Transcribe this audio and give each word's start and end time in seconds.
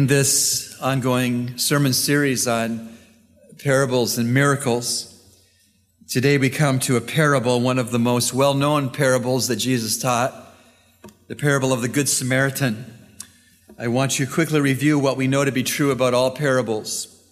In 0.00 0.06
this 0.06 0.80
ongoing 0.80 1.58
sermon 1.58 1.92
series 1.92 2.48
on 2.48 2.96
parables 3.58 4.16
and 4.16 4.32
miracles, 4.32 5.14
today 6.08 6.38
we 6.38 6.48
come 6.48 6.78
to 6.78 6.96
a 6.96 7.02
parable, 7.02 7.60
one 7.60 7.78
of 7.78 7.90
the 7.90 7.98
most 7.98 8.32
well 8.32 8.54
known 8.54 8.88
parables 8.88 9.46
that 9.48 9.56
Jesus 9.56 9.98
taught, 10.00 10.32
the 11.26 11.36
parable 11.36 11.70
of 11.70 11.82
the 11.82 11.88
Good 11.88 12.08
Samaritan. 12.08 12.86
I 13.78 13.88
want 13.88 14.18
you 14.18 14.24
to 14.24 14.32
quickly 14.32 14.62
review 14.62 14.98
what 14.98 15.18
we 15.18 15.26
know 15.26 15.44
to 15.44 15.52
be 15.52 15.62
true 15.62 15.90
about 15.90 16.14
all 16.14 16.30
parables. 16.30 17.22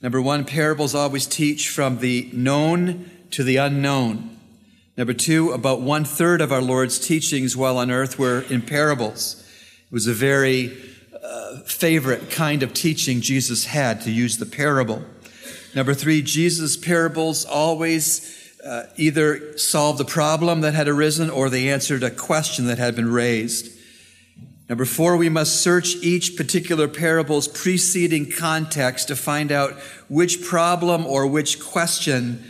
Number 0.00 0.22
one, 0.22 0.44
parables 0.44 0.94
always 0.94 1.26
teach 1.26 1.68
from 1.68 1.98
the 1.98 2.30
known 2.32 3.10
to 3.32 3.42
the 3.42 3.56
unknown. 3.56 4.38
Number 4.96 5.14
two, 5.14 5.50
about 5.50 5.80
one 5.80 6.04
third 6.04 6.40
of 6.40 6.52
our 6.52 6.62
Lord's 6.62 7.00
teachings 7.00 7.56
while 7.56 7.76
on 7.76 7.90
earth 7.90 8.20
were 8.20 8.42
in 8.42 8.62
parables. 8.62 9.44
It 9.86 9.92
was 9.92 10.06
a 10.06 10.14
very 10.14 10.93
favorite 11.60 12.30
kind 12.30 12.62
of 12.62 12.74
teaching 12.74 13.20
Jesus 13.20 13.66
had 13.66 14.00
to 14.02 14.10
use 14.10 14.38
the 14.38 14.46
parable. 14.46 15.02
Number 15.74 15.94
three, 15.94 16.22
Jesus' 16.22 16.76
parables 16.76 17.44
always 17.44 18.56
uh, 18.64 18.86
either 18.96 19.58
solved 19.58 20.00
a 20.00 20.04
problem 20.04 20.60
that 20.62 20.74
had 20.74 20.88
arisen 20.88 21.30
or 21.30 21.50
they 21.50 21.68
answered 21.68 22.02
a 22.02 22.10
question 22.10 22.66
that 22.66 22.78
had 22.78 22.96
been 22.96 23.12
raised. 23.12 23.70
Number 24.68 24.86
four, 24.86 25.16
we 25.16 25.28
must 25.28 25.60
search 25.60 25.96
each 25.96 26.36
particular 26.36 26.88
parable's 26.88 27.48
preceding 27.48 28.30
context 28.30 29.08
to 29.08 29.16
find 29.16 29.52
out 29.52 29.74
which 30.08 30.42
problem 30.42 31.04
or 31.04 31.26
which 31.26 31.60
question 31.60 32.42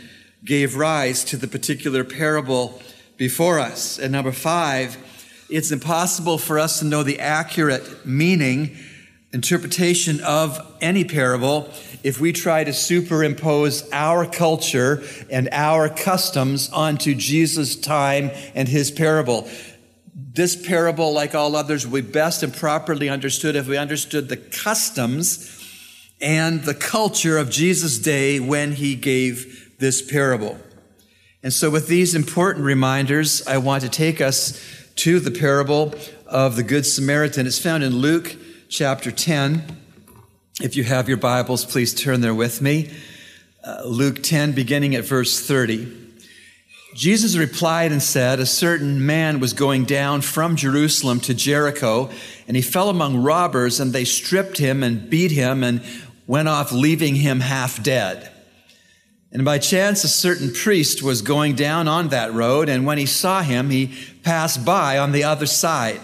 gave 0.45 0.75
rise 0.75 1.25
to 1.25 1.37
the 1.37 1.47
particular 1.47 2.05
parable 2.05 2.81
before 3.17 3.59
us. 3.59 3.99
And 3.99 4.13
number 4.13 4.31
five, 4.31 4.97
it's 5.49 5.71
impossible 5.71 6.37
for 6.37 6.57
us 6.57 6.79
to 6.79 6.85
know 6.85 7.03
the 7.03 7.19
accurate 7.19 8.05
meaning, 8.05 8.77
interpretation 9.35 10.21
of 10.21 10.65
any 10.79 11.03
parable 11.03 11.69
if 12.03 12.21
we 12.21 12.31
try 12.31 12.63
to 12.63 12.71
superimpose 12.71 13.87
our 13.91 14.25
culture 14.25 15.03
and 15.29 15.49
our 15.51 15.89
customs 15.89 16.69
onto 16.69 17.13
Jesus' 17.13 17.75
time 17.75 18.31
and 18.55 18.69
his 18.69 18.89
parable. 18.89 19.45
This 20.15 20.55
parable, 20.55 21.13
like 21.13 21.35
all 21.35 21.57
others, 21.57 21.85
will 21.85 22.01
be 22.01 22.09
best 22.09 22.43
and 22.43 22.53
properly 22.53 23.09
understood 23.09 23.57
if 23.57 23.67
we 23.67 23.75
understood 23.75 24.29
the 24.29 24.37
customs 24.37 25.51
and 26.21 26.63
the 26.63 26.73
culture 26.73 27.37
of 27.37 27.49
Jesus' 27.49 27.99
day 27.99 28.39
when 28.39 28.71
he 28.71 28.95
gave 28.95 29.75
this 29.79 30.01
parable. 30.01 30.57
And 31.43 31.51
so, 31.51 31.69
with 31.69 31.89
these 31.89 32.15
important 32.15 32.63
reminders, 32.63 33.45
I 33.45 33.57
want 33.57 33.83
to 33.83 33.89
take 33.89 34.21
us 34.21 34.61
to 34.95 35.19
the 35.19 35.31
parable 35.31 35.93
of 36.25 36.55
the 36.55 36.63
Good 36.63 36.85
Samaritan. 36.85 37.45
It's 37.45 37.59
found 37.59 37.83
in 37.83 37.97
Luke 37.97 38.37
chapter 38.69 39.11
10. 39.11 39.63
If 40.61 40.75
you 40.75 40.83
have 40.83 41.07
your 41.07 41.17
Bibles, 41.17 41.65
please 41.65 41.93
turn 41.93 42.21
there 42.21 42.33
with 42.33 42.61
me. 42.61 42.91
Uh, 43.63 43.83
Luke 43.85 44.23
10, 44.23 44.53
beginning 44.53 44.95
at 44.95 45.05
verse 45.05 45.45
30. 45.45 46.03
Jesus 46.95 47.35
replied 47.35 47.91
and 47.91 48.01
said, 48.01 48.39
A 48.39 48.45
certain 48.45 49.05
man 49.05 49.39
was 49.39 49.53
going 49.53 49.83
down 49.83 50.21
from 50.21 50.55
Jerusalem 50.55 51.19
to 51.21 51.33
Jericho, 51.33 52.09
and 52.47 52.55
he 52.55 52.63
fell 52.63 52.89
among 52.89 53.17
robbers, 53.17 53.79
and 53.79 53.91
they 53.91 54.05
stripped 54.05 54.57
him 54.57 54.81
and 54.81 55.09
beat 55.09 55.31
him 55.31 55.63
and 55.63 55.83
went 56.25 56.47
off, 56.47 56.71
leaving 56.71 57.15
him 57.15 57.41
half 57.41 57.83
dead. 57.83 58.31
And 59.31 59.43
by 59.43 59.57
chance, 59.57 60.03
a 60.03 60.07
certain 60.07 60.53
priest 60.53 61.03
was 61.03 61.21
going 61.21 61.55
down 61.55 61.87
on 61.87 62.09
that 62.09 62.33
road, 62.33 62.69
and 62.69 62.85
when 62.85 62.97
he 62.97 63.05
saw 63.05 63.41
him, 63.41 63.69
he 63.69 63.93
passed 64.23 64.63
by 64.63 64.97
on 64.97 65.11
the 65.11 65.25
other 65.25 65.45
side. 65.45 65.99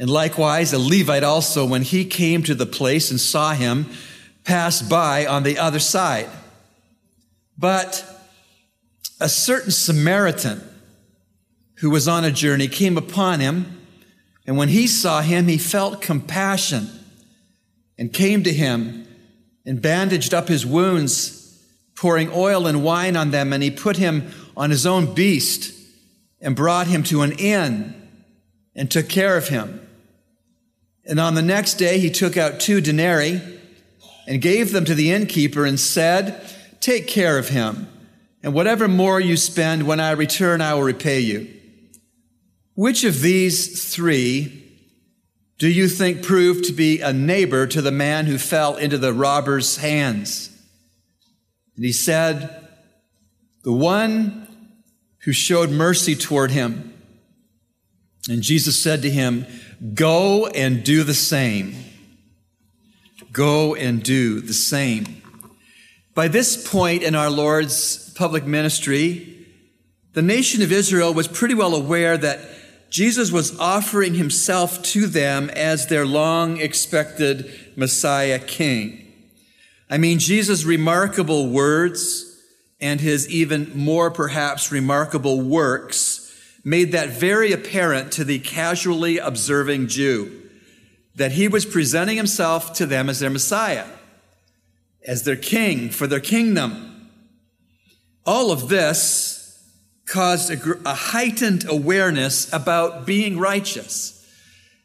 And 0.00 0.08
likewise, 0.08 0.72
a 0.72 0.78
Levite 0.78 1.22
also, 1.22 1.66
when 1.66 1.82
he 1.82 2.06
came 2.06 2.42
to 2.44 2.54
the 2.54 2.64
place 2.64 3.10
and 3.10 3.20
saw 3.20 3.52
him, 3.52 3.84
passed 4.44 4.88
by 4.88 5.26
on 5.26 5.42
the 5.42 5.58
other 5.58 5.78
side. 5.78 6.30
But 7.58 8.02
a 9.20 9.28
certain 9.28 9.70
Samaritan 9.70 10.62
who 11.80 11.90
was 11.90 12.08
on 12.08 12.24
a 12.24 12.30
journey 12.30 12.66
came 12.66 12.96
upon 12.96 13.40
him, 13.40 13.78
and 14.46 14.56
when 14.56 14.70
he 14.70 14.86
saw 14.86 15.20
him, 15.20 15.48
he 15.48 15.58
felt 15.58 16.00
compassion 16.00 16.88
and 17.98 18.10
came 18.10 18.42
to 18.44 18.52
him 18.54 19.06
and 19.66 19.82
bandaged 19.82 20.32
up 20.32 20.48
his 20.48 20.64
wounds, 20.64 21.62
pouring 21.94 22.30
oil 22.32 22.66
and 22.66 22.82
wine 22.82 23.16
on 23.16 23.32
them, 23.32 23.52
and 23.52 23.62
he 23.62 23.70
put 23.70 23.98
him 23.98 24.30
on 24.56 24.70
his 24.70 24.86
own 24.86 25.12
beast 25.12 25.74
and 26.40 26.56
brought 26.56 26.86
him 26.86 27.02
to 27.02 27.20
an 27.20 27.32
inn 27.32 27.94
and 28.74 28.90
took 28.90 29.06
care 29.06 29.36
of 29.36 29.48
him. 29.48 29.86
And 31.06 31.18
on 31.18 31.34
the 31.34 31.42
next 31.42 31.74
day, 31.74 31.98
he 31.98 32.10
took 32.10 32.36
out 32.36 32.60
two 32.60 32.80
denarii 32.80 33.40
and 34.26 34.40
gave 34.40 34.72
them 34.72 34.84
to 34.84 34.94
the 34.94 35.10
innkeeper 35.10 35.64
and 35.64 35.78
said, 35.80 36.40
Take 36.80 37.06
care 37.06 37.38
of 37.38 37.48
him 37.48 37.88
and 38.42 38.54
whatever 38.54 38.88
more 38.88 39.20
you 39.20 39.36
spend, 39.36 39.86
when 39.86 40.00
I 40.00 40.12
return, 40.12 40.60
I 40.60 40.74
will 40.74 40.82
repay 40.82 41.20
you. 41.20 41.48
Which 42.74 43.04
of 43.04 43.20
these 43.20 43.92
three 43.92 44.56
do 45.58 45.68
you 45.68 45.88
think 45.88 46.22
proved 46.22 46.64
to 46.64 46.72
be 46.72 47.00
a 47.00 47.12
neighbor 47.12 47.66
to 47.66 47.82
the 47.82 47.90
man 47.90 48.24
who 48.24 48.38
fell 48.38 48.76
into 48.76 48.96
the 48.96 49.12
robber's 49.12 49.76
hands? 49.76 50.48
And 51.76 51.84
he 51.84 51.92
said, 51.92 52.68
The 53.62 53.72
one 53.72 54.46
who 55.24 55.32
showed 55.32 55.70
mercy 55.70 56.14
toward 56.14 56.50
him. 56.50 56.94
And 58.28 58.42
Jesus 58.42 58.82
said 58.82 59.02
to 59.02 59.10
him, 59.10 59.46
Go 59.94 60.46
and 60.48 60.84
do 60.84 61.04
the 61.04 61.14
same. 61.14 61.74
Go 63.32 63.74
and 63.74 64.02
do 64.02 64.40
the 64.40 64.52
same. 64.52 65.22
By 66.14 66.28
this 66.28 66.68
point 66.68 67.02
in 67.02 67.14
our 67.14 67.30
Lord's 67.30 68.12
public 68.14 68.44
ministry, 68.44 69.46
the 70.12 70.22
nation 70.22 70.62
of 70.62 70.72
Israel 70.72 71.14
was 71.14 71.28
pretty 71.28 71.54
well 71.54 71.74
aware 71.74 72.18
that 72.18 72.40
Jesus 72.90 73.30
was 73.30 73.58
offering 73.60 74.14
himself 74.14 74.82
to 74.82 75.06
them 75.06 75.48
as 75.50 75.86
their 75.86 76.04
long 76.04 76.60
expected 76.60 77.50
Messiah 77.76 78.40
King. 78.40 79.06
I 79.88 79.98
mean, 79.98 80.18
Jesus' 80.18 80.64
remarkable 80.64 81.48
words 81.48 82.26
and 82.80 83.00
his 83.00 83.28
even 83.30 83.70
more 83.76 84.10
perhaps 84.10 84.72
remarkable 84.72 85.40
works 85.40 86.19
made 86.64 86.92
that 86.92 87.08
very 87.08 87.52
apparent 87.52 88.12
to 88.12 88.24
the 88.24 88.38
casually 88.38 89.18
observing 89.18 89.88
Jew 89.88 90.40
that 91.14 91.32
he 91.32 91.48
was 91.48 91.66
presenting 91.66 92.16
himself 92.16 92.72
to 92.74 92.86
them 92.86 93.08
as 93.08 93.18
their 93.18 93.30
Messiah, 93.30 93.86
as 95.06 95.24
their 95.24 95.36
king 95.36 95.90
for 95.90 96.06
their 96.06 96.20
kingdom. 96.20 97.10
All 98.24 98.50
of 98.52 98.68
this 98.68 99.40
caused 100.06 100.50
a, 100.50 100.78
a, 100.88 100.94
heightened 100.94 101.68
awareness 101.68 102.52
about 102.52 103.06
being 103.06 103.38
righteous. 103.38 104.16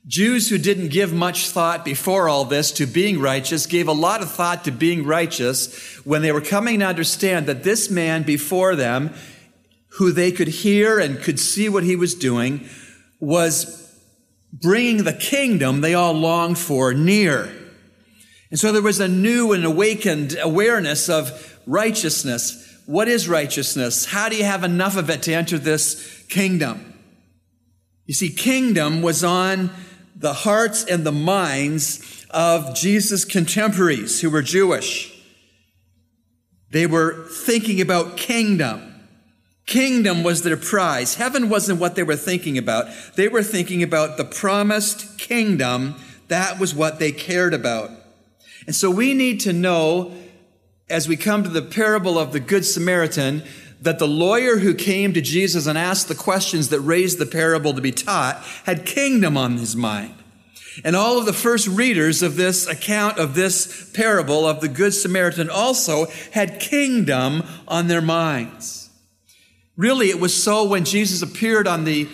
Jews 0.08 0.50
who 0.50 0.58
didn't 0.58 0.90
give 0.90 1.12
much 1.12 1.50
thought 1.50 1.84
before 1.84 2.30
all 2.30 2.46
this 2.46 2.72
to 2.74 2.86
being 2.86 3.20
righteous 3.20 3.66
gave 3.66 3.88
a 3.88 3.94
lot 3.94 4.22
of 4.22 4.32
thought 4.32 4.64
to 4.66 4.72
being 4.72 5.04
righteous 5.04 5.76
when 6.06 6.22
they 6.22 6.32
were 6.32 6.42
coming 6.42 6.80
to 6.80 6.86
understand 6.86 7.48
that 7.48 7.64
this 7.64 7.90
man 7.90 8.22
before 8.22 8.76
them, 8.76 9.14
who 9.98 10.12
they 10.12 10.32
could 10.32 10.48
hear 10.48 11.00
and 11.00 11.22
could 11.22 11.40
see 11.40 11.70
what 11.70 11.84
he 11.84 11.96
was 11.96 12.16
doing, 12.16 12.68
was 13.20 13.82
bringing 14.52 15.04
the 15.04 15.14
kingdom 15.14 15.82
they 15.82 15.94
all 15.94 16.14
longed 16.14 16.58
for 16.58 16.94
near. 16.94 17.52
And 18.52 18.60
so 18.60 18.72
there 18.72 18.82
was 18.82 19.00
a 19.00 19.08
new 19.08 19.54
and 19.54 19.66
awakened 19.66 20.38
awareness 20.42 21.10
of 21.10 21.60
righteousness. 21.66 22.62
What 22.86 23.08
is 23.08 23.28
righteousness? 23.28 24.06
How 24.06 24.30
do 24.30 24.36
you 24.36 24.44
have 24.44 24.64
enough 24.64 24.98
of 24.98 25.10
it 25.10 25.24
to 25.24 25.34
enter 25.34 25.58
this 25.58 26.26
kingdom? 26.30 26.94
You 28.06 28.14
see, 28.14 28.30
kingdom 28.30 29.02
was 29.02 29.24
on 29.24 29.72
the 30.16 30.34
hearts 30.34 30.86
and 30.86 31.06
the 31.06 31.12
minds 31.12 32.26
of 32.30 32.76
Jesus' 32.76 33.26
contemporaries 33.26 34.22
who 34.22 34.30
were 34.30 34.42
Jewish. 34.42 35.12
They 36.72 36.86
were 36.86 37.28
thinking 37.28 37.82
about 37.82 38.18
kingdom. 38.18 38.95
Kingdom 39.66 40.24
was 40.24 40.44
their 40.44 40.58
prize. 40.58 41.16
Heaven 41.16 41.50
wasn't 41.50 41.80
what 41.80 41.96
they 41.96 42.04
were 42.04 42.16
thinking 42.16 42.58
about. 42.58 42.88
They 43.16 43.28
were 43.28 43.44
thinking 43.44 43.82
about 43.82 44.18
the 44.18 44.26
promised 44.26 45.18
kingdom. 45.18 45.96
That 46.28 46.60
was 46.60 46.76
what 46.76 47.00
they 47.00 47.12
cared 47.12 47.54
about. 47.54 47.90
And 48.68 48.76
so 48.76 48.92
we 48.92 49.14
need 49.14 49.40
to 49.42 49.54
know 49.54 50.14
as 50.90 51.08
we 51.08 51.18
come 51.18 51.44
to 51.44 51.50
the 51.50 51.62
parable 51.62 52.20
of 52.20 52.32
the 52.32 52.40
Good 52.40 52.66
Samaritan, 52.66 53.44
that 53.82 54.00
the 54.00 54.08
lawyer 54.08 54.58
who 54.58 54.74
came 54.74 55.14
to 55.14 55.22
Jesus 55.22 55.68
and 55.68 55.78
asked 55.78 56.08
the 56.08 56.16
questions 56.16 56.70
that 56.70 56.80
raised 56.80 57.18
the 57.18 57.26
parable 57.26 57.74
to 57.74 57.82
be 57.82 57.92
taught 57.92 58.38
had 58.66 58.86
kingdom 58.86 59.38
on 59.38 59.58
his 59.58 59.76
mind. 59.76 60.14
And 60.84 60.96
all 60.96 61.18
of 61.18 61.26
the 61.26 61.34
first 61.34 61.68
readers 61.68 62.22
of 62.22 62.36
this 62.36 62.68
account 62.68 63.18
of 63.18 63.34
this 63.34 63.90
parable 63.92 64.48
of 64.48 64.62
the 64.62 64.68
Good 64.68 64.94
Samaritan 64.94 65.50
also 65.50 66.08
had 66.34 66.60
kingdom 66.60 67.44
on 67.68 67.88
their 67.88 68.02
minds. 68.02 68.85
Really, 69.78 70.10
it 70.10 70.20
was 70.20 70.42
so 70.42 70.64
when 70.64 70.86
Jesus 70.86 71.22
appeared 71.22 71.68
on 71.68 71.84
the 71.84 72.08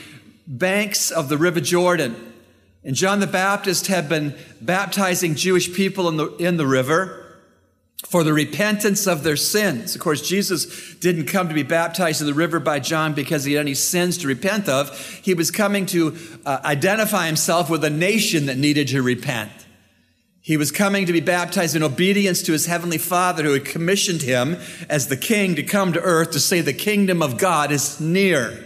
banks 0.48 1.12
of 1.12 1.30
the 1.30 1.38
River 1.38 1.62
Jordan 1.62 2.32
And 2.84 2.96
John 2.96 3.20
the 3.20 3.28
Baptist 3.28 3.88
had 3.88 4.10
been 4.10 4.36
baptizing 4.60 5.36
Jewish 5.36 5.72
people 5.74 6.10
in 6.10 6.18
the, 6.18 6.36
in 6.38 6.58
the 6.58 6.66
river 6.66 7.18
for 8.08 8.24
the 8.24 8.34
repentance 8.34 9.06
of 9.06 9.22
their 9.22 9.36
sins. 9.36 9.94
Of 9.94 10.02
course, 10.02 10.28
Jesus 10.28 10.96
didn't 10.96 11.28
come 11.28 11.48
to 11.48 11.54
be 11.54 11.62
baptized 11.62 12.22
in 12.22 12.28
the 12.28 12.34
river 12.34 12.60
by 12.60 12.80
John 12.80 13.14
because 13.14 13.44
he 13.44 13.54
had 13.54 13.62
any 13.62 13.76
sins 13.76 14.18
to 14.20 14.28
repent 14.28 14.68
of. 14.68 14.98
He 15.22 15.36
was 15.36 15.52
coming 15.52 15.86
to 15.88 16.18
uh, 16.44 16.60
identify 16.66 17.28
himself 17.28 17.70
with 17.70 17.84
a 17.84 17.92
nation 17.92 18.48
that 18.48 18.58
needed 18.58 18.88
to 18.90 19.04
repent. 19.04 19.52
He 20.44 20.58
was 20.58 20.72
coming 20.72 21.06
to 21.06 21.14
be 21.14 21.20
baptized 21.20 21.76
in 21.76 21.84
obedience 21.84 22.42
to 22.44 22.52
his 22.52 22.66
heavenly 22.66 22.98
Father 22.98 23.44
who 23.44 23.54
had 23.54 23.66
commissioned 23.66 24.24
him 24.24 24.58
as 24.90 25.08
the 25.08 25.18
king 25.18 25.56
to 25.56 25.64
come 25.64 25.94
to 25.94 26.02
earth 26.02 26.32
to 26.32 26.40
say 26.40 26.62
the 26.62 26.74
kingdom 26.74 27.22
of 27.22 27.38
God 27.38 27.72
is 27.72 28.00
near. 28.00 28.66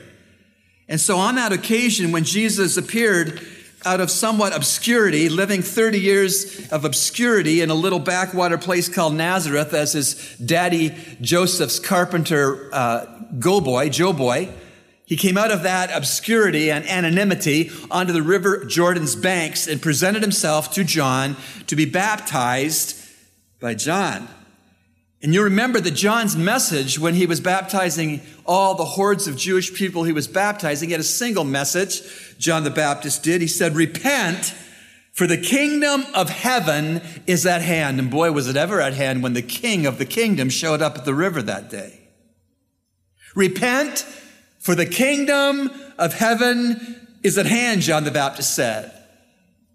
And 0.88 1.01
so 1.01 1.18
on 1.18 1.36
that 1.36 1.51
occasion, 1.51 2.12
when 2.13 2.24
Jesus 2.24 2.77
appeared 2.77 3.45
out 3.83 4.00
of 4.00 4.10
somewhat 4.10 4.56
obscurity, 4.56 5.30
living 5.30 5.62
30 5.62 6.00
years 6.00 6.72
of 6.72 6.86
obscurity 6.86 7.62
in 7.62 7.69
a 7.69 7.75
little 7.75 8.00
backwater 8.00 8.57
place 8.57 8.88
called 8.88 9.13
Nazareth 9.13 9.74
as 9.74 9.94
his 9.94 10.36
daddy 10.38 10.95
Joseph's 11.22 11.80
carpenter 11.80 12.69
uh, 12.74 13.06
go 13.38 13.60
boy, 13.60 13.89
Joe 13.89 14.13
boy. 14.13 14.50
He 15.05 15.17
came 15.17 15.37
out 15.37 15.51
of 15.51 15.63
that 15.63 15.95
obscurity 15.95 16.71
and 16.71 16.87
anonymity 16.87 17.69
onto 17.91 18.11
the 18.11 18.23
river 18.23 18.65
Jordan's 18.65 19.15
banks 19.15 19.67
and 19.67 19.81
presented 19.81 20.23
himself 20.23 20.73
to 20.73 20.83
John 20.83 21.35
to 21.67 21.75
be 21.75 21.85
baptized 21.85 22.99
by 23.59 23.75
John. 23.75 24.27
And 25.21 25.33
you 25.33 25.43
remember 25.43 25.79
that 25.79 25.91
John's 25.91 26.35
message 26.35 26.99
when 26.99 27.15
he 27.15 27.25
was 27.25 27.39
baptizing 27.39 28.21
all 28.45 28.75
the 28.75 28.85
hordes 28.85 29.27
of 29.27 29.37
Jewish 29.37 29.73
people 29.73 30.03
he 30.03 30.11
was 30.11 30.27
baptizing, 30.27 30.89
he 30.89 30.93
had 30.93 31.01
a 31.01 31.03
single 31.03 31.43
message. 31.43 32.37
John 32.37 32.63
the 32.63 32.69
Baptist 32.69 33.23
did. 33.23 33.41
He 33.41 33.47
said, 33.47 33.75
repent 33.75 34.53
for 35.13 35.27
the 35.27 35.37
kingdom 35.37 36.05
of 36.13 36.29
heaven 36.29 37.01
is 37.25 37.45
at 37.45 37.61
hand. 37.61 37.99
And 37.99 38.11
boy, 38.11 38.33
was 38.33 38.49
it 38.49 38.57
ever 38.57 38.81
at 38.81 38.93
hand 38.93 39.23
when 39.23 39.33
the 39.33 39.41
king 39.41 39.85
of 39.85 39.97
the 39.97 40.05
kingdom 40.05 40.49
showed 40.49 40.81
up 40.81 40.97
at 40.97 41.05
the 41.05 41.13
river 41.13 41.41
that 41.41 41.69
day. 41.69 42.01
Repent 43.33 44.05
for 44.65 44.73
the 44.73 44.88
kingdom 44.88 45.69
of 46.00 46.15
heaven 46.15 47.07
is 47.21 47.38
at 47.38 47.45
hand, 47.45 47.81
John 47.81 48.03
the 48.03 48.09
Baptist 48.09 48.56
said. 48.56 48.91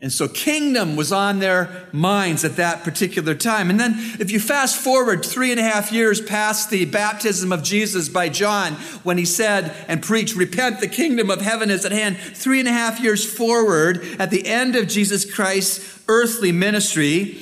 And 0.00 0.12
so 0.12 0.26
kingdom 0.26 0.96
was 0.96 1.12
on 1.12 1.38
their 1.38 1.86
minds 1.92 2.44
at 2.44 2.56
that 2.56 2.82
particular 2.82 3.36
time. 3.36 3.70
And 3.70 3.78
then 3.78 3.94
if 4.18 4.32
you 4.32 4.40
fast 4.40 4.76
forward 4.76 5.24
three 5.24 5.52
and 5.52 5.60
a 5.60 5.62
half 5.62 5.92
years 5.92 6.20
past 6.20 6.70
the 6.70 6.86
baptism 6.86 7.52
of 7.52 7.62
Jesus 7.62 8.08
by 8.08 8.30
John, 8.30 8.72
when 9.04 9.16
he 9.16 9.24
said 9.24 9.76
and 9.86 10.02
preached, 10.02 10.34
repent, 10.34 10.80
the 10.80 10.88
kingdom 10.88 11.30
of 11.30 11.40
heaven 11.40 11.70
is 11.70 11.84
at 11.84 11.92
hand. 11.92 12.16
Three 12.16 12.58
and 12.58 12.68
a 12.68 12.72
half 12.72 12.98
years 12.98 13.24
forward 13.24 14.04
at 14.18 14.32
the 14.32 14.44
end 14.44 14.74
of 14.74 14.88
Jesus 14.88 15.32
Christ's 15.32 16.02
earthly 16.08 16.50
ministry, 16.50 17.40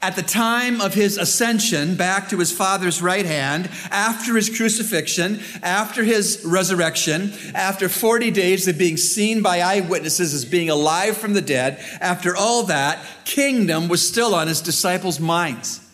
at 0.00 0.14
the 0.14 0.22
time 0.22 0.80
of 0.80 0.94
his 0.94 1.18
ascension 1.18 1.96
back 1.96 2.28
to 2.28 2.38
his 2.38 2.52
father's 2.52 3.02
right 3.02 3.26
hand, 3.26 3.68
after 3.90 4.36
his 4.36 4.48
crucifixion, 4.48 5.40
after 5.60 6.04
his 6.04 6.42
resurrection, 6.44 7.32
after 7.52 7.88
40 7.88 8.30
days 8.30 8.68
of 8.68 8.78
being 8.78 8.96
seen 8.96 9.42
by 9.42 9.60
eyewitnesses 9.60 10.34
as 10.34 10.44
being 10.44 10.70
alive 10.70 11.16
from 11.16 11.34
the 11.34 11.42
dead, 11.42 11.84
after 12.00 12.36
all 12.36 12.62
that, 12.64 13.04
kingdom 13.24 13.88
was 13.88 14.06
still 14.06 14.36
on 14.36 14.46
his 14.46 14.60
disciples' 14.60 15.18
minds. 15.18 15.84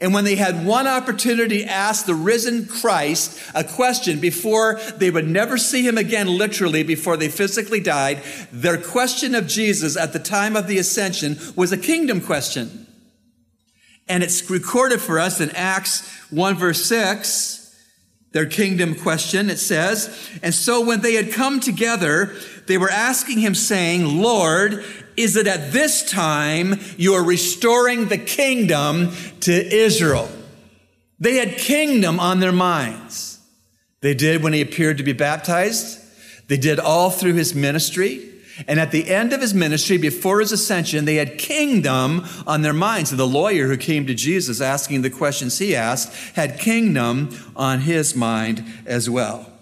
And 0.00 0.12
when 0.12 0.24
they 0.24 0.34
had 0.34 0.66
one 0.66 0.88
opportunity 0.88 1.62
to 1.62 1.70
ask 1.70 2.04
the 2.04 2.14
risen 2.14 2.66
Christ 2.66 3.40
a 3.54 3.64
question 3.64 4.18
before 4.18 4.78
they 4.96 5.10
would 5.10 5.26
never 5.26 5.56
see 5.56 5.86
him 5.86 5.96
again, 5.96 6.26
literally, 6.26 6.82
before 6.82 7.16
they 7.16 7.28
physically 7.28 7.80
died, 7.80 8.22
their 8.52 8.76
question 8.76 9.34
of 9.36 9.46
Jesus 9.46 9.96
at 9.96 10.12
the 10.12 10.18
time 10.18 10.56
of 10.56 10.66
the 10.66 10.78
ascension 10.78 11.38
was 11.54 11.72
a 11.72 11.78
kingdom 11.78 12.20
question. 12.20 12.85
And 14.08 14.22
it's 14.22 14.48
recorded 14.50 15.00
for 15.00 15.18
us 15.18 15.40
in 15.40 15.50
Acts 15.50 16.08
1 16.30 16.56
verse 16.56 16.84
6, 16.86 17.74
their 18.32 18.46
kingdom 18.46 18.94
question. 18.94 19.50
It 19.50 19.58
says, 19.58 20.30
And 20.42 20.54
so 20.54 20.84
when 20.84 21.00
they 21.00 21.14
had 21.14 21.32
come 21.32 21.60
together, 21.60 22.34
they 22.66 22.78
were 22.78 22.90
asking 22.90 23.40
him 23.40 23.54
saying, 23.54 24.20
Lord, 24.20 24.84
is 25.16 25.36
it 25.36 25.46
at 25.46 25.72
this 25.72 26.08
time 26.08 26.78
you 26.96 27.14
are 27.14 27.24
restoring 27.24 28.08
the 28.08 28.18
kingdom 28.18 29.12
to 29.40 29.52
Israel? 29.52 30.28
They 31.18 31.36
had 31.36 31.56
kingdom 31.56 32.20
on 32.20 32.40
their 32.40 32.52
minds. 32.52 33.40
They 34.02 34.14
did 34.14 34.42
when 34.42 34.52
he 34.52 34.60
appeared 34.60 34.98
to 34.98 35.04
be 35.04 35.14
baptized. 35.14 35.98
They 36.48 36.58
did 36.58 36.78
all 36.78 37.10
through 37.10 37.34
his 37.34 37.54
ministry. 37.54 38.35
And 38.66 38.80
at 38.80 38.90
the 38.90 39.08
end 39.08 39.32
of 39.32 39.40
his 39.40 39.54
ministry, 39.54 39.98
before 39.98 40.40
his 40.40 40.52
ascension, 40.52 41.04
they 41.04 41.16
had 41.16 41.38
kingdom 41.38 42.24
on 42.46 42.62
their 42.62 42.72
minds. 42.72 43.10
And 43.10 43.20
the 43.20 43.26
lawyer 43.26 43.66
who 43.66 43.76
came 43.76 44.06
to 44.06 44.14
Jesus 44.14 44.60
asking 44.60 45.02
the 45.02 45.10
questions 45.10 45.58
he 45.58 45.76
asked 45.76 46.12
had 46.34 46.58
kingdom 46.58 47.30
on 47.54 47.80
his 47.80 48.14
mind 48.16 48.64
as 48.86 49.10
well. 49.10 49.52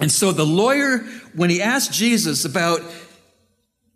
And 0.00 0.10
so 0.10 0.32
the 0.32 0.46
lawyer, 0.46 0.98
when 1.34 1.50
he 1.50 1.60
asked 1.62 1.92
Jesus 1.92 2.44
about 2.44 2.82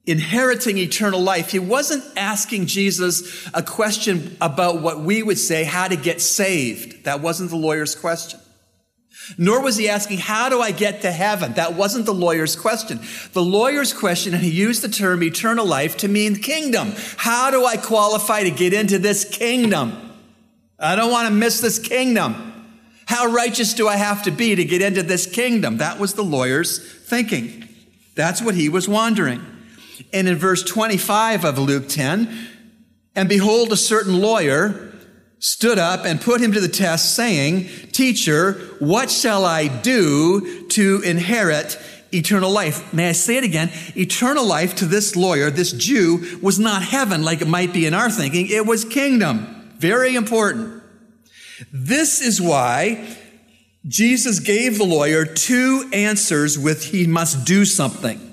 inheriting 0.05 0.79
eternal 0.79 1.21
life, 1.21 1.51
he 1.51 1.59
wasn't 1.59 2.05
asking 2.17 2.67
Jesus 2.67 3.49
a 3.53 3.63
question 3.63 4.37
about 4.41 4.81
what 4.81 5.01
we 5.01 5.23
would 5.23 5.39
say, 5.39 5.65
how 5.65 5.89
to 5.89 5.97
get 5.97 6.21
saved. 6.21 7.05
That 7.05 7.21
wasn't 7.21 7.51
the 7.51 7.57
lawyer's 7.57 7.95
question. 7.95 8.41
Nor 9.39 9.61
was 9.63 9.77
he 9.77 9.89
asking, 9.89 10.19
How 10.19 10.49
do 10.49 10.61
I 10.61 10.71
get 10.71 11.03
to 11.03 11.11
heaven? 11.11 11.55
That 11.55 11.75
wasn't 11.75 12.07
the 12.07 12.15
lawyer's 12.15 12.57
question. 12.57 13.01
The 13.33 13.43
lawyer's 13.43 13.93
question, 13.93 14.35
and 14.35 14.43
he 14.43 14.51
used 14.51 14.83
the 14.83 14.89
term 14.89 15.23
eternal 15.23 15.67
life 15.67 15.97
to 15.99 16.09
mean 16.09 16.37
kingdom. 16.37 16.93
How 17.17 17.51
do 17.51 17.65
I 17.65 17.77
qualify 17.77 18.45
to 18.45 18.51
get 18.51 18.73
into 18.73 18.99
this 18.99 19.25
kingdom? 19.25 20.15
I 20.79 20.97
don't 20.97 21.11
want 21.11 21.29
to 21.29 21.35
miss 21.35 21.61
this 21.61 21.79
kingdom. 21.79 22.53
How 23.07 23.27
righteous 23.27 23.75
do 23.75 23.89
I 23.89 23.97
have 23.97 24.25
to 24.25 24.31
be 24.31 24.55
to 24.55 24.65
get 24.65 24.83
into 24.83 25.03
this 25.03 25.27
kingdom? 25.27 25.79
That 25.79 25.99
was 25.99 26.15
the 26.15 26.25
lawyer's 26.25 26.79
thinking. 26.79 27.69
That's 28.15 28.43
what 28.43 28.55
he 28.55 28.69
was 28.69 28.89
wondering. 28.89 29.45
And 30.13 30.29
in 30.29 30.37
verse 30.37 30.63
25 30.63 31.45
of 31.45 31.59
Luke 31.59 31.89
10, 31.89 32.49
and 33.15 33.29
behold, 33.29 33.73
a 33.73 33.77
certain 33.77 34.21
lawyer 34.21 34.93
stood 35.39 35.79
up 35.79 36.05
and 36.05 36.21
put 36.21 36.41
him 36.41 36.53
to 36.53 36.61
the 36.61 36.69
test, 36.69 37.15
saying, 37.15 37.69
Teacher, 37.93 38.53
what 38.79 39.11
shall 39.11 39.45
I 39.45 39.69
do 39.69 40.67
to 40.69 41.03
inherit 41.03 41.79
eternal 42.13 42.51
life? 42.51 42.93
May 42.93 43.11
I 43.11 43.13
say 43.13 43.37
it 43.37 43.45
again? 43.45 43.71
Eternal 43.97 44.47
life 44.47 44.77
to 44.77 44.87
this 44.87 45.17
lawyer, 45.17 45.51
this 45.51 45.73
Jew, 45.73 46.39
was 46.43 46.59
not 46.59 46.83
heaven 46.83 47.23
like 47.23 47.43
it 47.43 47.49
might 47.49 47.73
be 47.73 47.87
in 47.87 47.95
our 47.95 48.11
thinking. 48.11 48.49
It 48.49 48.67
was 48.67 48.85
kingdom. 48.85 49.73
Very 49.79 50.15
important. 50.15 50.83
This 51.73 52.21
is 52.21 52.41
why 52.41 53.17
Jesus 53.87 54.41
gave 54.41 54.79
the 54.79 54.85
lawyer 54.85 55.25
two 55.25 55.89
answers 55.93 56.59
with 56.59 56.87
he 56.87 57.07
must 57.07 57.47
do 57.47 57.65
something. 57.65 58.26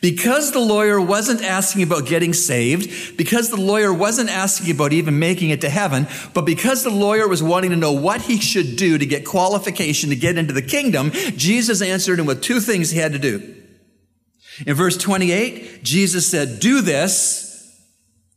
Because 0.00 0.52
the 0.52 0.60
lawyer 0.60 1.00
wasn't 1.00 1.42
asking 1.42 1.82
about 1.82 2.06
getting 2.06 2.32
saved, 2.32 3.16
because 3.16 3.50
the 3.50 3.60
lawyer 3.60 3.92
wasn't 3.92 4.30
asking 4.30 4.70
about 4.74 4.92
even 4.92 5.18
making 5.18 5.50
it 5.50 5.60
to 5.60 5.70
heaven, 5.70 6.06
but 6.34 6.46
because 6.46 6.82
the 6.82 6.90
lawyer 6.90 7.28
was 7.28 7.42
wanting 7.42 7.70
to 7.70 7.76
know 7.76 7.92
what 7.92 8.22
he 8.22 8.40
should 8.40 8.76
do 8.76 8.98
to 8.98 9.06
get 9.06 9.24
qualification 9.24 10.10
to 10.10 10.16
get 10.16 10.38
into 10.38 10.52
the 10.52 10.62
kingdom, 10.62 11.10
Jesus 11.12 11.82
answered 11.82 12.18
him 12.18 12.26
with 12.26 12.42
two 12.42 12.60
things 12.60 12.90
he 12.90 12.98
had 12.98 13.12
to 13.12 13.18
do. 13.18 13.56
In 14.66 14.74
verse 14.74 14.96
28, 14.96 15.82
Jesus 15.82 16.30
said, 16.30 16.60
do 16.60 16.80
this 16.82 17.80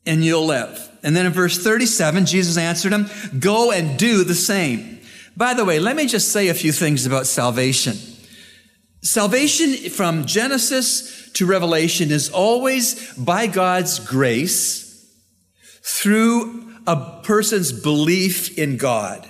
and 0.05 0.23
you'll 0.23 0.45
live. 0.45 0.89
And 1.03 1.15
then 1.15 1.25
in 1.25 1.33
verse 1.33 1.61
37, 1.61 2.25
Jesus 2.25 2.57
answered 2.57 2.93
him, 2.93 3.07
go 3.39 3.71
and 3.71 3.97
do 3.99 4.23
the 4.23 4.35
same. 4.35 5.01
By 5.35 5.53
the 5.53 5.65
way, 5.65 5.79
let 5.79 5.95
me 5.95 6.05
just 6.05 6.31
say 6.31 6.47
a 6.47 6.53
few 6.53 6.71
things 6.71 7.05
about 7.05 7.25
salvation. 7.25 7.97
Salvation 9.03 9.89
from 9.89 10.25
Genesis 10.25 11.29
to 11.33 11.45
Revelation 11.45 12.09
is 12.09 12.29
always 12.29 13.13
by 13.15 13.47
God's 13.47 13.99
grace 13.99 15.05
through 15.81 16.73
a 16.87 17.21
person's 17.23 17.73
belief 17.73 18.57
in 18.57 18.77
God. 18.77 19.29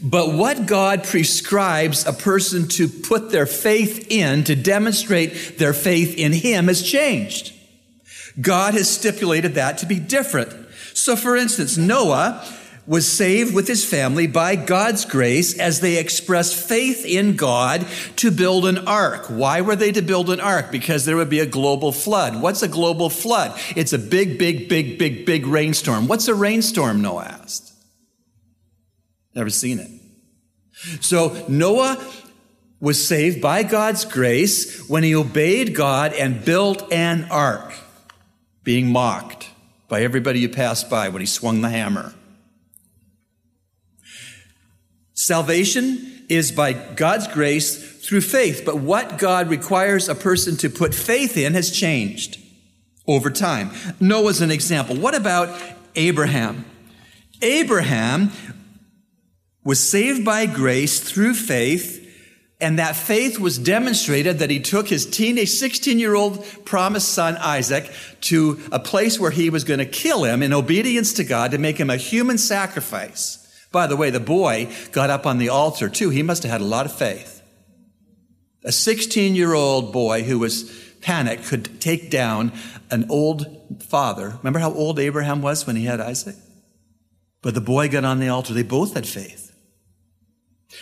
But 0.00 0.32
what 0.32 0.64
God 0.64 1.04
prescribes 1.04 2.06
a 2.06 2.12
person 2.14 2.68
to 2.68 2.88
put 2.88 3.30
their 3.30 3.46
faith 3.46 4.06
in 4.10 4.44
to 4.44 4.56
demonstrate 4.56 5.58
their 5.58 5.74
faith 5.74 6.16
in 6.16 6.32
Him 6.32 6.68
has 6.68 6.82
changed. 6.82 7.52
God 8.40 8.72
has 8.72 8.90
stipulated 8.90 9.54
that 9.54 9.76
to 9.78 9.86
be 9.86 10.00
different. 10.00 10.50
So 10.94 11.16
for 11.16 11.36
instance, 11.36 11.76
Noah 11.76 12.42
was 12.86 13.10
saved 13.10 13.54
with 13.54 13.68
his 13.68 13.84
family 13.84 14.26
by 14.26 14.56
God's 14.56 15.04
grace 15.04 15.56
as 15.58 15.80
they 15.80 15.98
expressed 15.98 16.56
faith 16.56 17.04
in 17.06 17.36
God 17.36 17.86
to 18.16 18.30
build 18.30 18.66
an 18.66 18.78
ark. 18.88 19.26
Why 19.26 19.60
were 19.60 19.76
they 19.76 19.92
to 19.92 20.02
build 20.02 20.30
an 20.30 20.40
ark? 20.40 20.72
Because 20.72 21.04
there 21.04 21.16
would 21.16 21.30
be 21.30 21.38
a 21.38 21.46
global 21.46 21.92
flood. 21.92 22.40
What's 22.42 22.62
a 22.62 22.68
global 22.68 23.08
flood? 23.08 23.58
It's 23.76 23.92
a 23.92 23.98
big, 23.98 24.38
big, 24.38 24.68
big, 24.68 24.98
big, 24.98 25.24
big 25.24 25.46
rainstorm. 25.46 26.08
What's 26.08 26.26
a 26.26 26.34
rainstorm? 26.34 27.00
Noah 27.00 27.24
asked. 27.24 27.72
Never 29.34 29.50
seen 29.50 29.78
it. 29.78 29.90
So 31.00 31.44
Noah 31.48 32.04
was 32.80 33.06
saved 33.06 33.40
by 33.40 33.62
God's 33.62 34.04
grace 34.04 34.88
when 34.88 35.04
he 35.04 35.14
obeyed 35.14 35.72
God 35.72 36.12
and 36.14 36.44
built 36.44 36.92
an 36.92 37.28
ark, 37.30 37.72
being 38.64 38.88
mocked 38.88 39.50
by 39.86 40.02
everybody 40.02 40.42
who 40.42 40.48
passed 40.48 40.90
by 40.90 41.08
when 41.08 41.20
he 41.20 41.26
swung 41.26 41.60
the 41.60 41.70
hammer. 41.70 42.12
Salvation 45.22 46.24
is 46.28 46.50
by 46.50 46.72
God's 46.72 47.28
grace 47.28 48.04
through 48.04 48.22
faith, 48.22 48.62
but 48.64 48.78
what 48.78 49.18
God 49.18 49.48
requires 49.48 50.08
a 50.08 50.16
person 50.16 50.56
to 50.56 50.68
put 50.68 50.92
faith 50.92 51.36
in 51.36 51.54
has 51.54 51.70
changed 51.70 52.40
over 53.06 53.30
time. 53.30 53.70
Noah's 54.00 54.40
an 54.40 54.50
example. 54.50 54.96
What 54.96 55.14
about 55.14 55.56
Abraham? 55.94 56.64
Abraham 57.40 58.32
was 59.62 59.78
saved 59.78 60.24
by 60.24 60.46
grace 60.46 60.98
through 60.98 61.34
faith, 61.34 62.00
and 62.60 62.80
that 62.80 62.96
faith 62.96 63.38
was 63.38 63.58
demonstrated 63.58 64.40
that 64.40 64.50
he 64.50 64.58
took 64.58 64.88
his 64.88 65.06
teenage 65.06 65.50
16 65.50 66.00
year 66.00 66.16
old 66.16 66.44
promised 66.64 67.10
son 67.10 67.36
Isaac 67.36 67.88
to 68.22 68.60
a 68.72 68.80
place 68.80 69.20
where 69.20 69.30
he 69.30 69.50
was 69.50 69.62
going 69.62 69.78
to 69.78 69.86
kill 69.86 70.24
him 70.24 70.42
in 70.42 70.52
obedience 70.52 71.12
to 71.12 71.22
God 71.22 71.52
to 71.52 71.58
make 71.58 71.78
him 71.78 71.90
a 71.90 71.96
human 71.96 72.38
sacrifice. 72.38 73.38
By 73.72 73.86
the 73.86 73.96
way, 73.96 74.10
the 74.10 74.20
boy 74.20 74.70
got 74.92 75.10
up 75.10 75.26
on 75.26 75.38
the 75.38 75.48
altar 75.48 75.88
too. 75.88 76.10
He 76.10 76.22
must 76.22 76.42
have 76.42 76.52
had 76.52 76.60
a 76.60 76.64
lot 76.64 76.86
of 76.86 76.92
faith. 76.92 77.42
A 78.64 78.70
16 78.70 79.34
year 79.34 79.54
old 79.54 79.92
boy 79.92 80.22
who 80.22 80.38
was 80.38 80.70
panicked 81.00 81.46
could 81.46 81.80
take 81.80 82.10
down 82.10 82.52
an 82.90 83.06
old 83.08 83.82
father. 83.82 84.34
Remember 84.38 84.60
how 84.60 84.72
old 84.72 84.98
Abraham 84.98 85.42
was 85.42 85.66
when 85.66 85.76
he 85.76 85.86
had 85.86 86.00
Isaac? 86.00 86.36
But 87.40 87.54
the 87.54 87.60
boy 87.60 87.88
got 87.88 88.04
on 88.04 88.20
the 88.20 88.28
altar. 88.28 88.54
They 88.54 88.62
both 88.62 88.94
had 88.94 89.06
faith. 89.06 89.48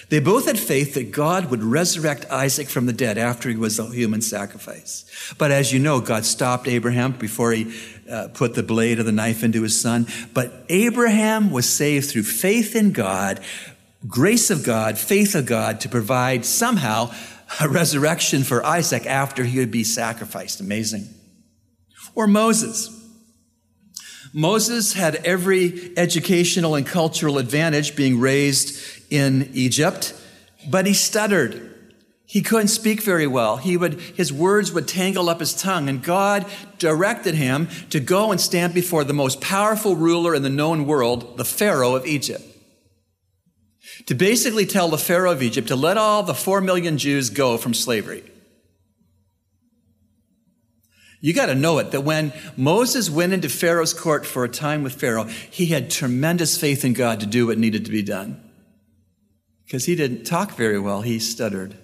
They 0.08 0.20
both 0.20 0.46
had 0.46 0.58
faith 0.58 0.94
that 0.94 1.10
God 1.10 1.50
would 1.50 1.62
resurrect 1.62 2.30
Isaac 2.30 2.68
from 2.68 2.86
the 2.86 2.92
dead 2.92 3.18
after 3.18 3.48
he 3.48 3.56
was 3.56 3.78
a 3.78 3.86
human 3.86 4.20
sacrifice. 4.20 5.04
But 5.36 5.50
as 5.50 5.72
you 5.72 5.78
know, 5.78 6.00
God 6.00 6.24
stopped 6.24 6.68
Abraham 6.68 7.12
before 7.12 7.52
he 7.52 7.74
uh, 8.10 8.28
put 8.28 8.54
the 8.54 8.62
blade 8.62 8.98
of 8.98 9.06
the 9.06 9.12
knife 9.12 9.42
into 9.42 9.62
his 9.62 9.80
son. 9.80 10.06
But 10.34 10.52
Abraham 10.68 11.50
was 11.50 11.68
saved 11.68 12.10
through 12.10 12.24
faith 12.24 12.74
in 12.74 12.92
God, 12.92 13.40
grace 14.06 14.50
of 14.50 14.64
God, 14.64 14.98
faith 14.98 15.34
of 15.34 15.46
God 15.46 15.80
to 15.80 15.88
provide 15.88 16.44
somehow 16.44 17.12
a 17.60 17.68
resurrection 17.68 18.44
for 18.44 18.64
Isaac 18.64 19.06
after 19.06 19.44
he 19.44 19.58
would 19.58 19.70
be 19.70 19.84
sacrificed. 19.84 20.60
Amazing. 20.60 21.08
Or 22.14 22.26
Moses. 22.26 22.96
Moses 24.32 24.92
had 24.92 25.16
every 25.26 25.92
educational 25.96 26.76
and 26.76 26.86
cultural 26.86 27.38
advantage 27.38 27.96
being 27.96 28.20
raised 28.20 28.78
in 29.10 29.50
Egypt, 29.54 30.14
but 30.68 30.86
he 30.86 30.94
stuttered. 30.94 31.69
He 32.30 32.42
couldn't 32.42 32.68
speak 32.68 33.02
very 33.02 33.26
well. 33.26 33.56
He 33.56 33.76
would, 33.76 33.94
his 33.94 34.32
words 34.32 34.70
would 34.70 34.86
tangle 34.86 35.28
up 35.28 35.40
his 35.40 35.52
tongue, 35.52 35.88
and 35.88 36.00
God 36.00 36.46
directed 36.78 37.34
him 37.34 37.66
to 37.90 37.98
go 37.98 38.30
and 38.30 38.40
stand 38.40 38.72
before 38.72 39.02
the 39.02 39.12
most 39.12 39.40
powerful 39.40 39.96
ruler 39.96 40.32
in 40.32 40.44
the 40.44 40.48
known 40.48 40.86
world, 40.86 41.38
the 41.38 41.44
Pharaoh 41.44 41.96
of 41.96 42.06
Egypt. 42.06 42.44
To 44.06 44.14
basically 44.14 44.64
tell 44.64 44.88
the 44.88 44.96
Pharaoh 44.96 45.32
of 45.32 45.42
Egypt 45.42 45.66
to 45.66 45.74
let 45.74 45.96
all 45.96 46.22
the 46.22 46.32
four 46.32 46.60
million 46.60 46.98
Jews 46.98 47.30
go 47.30 47.56
from 47.56 47.74
slavery. 47.74 48.22
You 51.20 51.34
got 51.34 51.46
to 51.46 51.56
know 51.56 51.80
it 51.80 51.90
that 51.90 52.02
when 52.02 52.32
Moses 52.56 53.10
went 53.10 53.32
into 53.32 53.48
Pharaoh's 53.48 53.92
court 53.92 54.24
for 54.24 54.44
a 54.44 54.48
time 54.48 54.84
with 54.84 54.94
Pharaoh, 54.94 55.24
he 55.24 55.66
had 55.66 55.90
tremendous 55.90 56.56
faith 56.56 56.84
in 56.84 56.92
God 56.92 57.18
to 57.18 57.26
do 57.26 57.48
what 57.48 57.58
needed 57.58 57.86
to 57.86 57.90
be 57.90 58.02
done. 58.02 58.40
Because 59.64 59.86
he 59.86 59.96
didn't 59.96 60.22
talk 60.22 60.52
very 60.52 60.78
well, 60.78 61.02
he 61.02 61.18
stuttered. 61.18 61.76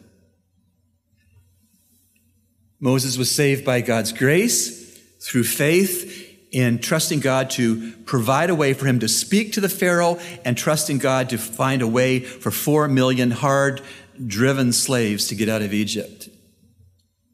Moses 2.81 3.17
was 3.17 3.35
saved 3.35 3.65
by 3.65 3.81
God's 3.81 4.13
grace 4.13 4.99
through 5.21 5.45
faith 5.45 6.25
in 6.53 6.79
trusting 6.79 7.21
God 7.21 7.51
to 7.51 7.93
provide 8.05 8.51
a 8.51 8.55
way 8.55 8.73
for 8.73 8.87
him 8.87 9.01
to 9.01 9.09
speak 9.09 9.53
to 9.53 9.61
the 9.61 9.69
Pharaoh 9.69 10.19
and 10.45 10.57
trusting 10.57 10.99
God 10.99 11.31
to 11.31 11.39
find 11.39 11.83
a 11.83 11.87
way 11.87 12.21
for 12.21 12.51
four 12.51 12.87
million 12.89 13.31
hard 13.31 13.83
driven 14.27 14.73
slaves 14.73 15.29
to 15.29 15.35
get 15.35 15.49
out 15.49 15.63
of 15.63 15.75
Egypt. 15.75 16.29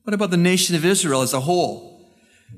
What 0.05 0.15
about 0.15 0.31
the 0.31 0.37
nation 0.37 0.75
of 0.75 0.85
Israel 0.85 1.23
as 1.23 1.33
a 1.33 1.41
whole? 1.41 2.01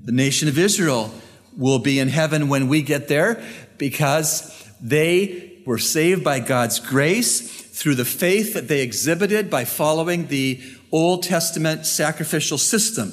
The 0.02 0.12
nation 0.12 0.48
of 0.48 0.58
Israel 0.58 1.12
will 1.56 1.78
be 1.78 1.98
in 1.98 2.08
heaven 2.08 2.48
when 2.48 2.68
we 2.68 2.82
get 2.82 3.08
there 3.08 3.42
because 3.78 4.66
they 4.80 5.62
were 5.66 5.78
saved 5.78 6.24
by 6.24 6.40
God's 6.40 6.80
grace 6.80 7.64
through 7.74 7.94
the 7.96 8.04
faith 8.04 8.54
that 8.54 8.68
they 8.68 8.82
exhibited 8.82 9.50
by 9.50 9.64
following 9.64 10.28
the 10.28 10.60
Old 10.94 11.24
Testament 11.24 11.86
sacrificial 11.86 12.56
system, 12.56 13.12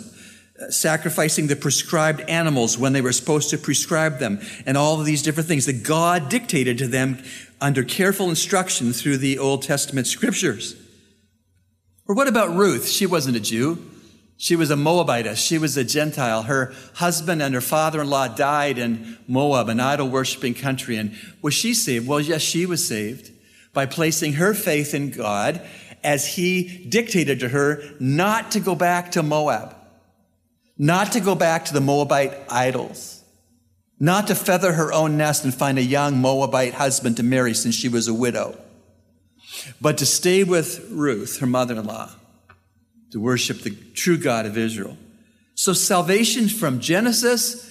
uh, 0.61 0.69
sacrificing 0.69 1.47
the 1.47 1.55
prescribed 1.55 2.21
animals 2.29 2.77
when 2.77 2.93
they 2.93 3.01
were 3.01 3.11
supposed 3.11 3.49
to 3.49 3.57
prescribe 3.57 4.19
them, 4.19 4.39
and 4.67 4.77
all 4.77 4.99
of 4.99 5.05
these 5.07 5.23
different 5.23 5.49
things 5.49 5.65
that 5.65 5.81
God 5.83 6.29
dictated 6.29 6.77
to 6.77 6.87
them 6.87 7.23
under 7.59 7.83
careful 7.83 8.29
instruction 8.29 8.93
through 8.93 9.17
the 9.17 9.39
Old 9.39 9.63
Testament 9.63 10.05
scriptures. 10.05 10.75
Or 12.07 12.13
what 12.13 12.27
about 12.27 12.55
Ruth? 12.55 12.87
She 12.87 13.07
wasn't 13.07 13.37
a 13.37 13.39
Jew. 13.39 13.79
She 14.37 14.55
was 14.55 14.69
a 14.69 14.75
Moabitess. 14.75 15.39
She 15.39 15.57
was 15.57 15.75
a 15.75 15.83
Gentile. 15.83 16.43
Her 16.43 16.73
husband 16.95 17.41
and 17.41 17.55
her 17.55 17.61
father-in-law 17.61 18.29
died 18.35 18.77
in 18.77 19.17
Moab, 19.27 19.69
an 19.69 19.79
idol-worshiping 19.79 20.53
country. 20.53 20.97
And 20.97 21.15
was 21.41 21.55
she 21.55 21.73
saved? 21.73 22.07
Well, 22.07 22.19
yes, 22.19 22.41
she 22.41 22.65
was 22.67 22.87
saved 22.87 23.31
by 23.73 23.85
placing 23.85 24.33
her 24.33 24.53
faith 24.53 24.93
in 24.93 25.09
God 25.11 25.61
as 26.03 26.35
he 26.35 26.85
dictated 26.89 27.39
to 27.39 27.49
her 27.49 27.83
not 27.99 28.51
to 28.51 28.59
go 28.59 28.75
back 28.75 29.11
to 29.11 29.23
Moab, 29.23 29.75
not 30.77 31.11
to 31.13 31.19
go 31.19 31.35
back 31.35 31.65
to 31.65 31.73
the 31.73 31.81
Moabite 31.81 32.33
idols, 32.49 33.23
not 33.99 34.27
to 34.27 34.35
feather 34.35 34.73
her 34.73 34.91
own 34.91 35.17
nest 35.17 35.43
and 35.43 35.53
find 35.53 35.77
a 35.77 35.83
young 35.83 36.17
Moabite 36.17 36.73
husband 36.73 37.17
to 37.17 37.23
marry 37.23 37.53
since 37.53 37.75
she 37.75 37.89
was 37.89 38.07
a 38.07 38.13
widow, 38.13 38.57
but 39.79 39.97
to 39.99 40.05
stay 40.05 40.43
with 40.43 40.87
Ruth, 40.89 41.39
her 41.39 41.47
mother-in-law 41.47 42.15
to 43.11 43.19
worship 43.19 43.59
the 43.59 43.75
true 43.93 44.17
God 44.17 44.45
of 44.45 44.57
Israel. 44.57 44.97
So 45.55 45.73
salvation 45.73 46.47
from 46.47 46.79
Genesis 46.79 47.67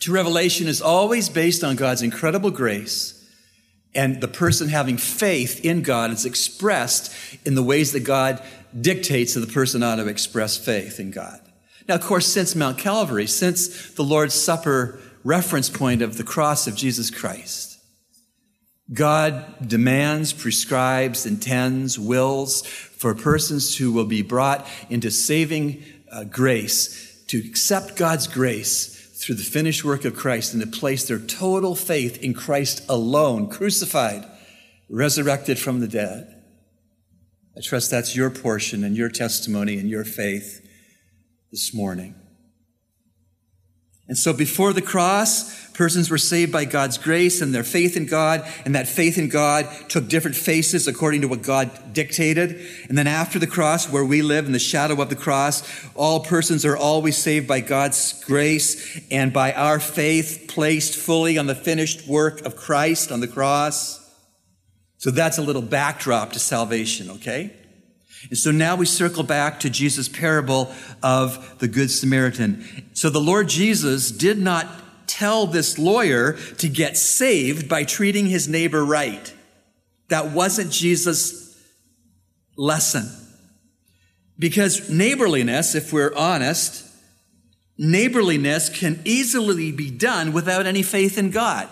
to 0.00 0.12
Revelation 0.12 0.66
is 0.66 0.80
always 0.80 1.28
based 1.28 1.64
on 1.64 1.76
God's 1.76 2.02
incredible 2.02 2.50
grace. 2.50 3.13
And 3.94 4.20
the 4.20 4.28
person 4.28 4.68
having 4.68 4.96
faith 4.96 5.64
in 5.64 5.82
God 5.82 6.10
is 6.10 6.24
expressed 6.24 7.14
in 7.44 7.54
the 7.54 7.62
ways 7.62 7.92
that 7.92 8.00
God 8.00 8.42
dictates 8.78 9.34
that 9.34 9.40
the 9.40 9.52
person 9.52 9.82
ought 9.82 9.96
to 9.96 10.08
express 10.08 10.56
faith 10.56 10.98
in 10.98 11.10
God. 11.10 11.40
Now, 11.88 11.96
of 11.96 12.00
course, 12.00 12.26
since 12.26 12.54
Mount 12.54 12.78
Calvary, 12.78 13.26
since 13.26 13.90
the 13.92 14.02
Lord's 14.02 14.34
Supper 14.34 14.98
reference 15.22 15.68
point 15.68 16.02
of 16.02 16.16
the 16.16 16.24
cross 16.24 16.66
of 16.66 16.74
Jesus 16.74 17.10
Christ, 17.10 17.78
God 18.92 19.44
demands, 19.66 20.32
prescribes, 20.32 21.24
intends, 21.24 21.98
wills 21.98 22.66
for 22.66 23.14
persons 23.14 23.76
who 23.76 23.92
will 23.92 24.04
be 24.04 24.22
brought 24.22 24.66
into 24.90 25.10
saving 25.10 25.82
uh, 26.12 26.24
grace 26.24 27.22
to 27.28 27.38
accept 27.38 27.96
God's 27.96 28.26
grace 28.26 28.93
through 29.24 29.36
the 29.36 29.42
finished 29.42 29.84
work 29.84 30.04
of 30.04 30.14
Christ 30.14 30.52
and 30.52 30.62
to 30.62 30.78
place 30.78 31.08
their 31.08 31.18
total 31.18 31.74
faith 31.74 32.22
in 32.22 32.34
Christ 32.34 32.84
alone, 32.88 33.48
crucified, 33.48 34.26
resurrected 34.90 35.58
from 35.58 35.80
the 35.80 35.88
dead. 35.88 36.42
I 37.56 37.60
trust 37.60 37.90
that's 37.90 38.14
your 38.14 38.28
portion 38.28 38.84
and 38.84 38.96
your 38.96 39.08
testimony 39.08 39.78
and 39.78 39.88
your 39.88 40.04
faith 40.04 40.60
this 41.50 41.72
morning. 41.72 42.14
And 44.06 44.18
so 44.18 44.34
before 44.34 44.74
the 44.74 44.82
cross, 44.82 45.68
persons 45.70 46.10
were 46.10 46.18
saved 46.18 46.52
by 46.52 46.66
God's 46.66 46.98
grace 46.98 47.40
and 47.40 47.54
their 47.54 47.64
faith 47.64 47.96
in 47.96 48.04
God, 48.04 48.46
and 48.66 48.74
that 48.74 48.86
faith 48.86 49.16
in 49.16 49.30
God 49.30 49.66
took 49.88 50.08
different 50.08 50.36
faces 50.36 50.86
according 50.86 51.22
to 51.22 51.28
what 51.28 51.40
God 51.40 51.70
dictated. 51.94 52.60
And 52.88 52.98
then 52.98 53.06
after 53.06 53.38
the 53.38 53.46
cross, 53.46 53.90
where 53.90 54.04
we 54.04 54.20
live 54.20 54.44
in 54.44 54.52
the 54.52 54.58
shadow 54.58 55.00
of 55.00 55.08
the 55.08 55.16
cross, 55.16 55.62
all 55.94 56.20
persons 56.20 56.66
are 56.66 56.76
always 56.76 57.16
saved 57.16 57.48
by 57.48 57.60
God's 57.60 58.22
grace 58.24 59.00
and 59.10 59.32
by 59.32 59.54
our 59.54 59.80
faith 59.80 60.44
placed 60.48 60.96
fully 60.96 61.38
on 61.38 61.46
the 61.46 61.54
finished 61.54 62.06
work 62.06 62.42
of 62.42 62.56
Christ 62.56 63.10
on 63.10 63.20
the 63.20 63.28
cross. 63.28 64.00
So 64.98 65.10
that's 65.10 65.38
a 65.38 65.42
little 65.42 65.62
backdrop 65.62 66.32
to 66.32 66.38
salvation, 66.38 67.10
okay? 67.10 67.54
And 68.28 68.38
so 68.38 68.50
now 68.50 68.76
we 68.76 68.86
circle 68.86 69.22
back 69.22 69.60
to 69.60 69.70
Jesus' 69.70 70.08
parable 70.08 70.72
of 71.02 71.58
the 71.58 71.68
Good 71.68 71.90
Samaritan. 71.90 72.64
So 72.94 73.10
the 73.10 73.20
Lord 73.20 73.48
Jesus 73.48 74.10
did 74.10 74.38
not 74.38 74.66
tell 75.06 75.46
this 75.46 75.78
lawyer 75.78 76.32
to 76.58 76.68
get 76.68 76.96
saved 76.96 77.68
by 77.68 77.84
treating 77.84 78.26
his 78.26 78.48
neighbor 78.48 78.84
right. 78.84 79.32
That 80.08 80.30
wasn't 80.30 80.70
Jesus' 80.70 81.56
lesson. 82.56 83.08
Because 84.38 84.90
neighborliness, 84.90 85.74
if 85.74 85.92
we're 85.92 86.14
honest, 86.16 86.84
neighborliness 87.78 88.68
can 88.68 89.00
easily 89.04 89.70
be 89.70 89.90
done 89.90 90.32
without 90.32 90.66
any 90.66 90.82
faith 90.82 91.18
in 91.18 91.30
God. 91.30 91.68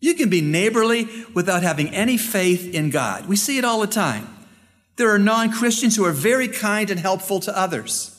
You 0.00 0.14
can 0.14 0.28
be 0.28 0.40
neighborly 0.40 1.08
without 1.34 1.62
having 1.62 1.88
any 1.94 2.18
faith 2.18 2.74
in 2.74 2.90
God. 2.90 3.26
We 3.26 3.36
see 3.36 3.56
it 3.58 3.64
all 3.64 3.80
the 3.80 3.86
time. 3.86 4.35
There 4.96 5.10
are 5.10 5.18
non 5.18 5.52
Christians 5.52 5.96
who 5.96 6.04
are 6.04 6.12
very 6.12 6.48
kind 6.48 6.90
and 6.90 6.98
helpful 6.98 7.40
to 7.40 7.56
others. 7.56 8.12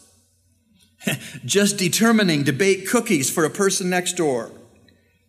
Just 1.45 1.77
determining 1.77 2.45
to 2.45 2.51
bake 2.51 2.87
cookies 2.87 3.29
for 3.29 3.45
a 3.45 3.49
person 3.49 3.89
next 3.89 4.13
door. 4.13 4.51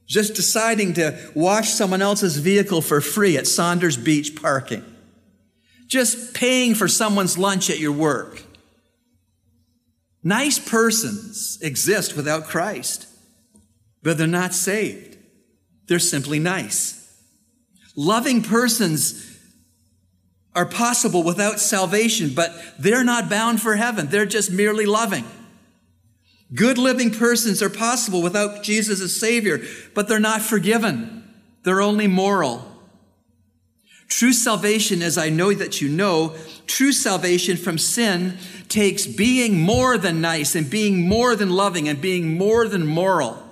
Just 0.07 0.35
deciding 0.35 0.95
to 0.95 1.19
wash 1.35 1.71
someone 1.71 2.01
else's 2.01 2.39
vehicle 2.39 2.81
for 2.81 3.01
free 3.01 3.37
at 3.37 3.47
Saunders 3.47 3.97
Beach 3.97 4.41
parking. 4.41 4.85
Just 5.87 6.35
paying 6.35 6.75
for 6.75 6.89
someone's 6.89 7.39
lunch 7.39 7.69
at 7.71 7.79
your 7.79 7.93
work. 7.93 8.43
Nice 10.23 10.59
persons 10.59 11.59
exist 11.63 12.17
without 12.17 12.45
Christ, 12.45 13.07
but 14.03 14.19
they're 14.19 14.27
not 14.27 14.53
saved. 14.53 15.17
They're 15.87 15.99
simply 15.99 16.39
nice. 16.39 16.95
Loving 17.97 18.43
persons 18.43 19.38
are 20.55 20.67
possible 20.67 21.23
without 21.23 21.61
salvation, 21.61 22.33
but 22.35 22.53
they're 22.79 23.05
not 23.05 23.31
bound 23.31 23.61
for 23.61 23.77
heaven. 23.77 24.09
They're 24.09 24.27
just 24.27 24.51
merely 24.51 24.87
loving. 24.87 25.25
Good 26.55 26.79
living 26.79 27.11
persons 27.11 27.63
are 27.63 27.71
possible 27.71 28.23
without 28.23 28.63
Jesus 28.63 29.01
as 29.01 29.15
Savior, 29.15 29.61
but 29.95 30.09
they're 30.09 30.19
not 30.19 30.41
forgiven. 30.41 31.25
They're 31.63 31.83
only 31.83 32.07
moral. 32.07 32.65
True 34.09 34.33
salvation, 34.33 35.03
as 35.03 35.19
I 35.19 35.29
know 35.29 35.53
that 35.53 35.83
you 35.83 35.89
know, 35.89 36.35
true 36.67 36.93
salvation 36.93 37.59
from 37.59 37.77
sin 37.77 38.39
takes 38.69 39.07
being 39.07 39.61
more 39.61 39.99
than 39.99 40.23
nice 40.23 40.55
and 40.55 40.69
being 40.69 41.07
more 41.07 41.37
than 41.37 41.51
loving 41.51 41.89
and 41.89 42.01
being 42.01 42.39
more 42.39 42.67
than 42.67 42.87
moral. 42.87 43.43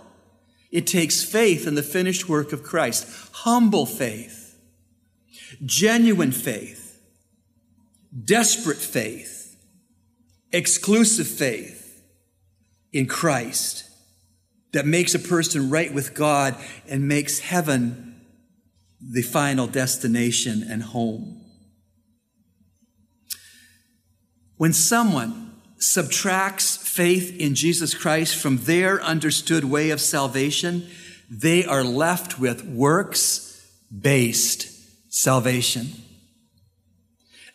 It 0.70 0.86
takes 0.86 1.22
faith 1.22 1.66
in 1.66 1.74
the 1.74 1.82
finished 1.82 2.28
work 2.28 2.52
of 2.52 2.62
Christ, 2.62 3.06
humble 3.32 3.86
faith, 3.86 4.58
genuine 5.64 6.32
faith, 6.32 6.85
desperate 8.24 8.78
faith, 8.78 9.56
exclusive 10.52 11.26
faith 11.26 12.02
in 12.92 13.06
Christ 13.06 13.84
that 14.72 14.86
makes 14.86 15.14
a 15.14 15.18
person 15.18 15.70
right 15.70 15.92
with 15.92 16.14
God 16.14 16.56
and 16.88 17.08
makes 17.08 17.40
heaven 17.40 18.20
the 19.00 19.22
final 19.22 19.66
destination 19.66 20.64
and 20.68 20.82
home. 20.82 21.42
When 24.56 24.72
someone 24.72 25.52
subtracts 25.78 26.76
faith 26.76 27.36
in 27.38 27.54
Jesus 27.54 27.94
Christ 27.94 28.36
from 28.36 28.56
their 28.58 29.02
understood 29.02 29.64
way 29.64 29.90
of 29.90 30.00
salvation, 30.00 30.88
they 31.30 31.64
are 31.64 31.84
left 31.84 32.38
with 32.38 32.64
works 32.64 33.70
based 33.90 35.12
salvation 35.12 35.88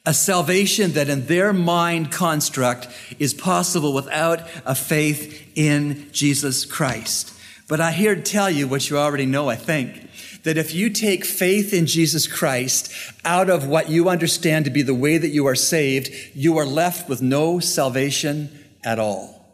a 0.05 0.13
salvation 0.13 0.93
that 0.93 1.09
in 1.09 1.27
their 1.27 1.53
mind 1.53 2.11
construct 2.11 2.87
is 3.19 3.33
possible 3.33 3.93
without 3.93 4.41
a 4.65 4.73
faith 4.73 5.51
in 5.55 6.11
Jesus 6.11 6.65
Christ. 6.65 7.33
But 7.67 7.79
I 7.79 7.91
here 7.91 8.15
to 8.15 8.21
tell 8.21 8.49
you 8.49 8.67
what 8.67 8.89
you 8.89 8.97
already 8.97 9.25
know, 9.25 9.47
I 9.47 9.55
think, 9.55 10.09
that 10.43 10.57
if 10.57 10.73
you 10.73 10.89
take 10.89 11.23
faith 11.23 11.73
in 11.73 11.85
Jesus 11.85 12.27
Christ 12.27 12.91
out 13.23 13.49
of 13.49 13.67
what 13.67 13.89
you 13.89 14.09
understand 14.09 14.65
to 14.65 14.71
be 14.71 14.81
the 14.81 14.95
way 14.95 15.17
that 15.17 15.29
you 15.29 15.45
are 15.45 15.55
saved, 15.55 16.09
you 16.33 16.57
are 16.57 16.65
left 16.65 17.07
with 17.07 17.21
no 17.21 17.59
salvation 17.59 18.49
at 18.83 18.97
all. 18.97 19.45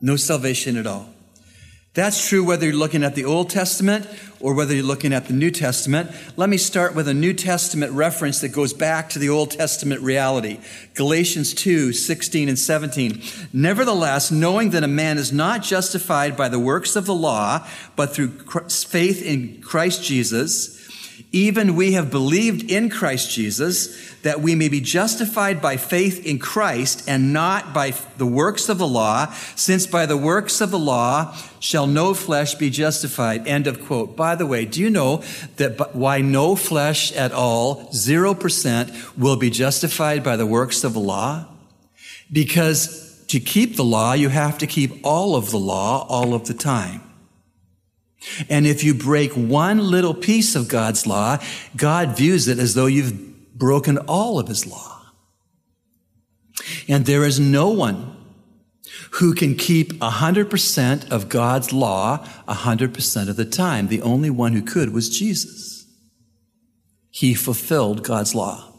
No 0.00 0.16
salvation 0.16 0.76
at 0.76 0.86
all. 0.86 1.10
That's 1.96 2.28
true 2.28 2.44
whether 2.44 2.66
you're 2.66 2.74
looking 2.74 3.02
at 3.02 3.14
the 3.14 3.24
Old 3.24 3.48
Testament 3.48 4.06
or 4.38 4.52
whether 4.52 4.74
you're 4.74 4.84
looking 4.84 5.14
at 5.14 5.28
the 5.28 5.32
New 5.32 5.50
Testament. 5.50 6.10
Let 6.36 6.50
me 6.50 6.58
start 6.58 6.94
with 6.94 7.08
a 7.08 7.14
New 7.14 7.32
Testament 7.32 7.90
reference 7.92 8.42
that 8.42 8.50
goes 8.50 8.74
back 8.74 9.08
to 9.10 9.18
the 9.18 9.30
Old 9.30 9.52
Testament 9.52 10.02
reality. 10.02 10.60
Galatians 10.92 11.54
2, 11.54 11.94
16 11.94 12.50
and 12.50 12.58
17. 12.58 13.22
Nevertheless, 13.54 14.30
knowing 14.30 14.70
that 14.72 14.84
a 14.84 14.88
man 14.88 15.16
is 15.16 15.32
not 15.32 15.62
justified 15.62 16.36
by 16.36 16.50
the 16.50 16.58
works 16.58 16.96
of 16.96 17.06
the 17.06 17.14
law, 17.14 17.66
but 17.96 18.14
through 18.14 18.40
faith 18.68 19.22
in 19.22 19.62
Christ 19.62 20.04
Jesus, 20.04 20.85
even 21.32 21.76
we 21.76 21.92
have 21.92 22.10
believed 22.10 22.70
in 22.70 22.90
Christ 22.90 23.30
Jesus 23.30 24.14
that 24.22 24.40
we 24.40 24.54
may 24.54 24.68
be 24.68 24.80
justified 24.80 25.62
by 25.62 25.76
faith 25.76 26.24
in 26.26 26.38
Christ 26.38 27.08
and 27.08 27.32
not 27.32 27.72
by 27.72 27.94
the 28.16 28.26
works 28.26 28.68
of 28.68 28.78
the 28.78 28.86
law, 28.86 29.32
since 29.54 29.86
by 29.86 30.06
the 30.06 30.16
works 30.16 30.60
of 30.60 30.70
the 30.70 30.78
law 30.78 31.36
shall 31.60 31.86
no 31.86 32.12
flesh 32.12 32.54
be 32.54 32.70
justified. 32.70 33.46
End 33.46 33.66
of 33.66 33.84
quote. 33.84 34.16
By 34.16 34.34
the 34.34 34.46
way, 34.46 34.64
do 34.64 34.80
you 34.80 34.90
know 34.90 35.22
that 35.56 35.94
why 35.94 36.20
no 36.20 36.56
flesh 36.56 37.12
at 37.12 37.32
all, 37.32 37.88
0%, 37.90 39.16
will 39.16 39.36
be 39.36 39.50
justified 39.50 40.24
by 40.24 40.36
the 40.36 40.46
works 40.46 40.82
of 40.84 40.92
the 40.92 41.00
law? 41.00 41.46
Because 42.32 43.24
to 43.28 43.40
keep 43.40 43.76
the 43.76 43.84
law, 43.84 44.12
you 44.12 44.28
have 44.28 44.58
to 44.58 44.66
keep 44.66 45.04
all 45.04 45.36
of 45.36 45.50
the 45.50 45.58
law 45.58 46.06
all 46.08 46.34
of 46.34 46.46
the 46.46 46.54
time. 46.54 47.02
And 48.48 48.66
if 48.66 48.82
you 48.82 48.94
break 48.94 49.32
one 49.32 49.78
little 49.78 50.14
piece 50.14 50.54
of 50.54 50.68
God's 50.68 51.06
law, 51.06 51.38
God 51.76 52.16
views 52.16 52.48
it 52.48 52.58
as 52.58 52.74
though 52.74 52.86
you've 52.86 53.56
broken 53.56 53.98
all 53.98 54.38
of 54.38 54.48
his 54.48 54.66
law. 54.66 55.00
And 56.88 57.06
there 57.06 57.24
is 57.24 57.38
no 57.38 57.68
one 57.70 58.16
who 59.12 59.34
can 59.34 59.54
keep 59.54 59.94
100% 59.94 61.10
of 61.10 61.28
God's 61.28 61.72
law 61.72 62.26
100% 62.48 63.28
of 63.28 63.36
the 63.36 63.44
time. 63.44 63.88
The 63.88 64.02
only 64.02 64.30
one 64.30 64.52
who 64.52 64.62
could 64.62 64.92
was 64.92 65.16
Jesus. 65.16 65.86
He 67.10 67.34
fulfilled 67.34 68.04
God's 68.04 68.34
law. 68.34 68.75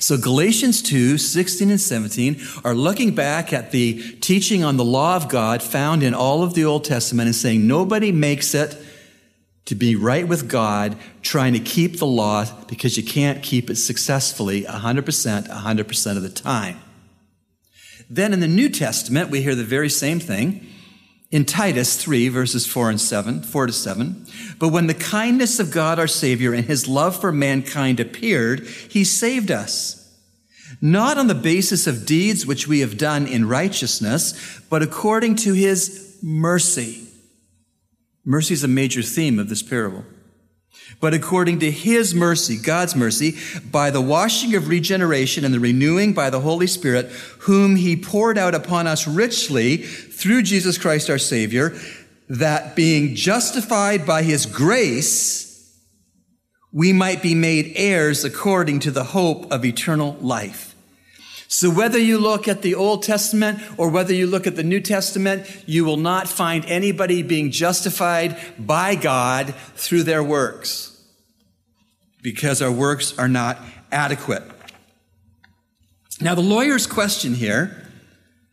So 0.00 0.16
Galatians 0.16 0.82
2, 0.82 1.18
16 1.18 1.70
and 1.70 1.80
17 1.80 2.40
are 2.64 2.74
looking 2.74 3.14
back 3.14 3.52
at 3.52 3.70
the 3.70 4.16
teaching 4.18 4.64
on 4.64 4.76
the 4.76 4.84
law 4.84 5.16
of 5.16 5.28
God 5.28 5.62
found 5.62 6.02
in 6.02 6.14
all 6.14 6.42
of 6.42 6.54
the 6.54 6.64
Old 6.64 6.84
Testament 6.84 7.26
and 7.26 7.36
saying 7.36 7.66
nobody 7.66 8.10
makes 8.10 8.54
it 8.54 8.76
to 9.66 9.74
be 9.74 9.94
right 9.94 10.26
with 10.26 10.48
God 10.48 10.96
trying 11.22 11.52
to 11.52 11.60
keep 11.60 11.98
the 11.98 12.06
law 12.06 12.46
because 12.68 12.96
you 12.96 13.04
can't 13.04 13.42
keep 13.42 13.70
it 13.70 13.76
successfully 13.76 14.62
100%, 14.62 15.48
100% 15.48 16.16
of 16.16 16.22
the 16.22 16.28
time. 16.28 16.80
Then 18.10 18.32
in 18.32 18.40
the 18.40 18.48
New 18.48 18.70
Testament, 18.70 19.30
we 19.30 19.42
hear 19.42 19.54
the 19.54 19.64
very 19.64 19.90
same 19.90 20.20
thing 20.20 20.66
in 21.30 21.44
Titus 21.44 22.02
3, 22.02 22.28
verses 22.28 22.66
4 22.66 22.90
and 22.90 23.00
7, 23.00 23.42
4 23.42 23.66
to 23.66 23.72
7. 23.72 24.26
But 24.58 24.68
when 24.68 24.86
the 24.86 24.94
kindness 24.94 25.60
of 25.60 25.70
God 25.70 25.98
our 25.98 26.06
Savior 26.06 26.54
and 26.54 26.64
his 26.64 26.88
love 26.88 27.20
for 27.20 27.32
mankind 27.32 28.00
appeared, 28.00 28.66
he 28.66 29.04
saved 29.04 29.50
us. 29.50 29.94
Not 30.80 31.18
on 31.18 31.26
the 31.26 31.34
basis 31.34 31.86
of 31.86 32.06
deeds 32.06 32.46
which 32.46 32.68
we 32.68 32.80
have 32.80 32.96
done 32.96 33.26
in 33.26 33.48
righteousness, 33.48 34.60
but 34.70 34.82
according 34.82 35.36
to 35.36 35.52
his 35.52 36.18
mercy. 36.22 37.06
Mercy 38.24 38.54
is 38.54 38.64
a 38.64 38.68
major 38.68 39.02
theme 39.02 39.38
of 39.38 39.48
this 39.48 39.62
parable 39.62 40.04
but 41.00 41.14
according 41.14 41.60
to 41.60 41.70
his 41.70 42.14
mercy, 42.14 42.56
God's 42.56 42.96
mercy, 42.96 43.36
by 43.70 43.90
the 43.90 44.00
washing 44.00 44.54
of 44.54 44.68
regeneration 44.68 45.44
and 45.44 45.54
the 45.54 45.60
renewing 45.60 46.12
by 46.12 46.30
the 46.30 46.40
Holy 46.40 46.66
Spirit, 46.66 47.06
whom 47.40 47.76
he 47.76 47.96
poured 47.96 48.38
out 48.38 48.54
upon 48.54 48.86
us 48.86 49.06
richly 49.06 49.78
through 49.78 50.42
Jesus 50.42 50.78
Christ 50.78 51.08
our 51.08 51.18
Savior, 51.18 51.76
that 52.28 52.76
being 52.76 53.14
justified 53.14 54.04
by 54.04 54.22
his 54.22 54.44
grace, 54.46 55.48
we 56.72 56.92
might 56.92 57.22
be 57.22 57.34
made 57.34 57.72
heirs 57.76 58.24
according 58.24 58.80
to 58.80 58.90
the 58.90 59.04
hope 59.04 59.50
of 59.50 59.64
eternal 59.64 60.16
life. 60.20 60.67
So 61.50 61.70
whether 61.70 61.98
you 61.98 62.18
look 62.18 62.46
at 62.46 62.60
the 62.60 62.74
Old 62.74 63.02
Testament 63.02 63.60
or 63.78 63.88
whether 63.88 64.12
you 64.12 64.26
look 64.26 64.46
at 64.46 64.54
the 64.54 64.62
New 64.62 64.80
Testament, 64.80 65.46
you 65.64 65.82
will 65.86 65.96
not 65.96 66.28
find 66.28 66.62
anybody 66.66 67.22
being 67.22 67.50
justified 67.50 68.38
by 68.58 68.94
God 68.94 69.54
through 69.74 70.02
their 70.02 70.22
works 70.22 70.94
because 72.20 72.60
our 72.60 72.70
works 72.70 73.18
are 73.18 73.28
not 73.28 73.58
adequate. 73.90 74.42
Now, 76.20 76.34
the 76.34 76.42
lawyer's 76.42 76.86
question 76.86 77.34
here 77.34 77.86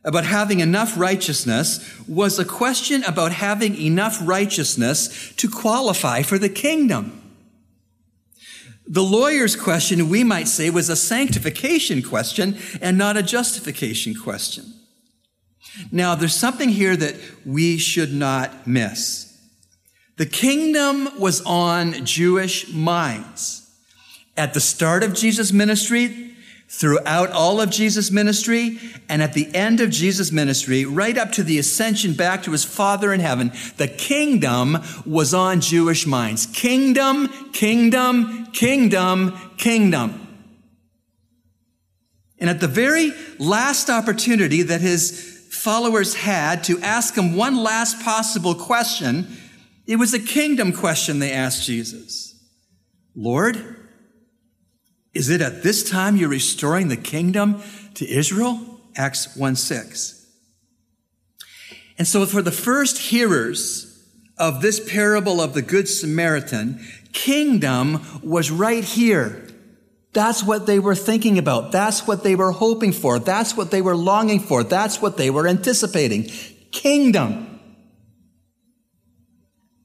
about 0.05 0.23
having 0.23 0.61
enough 0.61 0.97
righteousness 0.97 1.99
was 2.07 2.39
a 2.39 2.45
question 2.45 3.03
about 3.03 3.33
having 3.33 3.75
enough 3.75 4.19
righteousness 4.21 5.33
to 5.35 5.49
qualify 5.49 6.21
for 6.21 6.37
the 6.37 6.47
kingdom. 6.47 7.24
The 8.87 9.03
lawyer's 9.03 9.55
question, 9.55 10.09
we 10.09 10.23
might 10.23 10.47
say, 10.47 10.69
was 10.69 10.89
a 10.89 10.95
sanctification 10.95 12.03
question 12.03 12.57
and 12.81 12.97
not 12.97 13.17
a 13.17 13.23
justification 13.23 14.13
question. 14.13 14.65
Now, 15.91 16.15
there's 16.15 16.35
something 16.35 16.69
here 16.69 16.95
that 16.95 17.15
we 17.45 17.77
should 17.77 18.13
not 18.13 18.67
miss. 18.67 19.37
The 20.17 20.25
kingdom 20.25 21.19
was 21.19 21.41
on 21.41 22.05
Jewish 22.05 22.71
minds. 22.71 23.61
At 24.37 24.53
the 24.53 24.59
start 24.59 25.03
of 25.03 25.13
Jesus' 25.13 25.51
ministry, 25.51 26.24
throughout 26.67 27.31
all 27.31 27.61
of 27.61 27.69
Jesus' 27.69 28.11
ministry, 28.11 28.79
and 29.07 29.21
at 29.21 29.33
the 29.33 29.53
end 29.55 29.79
of 29.79 29.89
Jesus' 29.91 30.31
ministry, 30.31 30.83
right 30.83 31.17
up 31.17 31.31
to 31.33 31.43
the 31.43 31.59
ascension 31.59 32.13
back 32.13 32.43
to 32.43 32.51
his 32.51 32.65
Father 32.65 33.13
in 33.13 33.19
heaven, 33.19 33.51
the 33.77 33.87
kingdom 33.87 34.77
was 35.05 35.33
on 35.33 35.61
Jewish 35.61 36.05
minds. 36.05 36.47
Kingdom, 36.47 37.27
kingdom, 37.53 38.47
kingdom, 38.47 39.37
kingdom. 39.57 40.21
And 42.39 42.49
at 42.49 42.59
the 42.59 42.67
very 42.67 43.13
last 43.39 43.89
opportunity 43.89 44.61
that 44.63 44.81
his 44.81 45.47
followers 45.51 46.15
had 46.15 46.63
to 46.65 46.79
ask 46.81 47.15
him 47.15 47.35
one 47.35 47.55
last 47.55 48.01
possible 48.01 48.55
question, 48.55 49.27
it 49.87 49.95
was 49.95 50.13
a 50.13 50.19
kingdom 50.19 50.73
question 50.73 51.19
they 51.19 51.31
asked 51.31 51.65
Jesus. 51.65 52.35
Lord, 53.15 53.84
is 55.15 55.29
it 55.29 55.41
at 55.41 55.63
this 55.63 55.89
time 55.89 56.17
you're 56.17 56.29
restoring 56.29 56.89
the 56.89 56.97
kingdom 56.97 57.63
to 57.95 58.07
Israel? 58.07 58.59
Acts 58.95 59.35
1 59.35 59.55
6. 59.55 60.25
And 61.97 62.07
so 62.07 62.25
for 62.25 62.41
the 62.41 62.51
first 62.51 62.97
hearers 62.97 63.91
of 64.37 64.61
this 64.61 64.79
parable 64.91 65.39
of 65.39 65.53
the 65.53 65.61
Good 65.61 65.87
Samaritan, 65.87 66.85
kingdom 67.13 68.05
was 68.21 68.51
right 68.51 68.83
here. 68.83 69.47
That's 70.11 70.43
what 70.43 70.65
they 70.65 70.79
were 70.79 70.95
thinking 70.95 71.37
about. 71.37 71.71
That's 71.71 72.05
what 72.05 72.23
they 72.23 72.35
were 72.35 72.51
hoping 72.51 72.91
for. 72.91 73.19
That's 73.19 73.55
what 73.55 73.71
they 73.71 73.81
were 73.81 73.95
longing 73.95 74.41
for. 74.41 74.63
That's 74.63 75.01
what 75.01 75.17
they 75.17 75.29
were 75.29 75.47
anticipating. 75.47 76.23
Kingdom. 76.71 77.59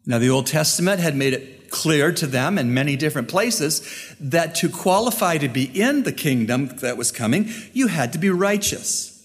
Now, 0.07 0.19
the 0.19 0.31
Old 0.31 0.47
Testament 0.47 1.01
had 1.01 1.17
made 1.17 1.35
it 1.35 1.60
clear 1.71 2.13
to 2.13 2.27
them 2.27 2.59
in 2.59 2.75
many 2.75 2.97
different 2.97 3.29
places 3.29 4.15
that 4.21 4.55
to 4.57 4.69
qualify 4.69 5.39
to 5.39 5.49
be 5.49 5.65
in 5.65 6.03
the 6.03 6.13
kingdom 6.13 6.67
that 6.79 6.97
was 6.97 7.13
coming, 7.13 7.51
you 7.73 7.87
had 7.87 8.13
to 8.13 8.19
be 8.19 8.31
righteous. 8.31 9.17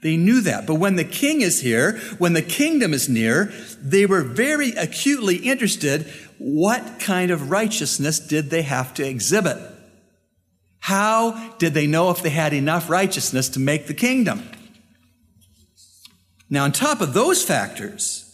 They 0.00 0.16
knew 0.16 0.40
that. 0.42 0.66
But 0.66 0.76
when 0.76 0.96
the 0.96 1.04
king 1.04 1.40
is 1.40 1.60
here, 1.60 1.98
when 2.18 2.32
the 2.32 2.42
kingdom 2.42 2.94
is 2.94 3.08
near, 3.08 3.52
they 3.82 4.06
were 4.06 4.22
very 4.22 4.70
acutely 4.70 5.36
interested 5.36 6.06
what 6.38 7.00
kind 7.00 7.32
of 7.32 7.50
righteousness 7.50 8.20
did 8.20 8.50
they 8.50 8.62
have 8.62 8.94
to 8.94 9.06
exhibit? 9.06 9.58
How 10.78 11.56
did 11.58 11.74
they 11.74 11.88
know 11.88 12.10
if 12.10 12.22
they 12.22 12.30
had 12.30 12.52
enough 12.52 12.88
righteousness 12.88 13.48
to 13.50 13.60
make 13.60 13.88
the 13.88 13.94
kingdom? 13.94 14.48
Now, 16.48 16.64
on 16.64 16.72
top 16.72 17.00
of 17.00 17.12
those 17.12 17.42
factors, 17.42 18.27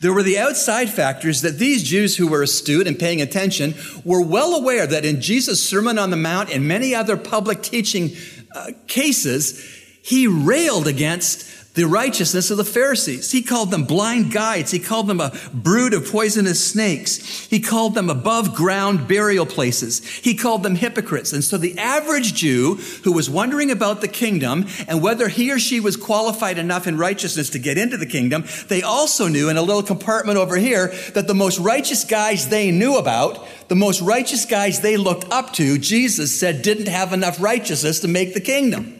there 0.00 0.14
were 0.14 0.22
the 0.22 0.38
outside 0.38 0.88
factors 0.88 1.42
that 1.42 1.58
these 1.58 1.82
Jews 1.82 2.16
who 2.16 2.26
were 2.26 2.42
astute 2.42 2.86
and 2.86 2.98
paying 2.98 3.20
attention 3.20 3.74
were 4.02 4.22
well 4.22 4.54
aware 4.54 4.86
that 4.86 5.04
in 5.04 5.20
Jesus' 5.20 5.66
Sermon 5.66 5.98
on 5.98 6.10
the 6.10 6.16
Mount 6.16 6.50
and 6.50 6.66
many 6.66 6.94
other 6.94 7.18
public 7.18 7.62
teaching 7.62 8.16
uh, 8.54 8.72
cases, 8.86 9.62
he 10.02 10.26
railed 10.26 10.86
against 10.86 11.59
the 11.74 11.84
righteousness 11.84 12.50
of 12.50 12.56
the 12.56 12.64
Pharisees. 12.64 13.30
He 13.30 13.42
called 13.42 13.70
them 13.70 13.84
blind 13.84 14.32
guides. 14.32 14.72
He 14.72 14.80
called 14.80 15.06
them 15.06 15.20
a 15.20 15.32
brood 15.54 15.94
of 15.94 16.10
poisonous 16.10 16.64
snakes. 16.64 17.46
He 17.46 17.60
called 17.60 17.94
them 17.94 18.10
above 18.10 18.56
ground 18.56 19.06
burial 19.06 19.46
places. 19.46 20.04
He 20.04 20.34
called 20.34 20.64
them 20.64 20.74
hypocrites. 20.74 21.32
And 21.32 21.44
so 21.44 21.56
the 21.56 21.78
average 21.78 22.34
Jew 22.34 22.74
who 23.04 23.12
was 23.12 23.30
wondering 23.30 23.70
about 23.70 24.00
the 24.00 24.08
kingdom 24.08 24.66
and 24.88 25.00
whether 25.00 25.28
he 25.28 25.52
or 25.52 25.60
she 25.60 25.78
was 25.78 25.96
qualified 25.96 26.58
enough 26.58 26.88
in 26.88 26.98
righteousness 26.98 27.50
to 27.50 27.60
get 27.60 27.78
into 27.78 27.96
the 27.96 28.06
kingdom, 28.06 28.44
they 28.68 28.82
also 28.82 29.28
knew 29.28 29.48
in 29.48 29.56
a 29.56 29.62
little 29.62 29.84
compartment 29.84 30.38
over 30.38 30.56
here 30.56 30.88
that 31.14 31.28
the 31.28 31.34
most 31.34 31.60
righteous 31.60 32.04
guys 32.04 32.48
they 32.48 32.72
knew 32.72 32.96
about, 32.96 33.46
the 33.68 33.76
most 33.76 34.00
righteous 34.00 34.44
guys 34.44 34.80
they 34.80 34.96
looked 34.96 35.30
up 35.30 35.52
to, 35.52 35.78
Jesus 35.78 36.38
said 36.38 36.62
didn't 36.62 36.88
have 36.88 37.12
enough 37.12 37.40
righteousness 37.40 38.00
to 38.00 38.08
make 38.08 38.34
the 38.34 38.40
kingdom. 38.40 38.99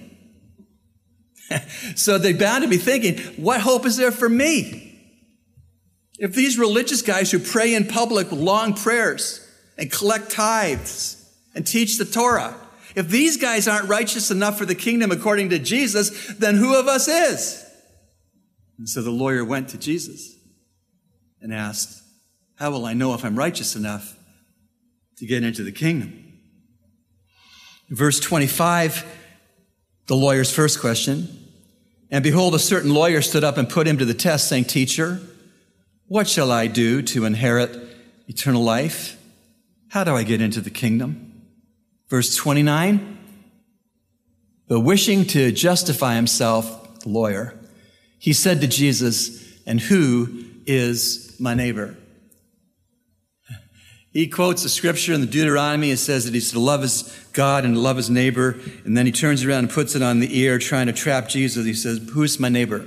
so 1.96 2.18
they're 2.18 2.34
bound 2.34 2.62
to 2.62 2.68
be 2.68 2.76
thinking, 2.76 3.18
what 3.42 3.60
hope 3.60 3.86
is 3.86 3.96
there 3.96 4.12
for 4.12 4.28
me? 4.28 4.86
If 6.18 6.34
these 6.34 6.58
religious 6.58 7.02
guys 7.02 7.30
who 7.30 7.38
pray 7.38 7.74
in 7.74 7.86
public 7.86 8.30
with 8.30 8.40
long 8.40 8.74
prayers 8.74 9.46
and 9.78 9.90
collect 9.90 10.30
tithes 10.30 11.16
and 11.54 11.66
teach 11.66 11.96
the 11.96 12.04
Torah, 12.04 12.54
if 12.94 13.08
these 13.08 13.36
guys 13.36 13.66
aren't 13.66 13.88
righteous 13.88 14.30
enough 14.30 14.58
for 14.58 14.66
the 14.66 14.74
kingdom 14.74 15.10
according 15.10 15.48
to 15.50 15.58
Jesus, 15.58 16.26
then 16.34 16.56
who 16.56 16.78
of 16.78 16.88
us 16.88 17.08
is? 17.08 17.64
And 18.78 18.88
so 18.88 19.00
the 19.02 19.10
lawyer 19.10 19.44
went 19.44 19.70
to 19.70 19.78
Jesus 19.78 20.34
and 21.40 21.54
asked, 21.54 22.02
How 22.56 22.70
will 22.70 22.84
I 22.84 22.92
know 22.92 23.14
if 23.14 23.24
I'm 23.24 23.36
righteous 23.36 23.74
enough 23.74 24.16
to 25.18 25.26
get 25.26 25.42
into 25.42 25.62
the 25.62 25.72
kingdom? 25.72 26.26
Verse 27.88 28.20
25, 28.20 29.06
the 30.06 30.16
lawyer's 30.16 30.52
first 30.52 30.80
question 30.80 31.39
and 32.10 32.24
behold, 32.24 32.54
a 32.54 32.58
certain 32.58 32.92
lawyer 32.92 33.22
stood 33.22 33.44
up 33.44 33.56
and 33.56 33.68
put 33.68 33.86
him 33.86 33.98
to 33.98 34.04
the 34.04 34.14
test, 34.14 34.48
saying, 34.48 34.64
Teacher, 34.64 35.20
what 36.06 36.28
shall 36.28 36.50
I 36.50 36.66
do 36.66 37.02
to 37.02 37.24
inherit 37.24 37.70
eternal 38.26 38.62
life? 38.62 39.16
How 39.88 40.02
do 40.02 40.14
I 40.14 40.24
get 40.24 40.40
into 40.40 40.60
the 40.60 40.70
kingdom? 40.70 41.44
Verse 42.08 42.34
29. 42.34 43.18
But 44.66 44.80
wishing 44.80 45.24
to 45.26 45.52
justify 45.52 46.16
himself, 46.16 47.00
the 47.00 47.08
lawyer, 47.08 47.54
he 48.18 48.32
said 48.32 48.60
to 48.60 48.66
Jesus, 48.66 49.58
And 49.66 49.80
who 49.80 50.44
is 50.66 51.36
my 51.40 51.54
neighbor? 51.54 51.96
He 54.12 54.26
quotes 54.26 54.64
a 54.64 54.68
scripture 54.68 55.12
in 55.12 55.20
the 55.20 55.26
Deuteronomy. 55.26 55.90
It 55.90 55.98
says 55.98 56.24
that 56.24 56.34
he's 56.34 56.50
to 56.52 56.58
love 56.58 56.82
his 56.82 57.16
God 57.32 57.64
and 57.64 57.78
love 57.78 57.96
his 57.96 58.10
neighbor. 58.10 58.58
And 58.84 58.96
then 58.96 59.06
he 59.06 59.12
turns 59.12 59.44
around 59.44 59.60
and 59.60 59.70
puts 59.70 59.94
it 59.94 60.02
on 60.02 60.20
the 60.20 60.38
ear, 60.38 60.58
trying 60.58 60.86
to 60.86 60.92
trap 60.92 61.28
Jesus. 61.28 61.64
He 61.64 61.74
says, 61.74 62.10
Who's 62.12 62.40
my 62.40 62.48
neighbor? 62.48 62.86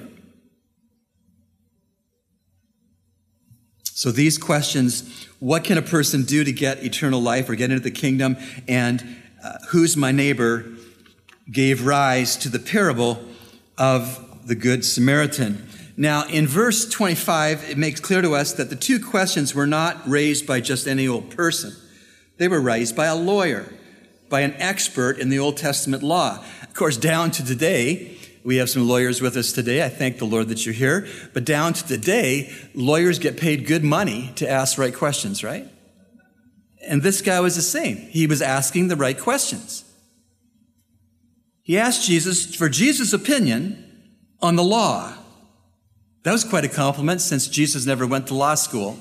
So 3.83 4.11
these 4.11 4.37
questions 4.37 5.27
what 5.39 5.65
can 5.65 5.77
a 5.77 5.81
person 5.81 6.23
do 6.23 6.43
to 6.43 6.51
get 6.53 6.83
eternal 6.83 7.21
life 7.21 7.49
or 7.49 7.55
get 7.55 7.69
into 7.69 7.83
the 7.83 7.91
kingdom? 7.91 8.37
And 8.67 9.17
uh, 9.43 9.57
who's 9.69 9.97
my 9.97 10.11
neighbor? 10.11 10.65
gave 11.51 11.85
rise 11.85 12.37
to 12.37 12.49
the 12.49 12.59
parable 12.59 13.23
of 13.77 14.47
the 14.47 14.55
Good 14.55 14.85
Samaritan. 14.85 15.67
Now, 15.95 16.25
in 16.27 16.47
verse 16.47 16.89
25, 16.89 17.69
it 17.69 17.77
makes 17.77 17.99
clear 17.99 18.21
to 18.21 18.33
us 18.33 18.53
that 18.53 18.69
the 18.69 18.75
two 18.75 18.99
questions 18.99 19.53
were 19.53 19.67
not 19.67 20.07
raised 20.07 20.47
by 20.47 20.59
just 20.59 20.87
any 20.87 21.07
old 21.07 21.29
person. 21.29 21.75
They 22.37 22.47
were 22.47 22.59
raised 22.59 22.95
by 22.95 23.05
a 23.05 23.15
lawyer, 23.15 23.71
by 24.29 24.41
an 24.41 24.55
expert 24.57 25.19
in 25.19 25.29
the 25.29 25.37
Old 25.37 25.57
Testament 25.57 26.01
law. 26.01 26.43
Of 26.63 26.73
course, 26.73 26.97
down 26.97 27.29
to 27.31 27.45
today, 27.45 28.17
we 28.43 28.57
have 28.57 28.69
some 28.69 28.87
lawyers 28.87 29.21
with 29.21 29.37
us 29.37 29.51
today. 29.51 29.85
I 29.85 29.89
thank 29.89 30.17
the 30.17 30.25
Lord 30.25 30.49
that 30.49 30.65
you're 30.65 30.73
here. 30.73 31.07
But 31.33 31.45
down 31.45 31.73
to 31.73 31.87
today, 31.87 32.51
lawyers 32.73 33.19
get 33.19 33.37
paid 33.37 33.67
good 33.67 33.83
money 33.83 34.31
to 34.35 34.49
ask 34.49 34.77
right 34.77 34.93
questions, 34.93 35.43
right? 35.43 35.67
And 36.85 37.01
this 37.01 37.21
guy 37.21 37.39
was 37.39 37.55
the 37.55 37.61
same. 37.61 37.97
He 37.97 38.27
was 38.27 38.41
asking 38.41 38.87
the 38.87 38.95
right 38.95 39.17
questions. 39.17 39.85
He 41.61 41.77
asked 41.77 42.05
Jesus 42.05 42.53
for 42.55 42.67
Jesus' 42.67 43.13
opinion 43.13 43.79
on 44.41 44.57
the 44.57 44.63
law. 44.63 45.13
That 46.23 46.31
was 46.31 46.43
quite 46.43 46.63
a 46.63 46.69
compliment 46.69 47.21
since 47.21 47.47
Jesus 47.47 47.85
never 47.85 48.07
went 48.07 48.27
to 48.27 48.33
law 48.33 48.55
school. 48.55 48.97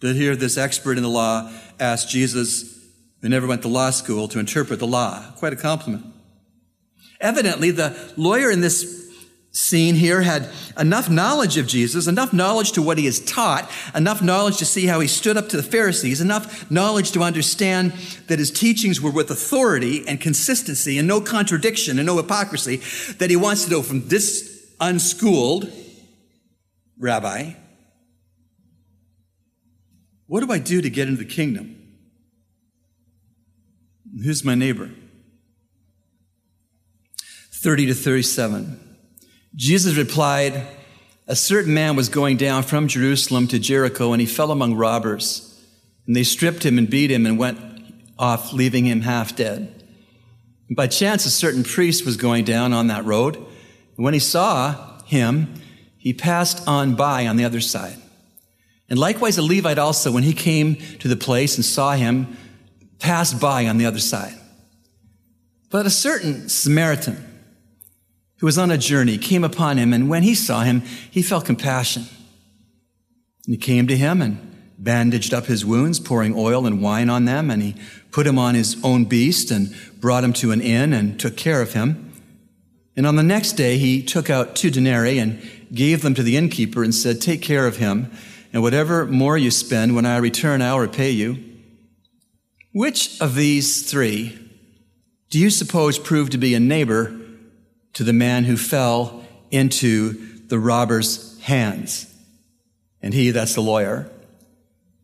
To 0.00 0.12
hear 0.12 0.36
this 0.36 0.56
expert 0.56 0.96
in 0.96 1.02
the 1.02 1.08
law 1.08 1.52
ask 1.80 2.08
Jesus, 2.08 2.76
who 3.20 3.28
never 3.28 3.46
went 3.46 3.62
to 3.62 3.68
law 3.68 3.90
school, 3.90 4.28
to 4.28 4.38
interpret 4.38 4.78
the 4.78 4.86
law. 4.86 5.22
Quite 5.36 5.52
a 5.52 5.56
compliment. 5.56 6.06
Evidently, 7.20 7.70
the 7.70 7.96
lawyer 8.16 8.50
in 8.50 8.60
this 8.60 9.06
scene 9.50 9.94
here 9.94 10.22
had 10.22 10.48
enough 10.78 11.08
knowledge 11.08 11.56
of 11.56 11.66
Jesus, 11.66 12.06
enough 12.06 12.32
knowledge 12.32 12.72
to 12.72 12.82
what 12.82 12.98
he 12.98 13.06
has 13.06 13.18
taught, 13.20 13.68
enough 13.94 14.22
knowledge 14.22 14.58
to 14.58 14.64
see 14.64 14.86
how 14.86 15.00
he 15.00 15.08
stood 15.08 15.36
up 15.36 15.48
to 15.48 15.56
the 15.56 15.62
Pharisees, 15.62 16.20
enough 16.20 16.70
knowledge 16.70 17.12
to 17.12 17.22
understand 17.22 17.92
that 18.28 18.38
his 18.38 18.52
teachings 18.52 19.00
were 19.00 19.10
with 19.10 19.30
authority 19.30 20.06
and 20.06 20.20
consistency 20.20 20.98
and 20.98 21.08
no 21.08 21.20
contradiction 21.20 21.98
and 21.98 22.06
no 22.06 22.16
hypocrisy, 22.18 22.76
that 23.14 23.30
he 23.30 23.36
wants 23.36 23.64
to 23.64 23.70
know 23.70 23.82
from 23.82 24.06
this 24.08 24.57
unschooled 24.80 25.70
rabbi, 26.98 27.52
what 30.26 30.44
do 30.44 30.52
I 30.52 30.58
do 30.58 30.82
to 30.82 30.90
get 30.90 31.08
into 31.08 31.22
the 31.22 31.30
kingdom? 31.30 31.74
Who's 34.22 34.44
my 34.44 34.54
neighbor? 34.54 34.90
30 37.52 37.86
to 37.86 37.94
37. 37.94 38.98
Jesus 39.54 39.96
replied, 39.96 40.66
A 41.26 41.34
certain 41.34 41.74
man 41.74 41.96
was 41.96 42.08
going 42.08 42.36
down 42.36 42.62
from 42.62 42.88
Jerusalem 42.88 43.48
to 43.48 43.58
Jericho, 43.58 44.12
and 44.12 44.20
he 44.20 44.26
fell 44.26 44.50
among 44.50 44.74
robbers. 44.74 45.44
And 46.06 46.14
they 46.14 46.24
stripped 46.24 46.64
him 46.64 46.78
and 46.78 46.88
beat 46.88 47.10
him 47.10 47.26
and 47.26 47.38
went 47.38 47.58
off, 48.18 48.52
leaving 48.52 48.86
him 48.86 49.00
half 49.00 49.34
dead. 49.34 49.82
And 50.68 50.76
by 50.76 50.86
chance, 50.86 51.24
a 51.26 51.30
certain 51.30 51.64
priest 51.64 52.04
was 52.04 52.16
going 52.16 52.44
down 52.44 52.72
on 52.72 52.86
that 52.88 53.04
road. 53.04 53.44
When 53.98 54.14
he 54.14 54.20
saw 54.20 55.02
him, 55.06 55.54
he 55.96 56.12
passed 56.12 56.68
on 56.68 56.94
by 56.94 57.26
on 57.26 57.36
the 57.36 57.44
other 57.44 57.60
side. 57.60 57.96
And 58.88 58.96
likewise, 58.96 59.36
a 59.38 59.42
Levite 59.42 59.76
also, 59.76 60.12
when 60.12 60.22
he 60.22 60.32
came 60.32 60.76
to 61.00 61.08
the 61.08 61.16
place 61.16 61.56
and 61.56 61.64
saw 61.64 61.94
him, 61.94 62.36
passed 63.00 63.40
by 63.40 63.66
on 63.66 63.76
the 63.76 63.86
other 63.86 63.98
side. 63.98 64.34
But 65.68 65.84
a 65.84 65.90
certain 65.90 66.48
Samaritan 66.48 67.24
who 68.36 68.46
was 68.46 68.56
on 68.56 68.70
a 68.70 68.78
journey 68.78 69.18
came 69.18 69.42
upon 69.42 69.78
him, 69.78 69.92
and 69.92 70.08
when 70.08 70.22
he 70.22 70.36
saw 70.36 70.62
him, 70.62 70.82
he 71.10 71.20
felt 71.20 71.44
compassion. 71.44 72.04
And 73.46 73.54
he 73.54 73.58
came 73.58 73.88
to 73.88 73.96
him 73.96 74.22
and 74.22 74.38
bandaged 74.78 75.34
up 75.34 75.46
his 75.46 75.66
wounds, 75.66 75.98
pouring 75.98 76.36
oil 76.36 76.66
and 76.66 76.80
wine 76.80 77.10
on 77.10 77.24
them, 77.24 77.50
and 77.50 77.60
he 77.62 77.74
put 78.12 78.28
him 78.28 78.38
on 78.38 78.54
his 78.54 78.76
own 78.84 79.06
beast 79.06 79.50
and 79.50 79.74
brought 80.00 80.22
him 80.22 80.32
to 80.34 80.52
an 80.52 80.60
inn 80.60 80.92
and 80.92 81.18
took 81.18 81.36
care 81.36 81.60
of 81.60 81.72
him. 81.72 82.07
And 82.98 83.06
on 83.06 83.14
the 83.14 83.22
next 83.22 83.52
day, 83.52 83.78
he 83.78 84.02
took 84.02 84.28
out 84.28 84.56
two 84.56 84.70
denarii 84.70 85.20
and 85.20 85.40
gave 85.72 86.02
them 86.02 86.14
to 86.14 86.22
the 86.24 86.36
innkeeper 86.36 86.82
and 86.82 86.92
said, 86.92 87.20
Take 87.20 87.42
care 87.42 87.64
of 87.64 87.76
him, 87.76 88.10
and 88.52 88.60
whatever 88.60 89.06
more 89.06 89.38
you 89.38 89.52
spend, 89.52 89.94
when 89.94 90.04
I 90.04 90.16
return, 90.16 90.60
I'll 90.60 90.80
repay 90.80 91.12
you. 91.12 91.38
Which 92.72 93.20
of 93.20 93.36
these 93.36 93.88
three 93.88 94.36
do 95.30 95.38
you 95.38 95.48
suppose 95.48 95.96
proved 95.96 96.32
to 96.32 96.38
be 96.38 96.56
a 96.56 96.60
neighbor 96.60 97.16
to 97.92 98.02
the 98.02 98.12
man 98.12 98.42
who 98.42 98.56
fell 98.56 99.24
into 99.52 100.14
the 100.48 100.58
robber's 100.58 101.40
hands? 101.42 102.12
And 103.00 103.14
he, 103.14 103.30
that's 103.30 103.54
the 103.54 103.60
lawyer, 103.60 104.10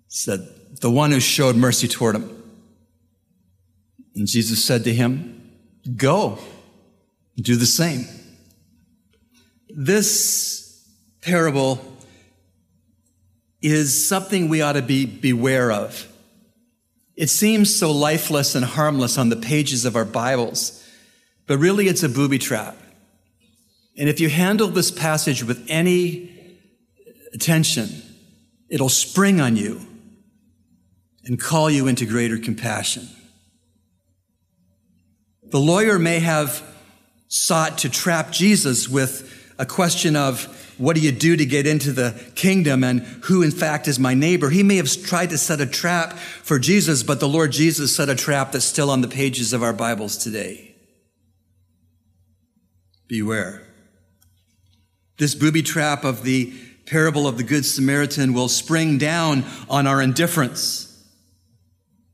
said, 0.09 0.41
The 0.81 0.91
one 0.91 1.13
who 1.13 1.21
showed 1.21 1.55
mercy 1.55 1.87
toward 1.87 2.17
him. 2.17 2.43
And 4.17 4.27
Jesus 4.27 4.65
said 4.65 4.83
to 4.83 4.93
him, 4.93 5.49
Go, 5.95 6.41
do 7.43 7.57
the 7.57 7.67
same. 7.67 8.07
This 9.69 10.87
parable 11.21 11.81
is 13.61 14.07
something 14.07 14.49
we 14.49 14.61
ought 14.61 14.75
to 14.75 14.83
be 14.83 15.07
beware 15.07 15.73
of. 15.73 16.07
It 17.17 17.31
seems 17.31 17.75
so 17.75 17.93
lifeless 17.93 18.55
and 18.55 18.65
harmless 18.65 19.17
on 19.19 19.29
the 19.31 19.37
pages 19.37 19.85
of 19.85 19.97
our 19.97 20.05
Bibles, 20.05 20.85
but 21.47 21.59
really 21.59 21.89
it's 21.89 22.03
a 22.03 22.09
booby 22.09 22.39
trap. 22.39 22.77
And 23.97 24.09
if 24.09 24.21
you 24.21 24.29
handle 24.29 24.69
this 24.69 24.91
passage 24.91 25.43
with 25.45 25.65
any 25.69 26.31
attention, 27.33 28.03
it'll 28.69 28.89
spring 28.89 29.41
on 29.41 29.57
you 29.57 29.81
and 31.25 31.41
call 31.41 31.71
you 31.71 31.87
into 31.87 32.05
greater 32.05 32.39
compassion. 32.39 33.09
The 35.45 35.61
lawyer 35.61 35.99
may 35.99 36.19
have 36.19 36.63
sought 37.35 37.79
to 37.79 37.89
trap 37.89 38.31
Jesus 38.31 38.89
with 38.89 39.29
a 39.59 39.67
question 39.67 40.15
of, 40.15 40.45
what 40.79 40.95
do 40.95 41.03
you 41.03 41.11
do 41.11 41.37
to 41.37 41.45
get 41.45 41.67
into 41.67 41.91
the 41.91 42.15
kingdom 42.37 42.85
and 42.85 43.01
who 43.25 43.43
in 43.43 43.51
fact 43.51 43.89
is 43.89 43.99
my 43.99 44.15
neighbor? 44.15 44.51
He 44.51 44.63
may 44.63 44.77
have 44.77 44.89
tried 45.03 45.31
to 45.31 45.39
set 45.39 45.61
a 45.61 45.67
trap 45.67 46.13
for 46.13 46.61
Jesus, 46.61 47.03
but 47.03 47.19
the 47.19 47.29
Lord 47.29 47.51
Jesus 47.51 47.97
set 47.97 48.09
a 48.09 48.15
trap 48.15 48.53
that's 48.53 48.65
still 48.65 48.89
on 48.89 49.01
the 49.01 49.09
pages 49.09 49.53
of 49.53 49.65
our 49.65 49.73
Bibles 49.73 50.17
today. 50.17 50.77
Beware. 53.09 53.67
This 55.19 55.35
booby 55.35 55.63
trap 55.63 56.05
of 56.05 56.23
the 56.23 56.55
parable 56.87 57.27
of 57.27 57.37
the 57.37 57.43
Good 57.43 57.67
Samaritan 57.67 58.33
will 58.33 58.49
spring 58.49 58.97
down 58.97 59.45
on 59.69 59.89
our 59.89 60.01
indifference 60.01 61.05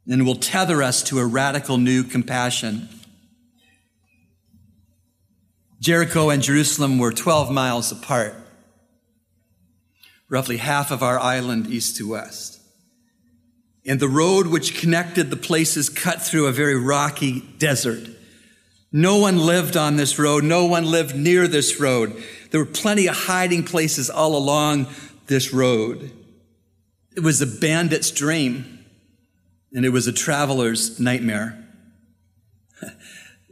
and 0.07 0.25
will 0.25 0.37
tether 0.37 0.83
us 0.83 1.03
to 1.05 1.19
a 1.19 1.27
radical 1.27 1.77
new 1.77 2.05
compassion. 2.05 2.89
Jericho 5.81 6.29
and 6.29 6.43
Jerusalem 6.43 6.99
were 6.99 7.11
12 7.11 7.51
miles 7.51 7.91
apart, 7.91 8.35
roughly 10.29 10.59
half 10.59 10.91
of 10.91 11.03
our 11.03 11.19
island 11.19 11.69
east 11.69 11.97
to 11.97 12.09
west. 12.09 12.61
And 13.87 13.99
the 13.99 14.09
road 14.09 14.47
which 14.47 14.79
connected 14.79 15.31
the 15.31 15.37
places 15.37 15.89
cut 15.89 16.21
through 16.21 16.47
a 16.47 16.53
very 16.53 16.77
rocky 16.77 17.41
desert. 17.41 18.11
No 18.93 19.17
one 19.17 19.39
lived 19.39 19.75
on 19.75 19.97
this 19.97 20.19
road. 20.19 20.45
No 20.45 20.67
one 20.67 20.85
lived 20.85 21.17
near 21.17 21.49
this 21.49 21.81
road. 21.81 22.23
There 22.51 22.61
were 22.61 22.67
plenty 22.67 23.07
of 23.07 23.17
hiding 23.17 23.65
places 23.65 24.11
all 24.11 24.37
along 24.37 24.87
this 25.29 25.53
road. 25.55 26.11
It 27.17 27.21
was 27.21 27.41
a 27.41 27.47
bandit's 27.47 28.11
dream, 28.11 28.85
and 29.73 29.87
it 29.87 29.91
was 29.91 30.07
a 30.07 30.13
traveler's 30.13 31.01
nightmare. 31.01 31.70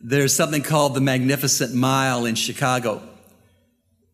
There's 0.00 0.32
something 0.34 0.62
called 0.62 0.94
the 0.94 1.00
Magnificent 1.00 1.74
Mile 1.74 2.24
in 2.24 2.37
Chicago. 2.37 3.02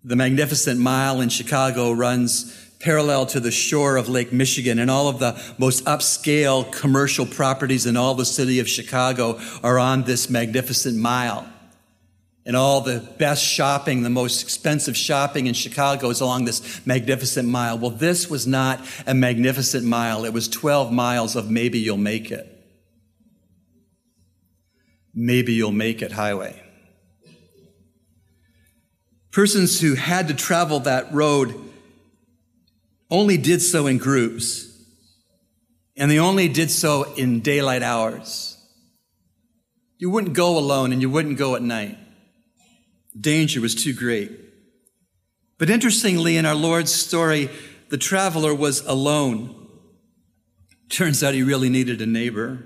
The 0.02 0.16
Magnificent 0.16 0.80
Mile 0.80 1.20
in 1.20 1.28
Chicago 1.28 1.92
runs 1.92 2.70
parallel 2.80 3.26
to 3.26 3.40
the 3.40 3.50
shore 3.50 3.96
of 3.96 4.08
Lake 4.08 4.32
Michigan, 4.32 4.78
and 4.78 4.90
all 4.90 5.08
of 5.08 5.18
the 5.18 5.38
most 5.58 5.84
upscale 5.84 6.70
commercial 6.72 7.26
properties 7.26 7.84
in 7.84 7.96
all 7.96 8.14
the 8.14 8.24
city 8.24 8.60
of 8.60 8.68
Chicago 8.68 9.38
are 9.62 9.78
on 9.78 10.04
this 10.04 10.30
Magnificent 10.30 10.96
Mile. 10.96 11.46
And 12.46 12.56
all 12.56 12.80
the 12.80 13.00
best 13.18 13.42
shopping, 13.42 14.02
the 14.02 14.10
most 14.10 14.42
expensive 14.42 14.96
shopping 14.96 15.46
in 15.46 15.54
Chicago 15.54 16.10
is 16.10 16.20
along 16.20 16.44
this 16.44 16.84
magnificent 16.86 17.48
mile. 17.48 17.78
Well, 17.78 17.90
this 17.90 18.28
was 18.28 18.46
not 18.46 18.84
a 19.06 19.14
magnificent 19.14 19.86
mile. 19.86 20.26
It 20.26 20.32
was 20.34 20.46
12 20.48 20.92
miles 20.92 21.36
of 21.36 21.50
maybe 21.50 21.78
you'll 21.78 21.96
make 21.96 22.30
it 22.30 22.53
maybe 25.14 25.52
you'll 25.52 25.72
make 25.72 26.02
it 26.02 26.12
highway. 26.12 26.60
Persons 29.30 29.80
who 29.80 29.94
had 29.94 30.28
to 30.28 30.34
travel 30.34 30.80
that 30.80 31.12
road 31.12 31.54
only 33.10 33.36
did 33.36 33.60
so 33.60 33.86
in 33.86 33.98
groups, 33.98 34.70
and 35.96 36.10
they 36.10 36.18
only 36.18 36.48
did 36.48 36.70
so 36.70 37.14
in 37.14 37.40
daylight 37.40 37.82
hours. 37.82 38.56
You 39.98 40.10
wouldn't 40.10 40.34
go 40.34 40.58
alone 40.58 40.92
and 40.92 41.00
you 41.00 41.10
wouldn't 41.10 41.38
go 41.38 41.56
at 41.56 41.62
night. 41.62 41.98
Danger 43.18 43.60
was 43.60 43.74
too 43.74 43.92
great. 43.92 44.32
But 45.58 45.70
interestingly, 45.70 46.36
in 46.36 46.46
our 46.46 46.54
Lord's 46.54 46.92
story, 46.92 47.48
the 47.88 47.96
traveler 47.96 48.54
was 48.54 48.84
alone. 48.86 49.54
Turns 50.88 51.22
out 51.22 51.34
he 51.34 51.42
really 51.42 51.68
needed 51.68 52.00
a 52.00 52.06
neighbor. 52.06 52.64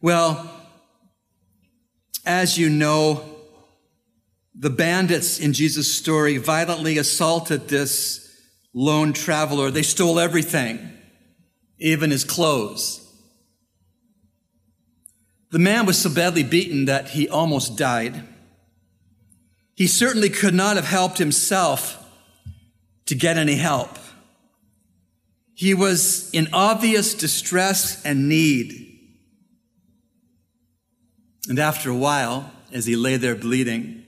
Well, 0.00 0.61
as 2.24 2.58
you 2.58 2.68
know, 2.68 3.24
the 4.54 4.70
bandits 4.70 5.40
in 5.40 5.52
Jesus' 5.52 5.92
story 5.92 6.36
violently 6.36 6.98
assaulted 6.98 7.68
this 7.68 8.22
lone 8.74 9.12
traveler. 9.12 9.70
They 9.70 9.82
stole 9.82 10.20
everything, 10.20 10.92
even 11.78 12.10
his 12.10 12.24
clothes. 12.24 12.98
The 15.50 15.58
man 15.58 15.84
was 15.84 15.98
so 15.98 16.10
badly 16.10 16.42
beaten 16.42 16.86
that 16.86 17.10
he 17.10 17.28
almost 17.28 17.76
died. 17.76 18.22
He 19.74 19.86
certainly 19.86 20.30
could 20.30 20.54
not 20.54 20.76
have 20.76 20.86
helped 20.86 21.18
himself 21.18 21.98
to 23.06 23.14
get 23.14 23.36
any 23.36 23.56
help. 23.56 23.98
He 25.54 25.74
was 25.74 26.30
in 26.32 26.48
obvious 26.52 27.14
distress 27.14 28.02
and 28.04 28.28
need. 28.28 28.91
And 31.48 31.58
after 31.58 31.90
a 31.90 31.96
while, 31.96 32.50
as 32.72 32.86
he 32.86 32.96
lay 32.96 33.16
there 33.16 33.34
bleeding, 33.34 34.04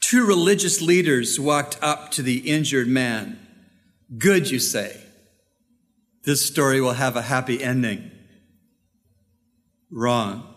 two 0.00 0.26
religious 0.26 0.80
leaders 0.82 1.38
walked 1.38 1.78
up 1.80 2.10
to 2.12 2.22
the 2.22 2.38
injured 2.50 2.88
man. 2.88 3.38
Good, 4.18 4.50
you 4.50 4.58
say. 4.58 5.00
This 6.24 6.44
story 6.44 6.80
will 6.80 6.92
have 6.92 7.16
a 7.16 7.22
happy 7.22 7.62
ending. 7.62 8.10
Wrong. 9.90 10.54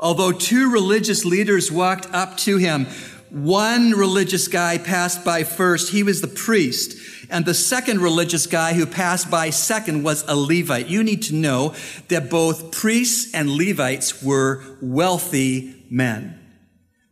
Although 0.00 0.32
two 0.32 0.70
religious 0.70 1.24
leaders 1.24 1.72
walked 1.72 2.06
up 2.12 2.36
to 2.38 2.56
him, 2.56 2.86
one 3.30 3.92
religious 3.92 4.48
guy 4.48 4.78
passed 4.78 5.24
by 5.24 5.44
first. 5.44 5.92
He 5.92 6.02
was 6.02 6.20
the 6.20 6.28
priest. 6.28 6.96
And 7.30 7.44
the 7.44 7.54
second 7.54 8.00
religious 8.00 8.46
guy 8.46 8.72
who 8.72 8.86
passed 8.86 9.30
by 9.30 9.50
second 9.50 10.02
was 10.02 10.24
a 10.26 10.34
Levite. 10.34 10.88
You 10.88 11.02
need 11.02 11.22
to 11.24 11.34
know 11.34 11.74
that 12.08 12.30
both 12.30 12.72
priests 12.72 13.34
and 13.34 13.50
Levites 13.50 14.22
were 14.22 14.62
wealthy 14.80 15.84
men. 15.90 16.38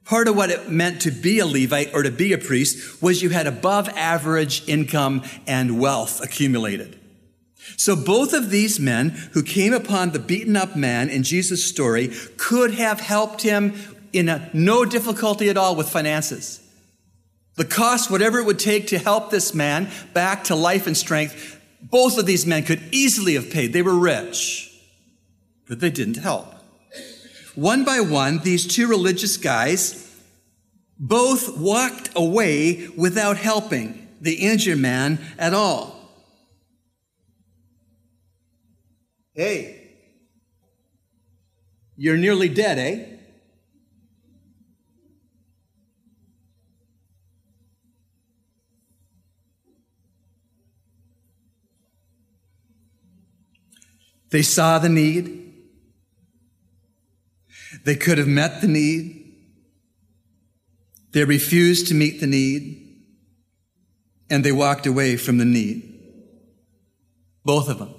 Part 0.05 0.29
of 0.29 0.37
what 0.37 0.51
it 0.51 0.71
meant 0.71 1.03
to 1.03 1.11
be 1.11 1.41
a 1.41 1.47
Levite 1.47 1.93
or 1.93 2.03
to 2.03 2.11
be 2.11 2.33
a 2.33 2.39
priest 2.39 3.03
was 3.03 3.23
you 3.23 3.31
had 3.31 3.47
above 3.47 3.89
average 3.91 4.67
income 4.69 5.23
and 5.47 5.81
wealth 5.81 6.23
accumulated. 6.23 6.99
So 7.77 7.97
both 7.97 8.33
of 8.33 8.51
these 8.51 8.79
men 8.79 9.11
who 9.33 9.43
came 9.43 9.73
upon 9.73 10.11
the 10.11 10.21
beaten 10.21 10.57
up 10.57 10.77
man 10.77 11.11
in 11.11 11.25
Jesus' 11.25 11.69
story 11.69 12.13
could 12.37 12.75
have 12.75 13.01
helped 13.01 13.43
him 13.43 13.75
in 14.13 14.29
a, 14.29 14.49
no 14.55 14.85
difficulty 14.85 15.51
at 15.51 15.57
all 15.57 15.75
with 15.75 15.89
finances. 15.89 16.61
The 17.57 17.65
cost, 17.65 18.11
whatever 18.11 18.39
it 18.39 18.45
would 18.45 18.59
take 18.59 18.89
to 18.89 18.99
help 18.99 19.31
this 19.31 19.55
man 19.55 19.91
back 20.13 20.45
to 20.45 20.55
life 20.55 20.87
and 20.87 20.97
strength, 20.97 21.61
both 21.81 22.19
of 22.19 22.27
these 22.27 22.47
men 22.47 22.65
could 22.65 22.83
easily 22.93 23.35
have 23.35 23.51
paid. 23.51 23.73
They 23.73 23.83
were 23.83 23.99
rich, 23.99 24.71
but 25.69 25.81
they 25.81 25.91
didn't 25.91 26.19
help. 26.19 26.55
One 27.55 27.85
by 27.85 28.01
one, 28.01 28.41
these 28.41 28.67
two 28.67 28.87
religious 28.87 29.39
guys 29.39 30.03
both 30.99 31.57
walked 31.57 32.11
away 32.15 32.89
without 32.97 33.39
helping 33.39 34.07
the 34.21 34.35
injured 34.35 34.79
man 34.79 35.19
at 35.39 35.55
all. 35.55 35.95
Hey, 39.35 39.93
you're 41.97 42.17
nearly 42.17 42.49
dead, 42.49 42.79
eh? 42.79 43.16
They 54.37 54.43
saw 54.43 54.79
the 54.79 54.91
need. 54.91 55.55
They 57.85 57.97
could 57.97 58.19
have 58.19 58.29
met 58.29 58.61
the 58.61 58.67
need. 58.67 59.35
They 61.13 61.25
refused 61.25 61.89
to 61.89 61.95
meet 61.95 62.21
the 62.21 62.27
need. 62.27 63.03
And 64.29 64.45
they 64.45 64.53
walked 64.53 64.85
away 64.87 65.17
from 65.17 65.39
the 65.39 65.47
need. 65.47 65.91
Both 67.47 67.71
of 67.71 67.79
them. 67.79 67.95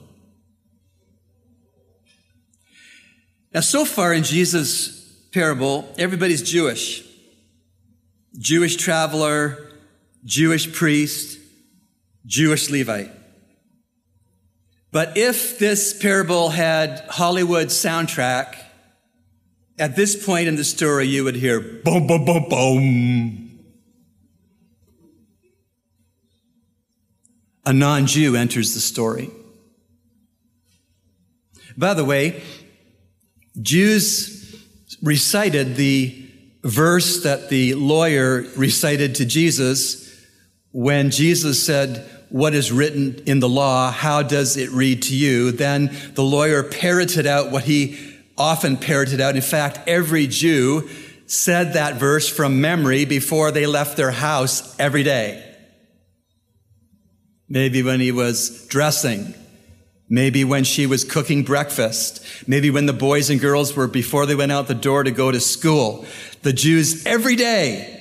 Now, 3.51 3.61
so 3.61 3.83
far 3.83 4.13
in 4.13 4.21
Jesus' 4.21 5.11
parable, 5.31 5.91
everybody's 5.97 6.43
Jewish. 6.43 7.03
Jewish 8.37 8.75
traveler, 8.75 9.71
Jewish 10.23 10.71
priest, 10.71 11.39
Jewish 12.27 12.69
Levite. 12.69 13.16
But 14.91 15.17
if 15.17 15.59
this 15.59 15.93
parable 15.93 16.49
had 16.49 17.03
Hollywood 17.09 17.67
soundtrack, 17.67 18.55
at 19.79 19.95
this 19.95 20.25
point 20.25 20.47
in 20.47 20.55
the 20.55 20.63
story, 20.63 21.07
you 21.07 21.23
would 21.23 21.35
hear 21.35 21.59
boom, 21.59 22.07
boom, 22.07 22.25
boom, 22.25 22.45
boom. 22.49 23.59
A 27.65 27.73
non 27.73 28.07
Jew 28.07 28.35
enters 28.35 28.73
the 28.73 28.79
story. 28.79 29.29
By 31.75 31.93
the 31.93 32.05
way, 32.05 32.41
Jews 33.61 34.65
recited 35.03 35.75
the 35.75 36.27
verse 36.63 37.23
that 37.23 37.49
the 37.49 37.75
lawyer 37.75 38.45
recited 38.55 39.15
to 39.15 39.25
Jesus 39.25 40.07
when 40.71 41.11
Jesus 41.11 41.63
said, 41.63 42.09
What 42.29 42.53
is 42.53 42.71
written 42.71 43.21
in 43.25 43.39
the 43.39 43.49
law? 43.49 43.91
How 43.91 44.21
does 44.21 44.57
it 44.57 44.69
read 44.71 45.03
to 45.03 45.15
you? 45.15 45.51
Then 45.51 45.95
the 46.13 46.23
lawyer 46.23 46.63
parroted 46.63 47.25
out 47.25 47.51
what 47.51 47.63
he 47.63 48.15
often 48.37 48.77
parroted 48.77 49.21
out. 49.21 49.35
In 49.35 49.41
fact, 49.41 49.79
every 49.87 50.27
Jew 50.27 50.89
said 51.25 51.73
that 51.73 51.95
verse 51.95 52.29
from 52.29 52.61
memory 52.61 53.05
before 53.05 53.51
they 53.51 53.65
left 53.65 53.97
their 53.97 54.11
house 54.11 54.77
every 54.79 55.03
day. 55.03 55.43
Maybe 57.49 57.81
when 57.81 57.99
he 57.99 58.11
was 58.11 58.67
dressing 58.67 59.33
Maybe 60.09 60.45
when 60.45 60.63
she 60.63 60.85
was 60.85 61.03
cooking 61.03 61.43
breakfast. 61.43 62.25
Maybe 62.47 62.69
when 62.69 62.85
the 62.85 62.93
boys 62.93 63.29
and 63.29 63.41
girls 63.41 63.75
were 63.75 63.87
before 63.87 64.25
they 64.25 64.35
went 64.35 64.53
out 64.53 64.67
the 64.67 64.73
door 64.73 65.03
to 65.03 65.11
go 65.11 65.31
to 65.31 65.39
school. 65.39 66.05
The 66.43 66.53
Jews 66.53 67.05
every 67.05 67.35
day 67.35 67.96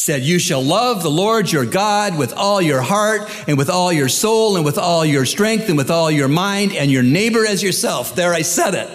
said, 0.00 0.22
you 0.22 0.38
shall 0.38 0.62
love 0.62 1.02
the 1.02 1.10
Lord 1.10 1.52
your 1.52 1.66
God 1.66 2.16
with 2.16 2.32
all 2.32 2.62
your 2.62 2.80
heart 2.80 3.30
and 3.46 3.58
with 3.58 3.68
all 3.68 3.92
your 3.92 4.08
soul 4.08 4.56
and 4.56 4.64
with 4.64 4.78
all 4.78 5.04
your 5.04 5.26
strength 5.26 5.68
and 5.68 5.76
with 5.76 5.90
all 5.90 6.10
your 6.10 6.26
mind 6.26 6.72
and 6.72 6.90
your 6.90 7.02
neighbor 7.02 7.44
as 7.46 7.62
yourself. 7.62 8.14
There 8.14 8.32
I 8.32 8.40
said 8.40 8.74
it. 8.74 8.88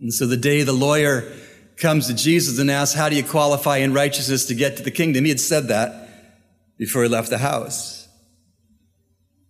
And 0.00 0.12
so 0.12 0.26
the 0.26 0.36
day 0.36 0.64
the 0.64 0.72
lawyer 0.72 1.32
comes 1.76 2.08
to 2.08 2.14
Jesus 2.14 2.58
and 2.58 2.68
asks, 2.68 2.96
how 2.96 3.08
do 3.08 3.14
you 3.14 3.22
qualify 3.22 3.76
in 3.76 3.94
righteousness 3.94 4.46
to 4.46 4.54
get 4.56 4.78
to 4.78 4.82
the 4.82 4.90
kingdom? 4.90 5.24
He 5.24 5.30
had 5.30 5.38
said 5.38 5.68
that 5.68 6.08
before 6.78 7.04
he 7.04 7.08
left 7.08 7.30
the 7.30 7.38
house. 7.38 8.08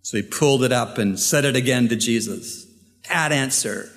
So 0.02 0.18
he 0.18 0.22
pulled 0.22 0.64
it 0.64 0.72
up 0.72 0.98
and 0.98 1.18
said 1.18 1.46
it 1.46 1.56
again 1.56 1.88
to 1.88 1.96
Jesus. 1.96 2.66
Pat 3.04 3.32
answer. 3.32 3.90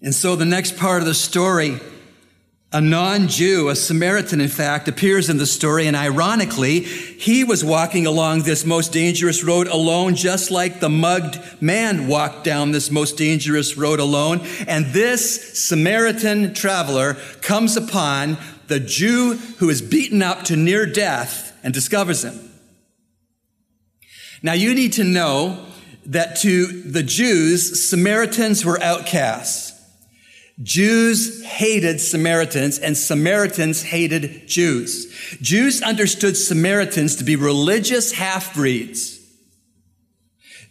And 0.00 0.14
so 0.14 0.36
the 0.36 0.44
next 0.44 0.76
part 0.76 1.00
of 1.00 1.06
the 1.06 1.14
story, 1.14 1.80
a 2.70 2.80
non-Jew, 2.80 3.68
a 3.68 3.74
Samaritan, 3.74 4.40
in 4.40 4.48
fact, 4.48 4.88
appears 4.88 5.28
in 5.28 5.38
the 5.38 5.46
story. 5.46 5.86
And 5.86 5.96
ironically, 5.96 6.80
he 6.80 7.42
was 7.42 7.64
walking 7.64 8.06
along 8.06 8.42
this 8.42 8.64
most 8.64 8.92
dangerous 8.92 9.42
road 9.42 9.66
alone, 9.66 10.14
just 10.14 10.50
like 10.50 10.78
the 10.78 10.90
mugged 10.90 11.40
man 11.60 12.06
walked 12.06 12.44
down 12.44 12.70
this 12.70 12.90
most 12.90 13.16
dangerous 13.16 13.76
road 13.76 13.98
alone. 13.98 14.46
And 14.66 14.86
this 14.86 15.58
Samaritan 15.58 16.54
traveler 16.54 17.14
comes 17.40 17.76
upon 17.76 18.36
the 18.68 18.80
Jew 18.80 19.34
who 19.58 19.70
is 19.70 19.82
beaten 19.82 20.22
up 20.22 20.44
to 20.44 20.56
near 20.56 20.86
death 20.86 21.58
and 21.64 21.74
discovers 21.74 22.22
him. 22.22 22.38
Now 24.42 24.52
you 24.52 24.74
need 24.74 24.92
to 24.92 25.04
know 25.04 25.66
that 26.06 26.36
to 26.36 26.66
the 26.66 27.02
Jews, 27.02 27.88
Samaritans 27.90 28.64
were 28.64 28.80
outcasts. 28.80 29.67
Jews 30.62 31.44
hated 31.44 32.00
Samaritans 32.00 32.78
and 32.80 32.96
Samaritans 32.96 33.82
hated 33.82 34.48
Jews. 34.48 35.06
Jews 35.40 35.82
understood 35.82 36.36
Samaritans 36.36 37.16
to 37.16 37.24
be 37.24 37.36
religious 37.36 38.12
half-breeds. 38.12 39.16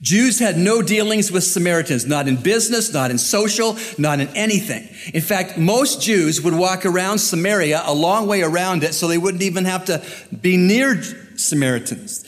Jews 0.01 0.39
had 0.39 0.57
no 0.57 0.81
dealings 0.81 1.31
with 1.31 1.43
Samaritans, 1.43 2.05
not 2.05 2.27
in 2.27 2.35
business, 2.35 2.93
not 2.93 3.09
in 3.09 3.17
social, 3.17 3.77
not 3.97 4.19
in 4.19 4.27
anything. 4.35 4.87
In 5.13 5.21
fact, 5.21 5.57
most 5.57 6.01
Jews 6.01 6.39
would 6.41 6.53
walk 6.53 6.85
around 6.85 7.17
Samaria 7.17 7.81
a 7.83 7.93
long 7.93 8.27
way 8.27 8.43
around 8.43 8.83
it 8.83 8.93
so 8.93 9.07
they 9.07 9.17
wouldn't 9.17 9.41
even 9.41 9.65
have 9.65 9.85
to 9.85 10.03
be 10.39 10.55
near 10.55 11.01
Samaritans. 11.35 12.25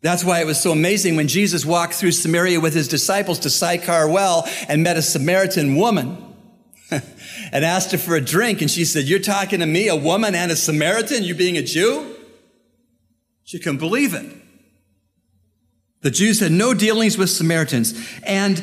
That's 0.00 0.24
why 0.24 0.40
it 0.40 0.46
was 0.46 0.60
so 0.60 0.72
amazing 0.72 1.16
when 1.16 1.26
Jesus 1.26 1.64
walked 1.64 1.94
through 1.94 2.12
Samaria 2.12 2.60
with 2.60 2.74
his 2.74 2.86
disciples 2.86 3.40
to 3.40 3.50
Sychar 3.50 4.08
Well 4.08 4.46
and 4.68 4.82
met 4.82 4.96
a 4.96 5.02
Samaritan 5.02 5.76
woman 5.76 6.31
and 7.52 7.64
asked 7.64 7.92
her 7.92 7.98
for 7.98 8.16
a 8.16 8.20
drink. 8.20 8.60
And 8.60 8.70
she 8.70 8.84
said, 8.84 9.04
You're 9.04 9.18
talking 9.18 9.60
to 9.60 9.66
me, 9.66 9.88
a 9.88 9.96
woman 9.96 10.34
and 10.34 10.50
a 10.50 10.56
Samaritan, 10.56 11.24
you 11.24 11.34
being 11.34 11.56
a 11.56 11.62
Jew? 11.62 12.16
She 13.44 13.58
couldn't 13.58 13.78
believe 13.78 14.14
it. 14.14 14.26
The 16.02 16.10
Jews 16.10 16.40
had 16.40 16.52
no 16.52 16.74
dealings 16.74 17.16
with 17.16 17.30
Samaritans. 17.30 17.94
And 18.24 18.62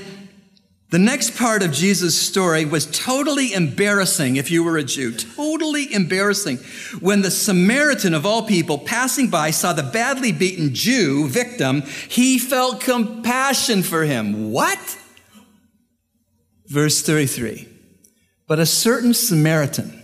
the 0.90 1.00
next 1.00 1.38
part 1.38 1.62
of 1.62 1.72
Jesus' 1.72 2.20
story 2.20 2.66
was 2.66 2.88
totally 2.88 3.54
embarrassing 3.54 4.38
if 4.38 4.50
you 4.50 4.64
were 4.64 4.78
a 4.78 4.84
Jew. 4.84 5.12
Totally 5.14 5.94
embarrassing. 5.94 6.58
When 7.00 7.22
the 7.22 7.30
Samaritan 7.30 8.16
of 8.16 8.26
all 8.26 8.44
people 8.44 8.80
passing 8.80 9.30
by 9.30 9.52
saw 9.52 9.72
the 9.72 9.84
badly 9.84 10.32
beaten 10.32 10.74
Jew 10.74 11.28
victim, 11.28 11.84
he 12.10 12.40
felt 12.40 12.82
compassion 12.82 13.84
for 13.84 14.04
him. 14.04 14.52
What? 14.52 14.98
Verse 16.66 17.04
33. 17.04 17.68
But 18.50 18.58
a 18.58 18.66
certain 18.66 19.14
Samaritan 19.14 20.02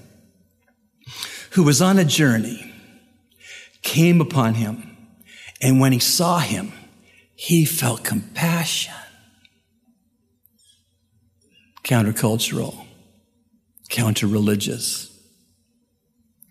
who 1.54 1.64
was 1.64 1.82
on 1.82 1.98
a 1.98 2.06
journey 2.06 2.72
came 3.82 4.22
upon 4.22 4.54
him. 4.54 4.96
And 5.62 5.80
when 5.80 5.92
he 5.92 6.00
saw 6.00 6.38
him, 6.38 6.72
he 7.34 7.66
felt 7.66 8.04
compassion. 8.04 8.94
Countercultural, 11.84 12.86
counter 13.90 14.28
religious. 14.28 15.12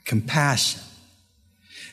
Compassion. 0.05 0.81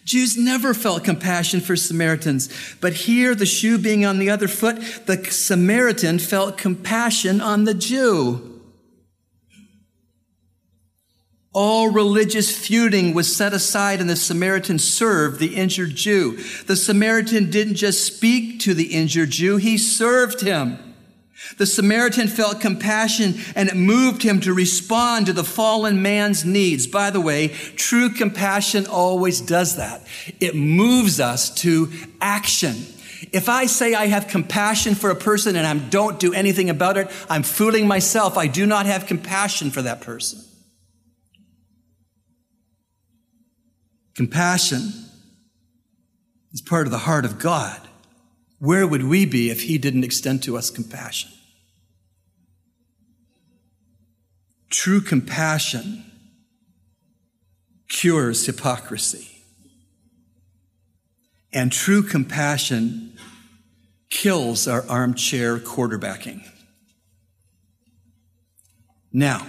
Jews 0.03 0.35
never 0.35 0.73
felt 0.73 1.03
compassion 1.03 1.61
for 1.61 1.75
Samaritans, 1.75 2.49
but 2.81 2.93
here, 2.93 3.35
the 3.35 3.45
shoe 3.45 3.77
being 3.77 4.03
on 4.03 4.17
the 4.17 4.31
other 4.31 4.47
foot, 4.47 4.77
the 5.05 5.23
Samaritan 5.25 6.17
felt 6.17 6.57
compassion 6.57 7.39
on 7.39 7.65
the 7.65 7.75
Jew. 7.75 8.50
All 11.53 11.89
religious 11.89 12.55
feuding 12.55 13.13
was 13.13 13.35
set 13.35 13.53
aside 13.53 13.99
and 13.99 14.09
the 14.09 14.15
Samaritan 14.15 14.79
served 14.79 15.39
the 15.39 15.55
injured 15.55 15.95
Jew. 15.95 16.37
The 16.63 16.77
Samaritan 16.77 17.49
didn't 17.49 17.75
just 17.75 18.05
speak 18.05 18.61
to 18.61 18.73
the 18.73 18.93
injured 18.93 19.31
Jew, 19.31 19.57
he 19.57 19.77
served 19.77 20.41
him. 20.41 20.79
The 21.57 21.65
Samaritan 21.65 22.29
felt 22.29 22.61
compassion 22.61 23.35
and 23.55 23.67
it 23.67 23.75
moved 23.75 24.23
him 24.23 24.39
to 24.41 24.53
respond 24.53 25.25
to 25.25 25.33
the 25.33 25.43
fallen 25.43 26.01
man's 26.01 26.45
needs. 26.45 26.87
By 26.87 27.09
the 27.09 27.19
way, 27.19 27.49
true 27.49 28.11
compassion 28.11 28.85
always 28.85 29.41
does 29.41 29.75
that. 29.75 30.05
It 30.39 30.55
moves 30.55 31.19
us 31.19 31.53
to 31.55 31.91
action. 32.21 32.75
If 33.33 33.49
I 33.49 33.65
say 33.65 33.93
I 33.93 34.07
have 34.07 34.27
compassion 34.27 34.95
for 34.95 35.09
a 35.09 35.15
person 35.15 35.57
and 35.57 35.67
I 35.67 35.73
don't 35.89 36.19
do 36.19 36.33
anything 36.33 36.69
about 36.69 36.97
it, 36.97 37.09
I'm 37.29 37.43
fooling 37.43 37.87
myself. 37.87 38.37
I 38.37 38.47
do 38.47 38.65
not 38.65 38.85
have 38.85 39.05
compassion 39.05 39.71
for 39.71 39.81
that 39.81 39.99
person. 40.01 40.41
Compassion 44.21 44.93
is 46.53 46.61
part 46.61 46.85
of 46.85 46.91
the 46.91 46.99
heart 46.99 47.25
of 47.25 47.39
God. 47.39 47.87
Where 48.59 48.85
would 48.85 49.01
we 49.05 49.25
be 49.25 49.49
if 49.49 49.63
He 49.63 49.79
didn't 49.79 50.03
extend 50.03 50.43
to 50.43 50.55
us 50.55 50.69
compassion? 50.69 51.31
True 54.69 55.01
compassion 55.01 56.05
cures 57.89 58.45
hypocrisy. 58.45 59.27
And 61.51 61.71
true 61.71 62.03
compassion 62.03 63.17
kills 64.11 64.67
our 64.67 64.87
armchair 64.87 65.57
quarterbacking. 65.57 66.47
Now, 69.11 69.47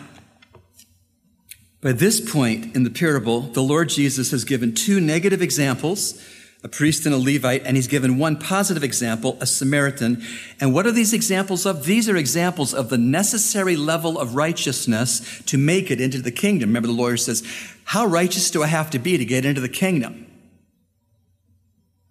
By 1.82 1.90
this 1.90 2.20
point 2.20 2.76
in 2.76 2.84
the 2.84 2.90
parable, 2.90 3.40
the 3.40 3.62
Lord 3.62 3.88
Jesus 3.88 4.30
has 4.30 4.44
given 4.44 4.72
two 4.72 5.00
negative 5.00 5.42
examples, 5.42 6.24
a 6.62 6.68
priest 6.68 7.06
and 7.06 7.14
a 7.14 7.18
Levite, 7.18 7.64
and 7.64 7.76
he's 7.76 7.88
given 7.88 8.18
one 8.18 8.36
positive 8.36 8.84
example, 8.84 9.36
a 9.40 9.46
Samaritan. 9.46 10.22
And 10.60 10.72
what 10.72 10.86
are 10.86 10.92
these 10.92 11.12
examples 11.12 11.66
of? 11.66 11.84
These 11.84 12.08
are 12.08 12.16
examples 12.16 12.72
of 12.72 12.88
the 12.88 12.98
necessary 12.98 13.74
level 13.74 14.16
of 14.16 14.36
righteousness 14.36 15.42
to 15.46 15.58
make 15.58 15.90
it 15.90 16.00
into 16.00 16.22
the 16.22 16.30
kingdom. 16.30 16.68
Remember, 16.68 16.86
the 16.86 16.94
lawyer 16.94 17.16
says, 17.16 17.42
How 17.82 18.06
righteous 18.06 18.52
do 18.52 18.62
I 18.62 18.68
have 18.68 18.90
to 18.90 19.00
be 19.00 19.18
to 19.18 19.24
get 19.24 19.44
into 19.44 19.60
the 19.60 19.68
kingdom? 19.68 20.26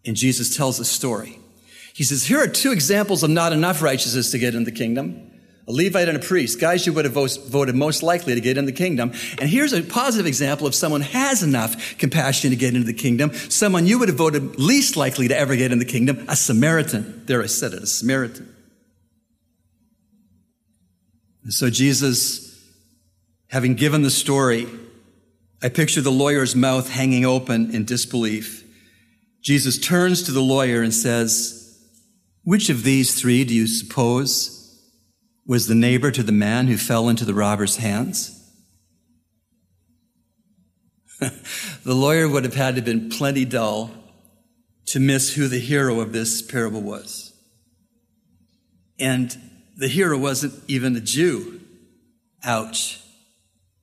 And 0.03 0.17
Jesus 0.17 0.57
tells 0.57 0.81
a 0.81 0.85
story. 0.85 1.39
He 1.93 2.03
says, 2.03 2.25
Here 2.25 2.39
are 2.39 2.47
two 2.47 2.73
examples 2.73 3.23
of 3.23 3.29
not 3.29 3.53
enough 3.53 3.81
righteousness 3.81 4.31
to 4.31 4.37
get 4.37 4.53
in 4.53 4.65
the 4.65 4.71
kingdom 4.73 5.30
a 5.67 5.71
Levite 5.71 6.07
and 6.07 6.17
a 6.17 6.19
priest, 6.19 6.59
guys 6.59 6.85
you 6.85 6.93
would 6.93 7.05
have 7.05 7.13
voted 7.13 7.75
most 7.75 8.01
likely 8.01 8.33
to 8.33 8.41
get 8.41 8.57
in 8.57 8.65
the 8.65 8.71
kingdom. 8.71 9.11
And 9.39 9.49
here's 9.49 9.73
a 9.73 9.81
positive 9.81 10.25
example 10.25 10.65
of 10.65 10.73
someone 10.73 11.01
has 11.01 11.43
enough 11.43 11.97
compassion 11.97 12.49
to 12.49 12.55
get 12.55 12.73
into 12.73 12.85
the 12.85 12.93
kingdom, 12.93 13.33
someone 13.33 13.85
you 13.85 13.99
would 13.99 14.09
have 14.09 14.17
voted 14.17 14.59
least 14.59 14.97
likely 14.97 15.27
to 15.27 15.37
ever 15.37 15.55
get 15.55 15.71
in 15.71 15.79
the 15.79 15.85
kingdom, 15.85 16.25
a 16.27 16.35
Samaritan. 16.35 17.23
There 17.25 17.43
I 17.43 17.45
said 17.45 17.73
it, 17.73 17.83
a 17.83 17.87
Samaritan. 17.87 18.53
And 21.43 21.53
so 21.53 21.69
Jesus, 21.69 22.59
having 23.49 23.75
given 23.75 24.01
the 24.01 24.11
story, 24.11 24.67
I 25.61 25.69
picture 25.69 26.01
the 26.01 26.11
lawyer's 26.11 26.55
mouth 26.55 26.89
hanging 26.89 27.25
open 27.25 27.73
in 27.73 27.85
disbelief. 27.85 28.63
Jesus 29.41 29.77
turns 29.77 30.23
to 30.23 30.31
the 30.31 30.41
lawyer 30.41 30.81
and 30.81 30.93
says, 30.93 31.79
Which 32.43 32.69
of 32.69 32.83
these 32.83 33.19
three 33.19 33.43
do 33.43 33.53
you 33.53 33.67
suppose 33.67 34.60
was 35.45 35.67
the 35.67 35.75
neighbor 35.75 36.11
to 36.11 36.23
the 36.23 36.31
man 36.31 36.67
who 36.67 36.77
fell 36.77 37.09
into 37.09 37.25
the 37.25 37.33
robber's 37.33 37.77
hands? 37.77 38.37
the 41.19 41.93
lawyer 41.93 42.27
would 42.27 42.43
have 42.43 42.55
had 42.55 42.75
to 42.75 42.81
have 42.81 42.85
been 42.85 43.09
plenty 43.09 43.45
dull 43.45 43.91
to 44.87 44.99
miss 44.99 45.35
who 45.35 45.47
the 45.47 45.59
hero 45.59 45.99
of 45.99 46.13
this 46.13 46.41
parable 46.41 46.81
was. 46.81 47.33
And 48.99 49.35
the 49.77 49.87
hero 49.87 50.17
wasn't 50.17 50.53
even 50.67 50.95
a 50.95 50.99
Jew. 50.99 51.61
Ouch. 52.43 52.99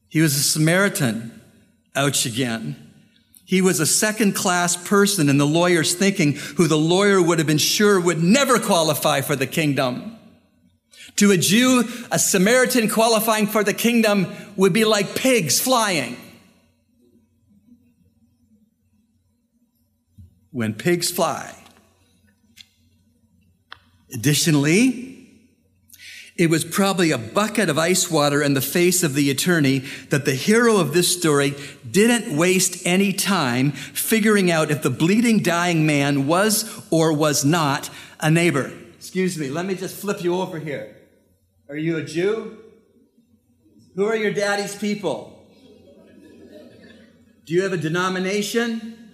He 0.08 0.20
was 0.20 0.36
a 0.36 0.42
Samaritan. 0.42 1.40
Ouch 1.96 2.26
again. 2.26 2.92
He 3.44 3.62
was 3.62 3.80
a 3.80 3.86
second 3.86 4.34
class 4.34 4.76
person 4.76 5.28
in 5.28 5.38
the 5.38 5.46
lawyer's 5.46 5.94
thinking 5.94 6.34
who 6.34 6.68
the 6.68 6.76
lawyer 6.76 7.22
would 7.22 7.38
have 7.38 7.46
been 7.46 7.56
sure 7.56 7.98
would 7.98 8.22
never 8.22 8.58
qualify 8.58 9.22
for 9.22 9.36
the 9.36 9.46
kingdom. 9.46 10.17
To 11.16 11.32
a 11.32 11.36
Jew, 11.36 11.84
a 12.10 12.18
Samaritan 12.18 12.88
qualifying 12.88 13.46
for 13.46 13.64
the 13.64 13.74
kingdom 13.74 14.28
would 14.56 14.72
be 14.72 14.84
like 14.84 15.14
pigs 15.14 15.60
flying. 15.60 16.16
When 20.50 20.74
pigs 20.74 21.10
fly. 21.10 21.54
Additionally, 24.12 25.18
it 26.38 26.50
was 26.50 26.64
probably 26.64 27.10
a 27.10 27.18
bucket 27.18 27.68
of 27.68 27.78
ice 27.78 28.08
water 28.08 28.40
in 28.42 28.54
the 28.54 28.60
face 28.60 29.02
of 29.02 29.14
the 29.14 29.28
attorney 29.28 29.80
that 30.10 30.24
the 30.24 30.36
hero 30.36 30.76
of 30.76 30.94
this 30.94 31.12
story 31.12 31.54
didn't 31.90 32.34
waste 32.34 32.86
any 32.86 33.12
time 33.12 33.72
figuring 33.72 34.48
out 34.48 34.70
if 34.70 34.82
the 34.82 34.90
bleeding, 34.90 35.42
dying 35.42 35.84
man 35.84 36.28
was 36.28 36.80
or 36.92 37.12
was 37.12 37.44
not 37.44 37.90
a 38.20 38.30
neighbor. 38.30 38.72
Excuse 38.94 39.36
me, 39.36 39.48
let 39.48 39.66
me 39.66 39.74
just 39.74 39.96
flip 39.96 40.22
you 40.22 40.36
over 40.36 40.60
here. 40.60 40.97
Are 41.68 41.76
you 41.76 41.98
a 41.98 42.02
Jew? 42.02 42.58
Who 43.94 44.06
are 44.06 44.16
your 44.16 44.32
daddy's 44.32 44.74
people? 44.74 45.46
Do 47.44 47.54
you 47.54 47.62
have 47.62 47.72
a 47.72 47.78
denomination? 47.78 49.10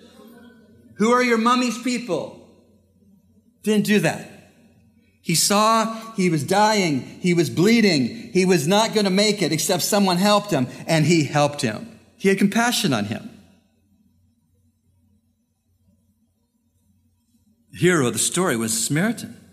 Who 0.96 1.10
are 1.12 1.22
your 1.22 1.38
mummy's 1.38 1.80
people? 1.82 2.48
Didn't 3.62 3.86
do 3.86 4.00
that. 4.00 4.30
He 5.20 5.34
saw 5.34 6.12
he 6.16 6.28
was 6.28 6.44
dying, 6.44 7.00
he 7.00 7.32
was 7.32 7.48
bleeding, 7.48 8.30
he 8.32 8.44
was 8.44 8.68
not 8.68 8.92
going 8.92 9.04
to 9.04 9.10
make 9.10 9.40
it 9.40 9.52
except 9.52 9.82
someone 9.82 10.18
helped 10.18 10.50
him, 10.50 10.66
and 10.86 11.06
he 11.06 11.24
helped 11.24 11.62
him. 11.62 11.98
He 12.18 12.28
had 12.28 12.36
compassion 12.36 12.92
on 12.92 13.06
him. 13.06 13.30
The 17.72 17.78
hero 17.78 18.06
of 18.08 18.12
the 18.12 18.18
story 18.18 18.56
was 18.56 18.74
a 18.74 18.76
Samaritan. 18.76 19.43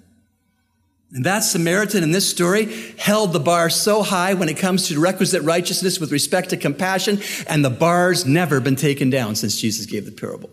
And 1.13 1.25
that 1.25 1.39
Samaritan 1.39 2.03
in 2.03 2.11
this 2.11 2.29
story 2.29 2.65
held 2.97 3.33
the 3.33 3.39
bar 3.39 3.69
so 3.69 4.01
high 4.01 4.33
when 4.33 4.47
it 4.47 4.57
comes 4.57 4.87
to 4.87 4.99
requisite 4.99 5.43
righteousness 5.43 5.99
with 5.99 6.11
respect 6.11 6.51
to 6.51 6.57
compassion, 6.57 7.19
and 7.47 7.65
the 7.65 7.69
bar's 7.69 8.25
never 8.25 8.61
been 8.61 8.77
taken 8.77 9.09
down 9.09 9.35
since 9.35 9.59
Jesus 9.59 9.85
gave 9.85 10.05
the 10.05 10.11
parable. 10.11 10.49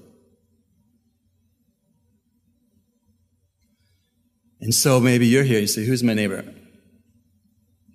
And 4.61 4.75
so 4.75 4.99
maybe 4.99 5.27
you're 5.27 5.45
here, 5.45 5.61
you 5.61 5.69
say, 5.69 5.85
Who's 5.85 6.03
my 6.03 6.15
neighbor? 6.15 6.45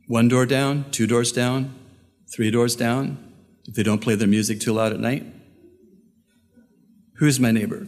One 0.08 0.30
door 0.30 0.46
down, 0.46 0.90
two 0.92 1.08
doors 1.08 1.34
down, 1.34 1.76
three 2.34 2.50
doors 2.50 2.76
down, 2.76 3.18
if 3.66 3.76
they 3.76 3.84
don't 3.84 4.02
play 4.02 4.16
their 4.16 4.28
music 4.28 4.60
too 4.60 4.74
loud 4.74 4.94
at 4.94 5.00
night? 5.00 5.26
Who's 7.18 7.40
my 7.40 7.52
neighbor? 7.52 7.88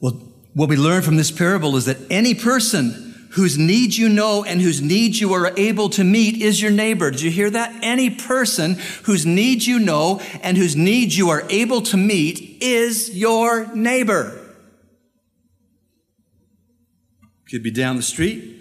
Well, 0.00 0.27
what 0.58 0.68
we 0.68 0.76
learn 0.76 1.02
from 1.02 1.14
this 1.14 1.30
parable 1.30 1.76
is 1.76 1.84
that 1.84 1.98
any 2.10 2.34
person 2.34 3.28
whose 3.34 3.56
needs 3.56 3.96
you 3.96 4.08
know 4.08 4.42
and 4.42 4.60
whose 4.60 4.82
needs 4.82 5.20
you 5.20 5.32
are 5.32 5.52
able 5.56 5.88
to 5.88 6.02
meet 6.02 6.42
is 6.42 6.60
your 6.60 6.72
neighbor. 6.72 7.12
Did 7.12 7.22
you 7.22 7.30
hear 7.30 7.48
that? 7.48 7.72
Any 7.80 8.10
person 8.10 8.74
whose 9.04 9.24
needs 9.24 9.68
you 9.68 9.78
know 9.78 10.20
and 10.42 10.56
whose 10.56 10.74
needs 10.74 11.16
you 11.16 11.28
are 11.28 11.44
able 11.48 11.80
to 11.82 11.96
meet 11.96 12.58
is 12.60 13.16
your 13.16 13.72
neighbor. 13.72 14.36
Could 17.48 17.62
be 17.62 17.70
down 17.70 17.94
the 17.94 18.02
street, 18.02 18.60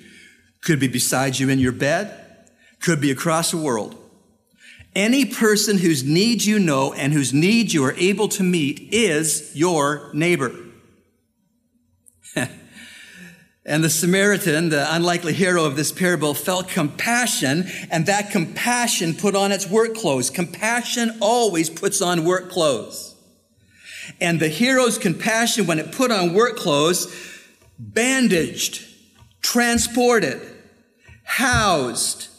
could 0.61 0.79
be 0.79 0.87
beside 0.87 1.39
you 1.39 1.49
in 1.49 1.57
your 1.57 1.71
bed, 1.71 2.51
could 2.79 3.01
be 3.01 3.09
across 3.09 3.49
the 3.49 3.57
world. 3.57 3.95
Any 4.93 5.25
person 5.25 5.79
whose 5.79 6.03
needs 6.03 6.45
you 6.45 6.59
know 6.59 6.93
and 6.93 7.11
whose 7.11 7.33
needs 7.33 7.73
you 7.73 7.83
are 7.85 7.93
able 7.93 8.27
to 8.27 8.43
meet 8.43 8.93
is 8.93 9.51
your 9.55 10.11
neighbor. 10.13 10.53
and 13.65 13.83
the 13.83 13.89
Samaritan, 13.89 14.69
the 14.69 14.93
unlikely 14.93 15.33
hero 15.33 15.65
of 15.65 15.75
this 15.75 15.91
parable, 15.91 16.33
felt 16.33 16.67
compassion, 16.69 17.65
and 17.91 18.05
that 18.05 18.31
compassion 18.31 19.13
put 19.13 19.35
on 19.35 19.51
its 19.51 19.67
work 19.67 19.95
clothes. 19.95 20.29
Compassion 20.29 21.17
always 21.19 21.69
puts 21.69 22.01
on 22.01 22.23
work 22.23 22.49
clothes. 22.49 23.15
And 24.21 24.39
the 24.39 24.47
hero's 24.47 24.97
compassion, 24.97 25.67
when 25.67 25.79
it 25.79 25.91
put 25.91 26.11
on 26.11 26.33
work 26.33 26.55
clothes, 26.55 27.13
bandaged, 27.77 28.85
transported, 29.41 30.41
housed, 31.23 32.29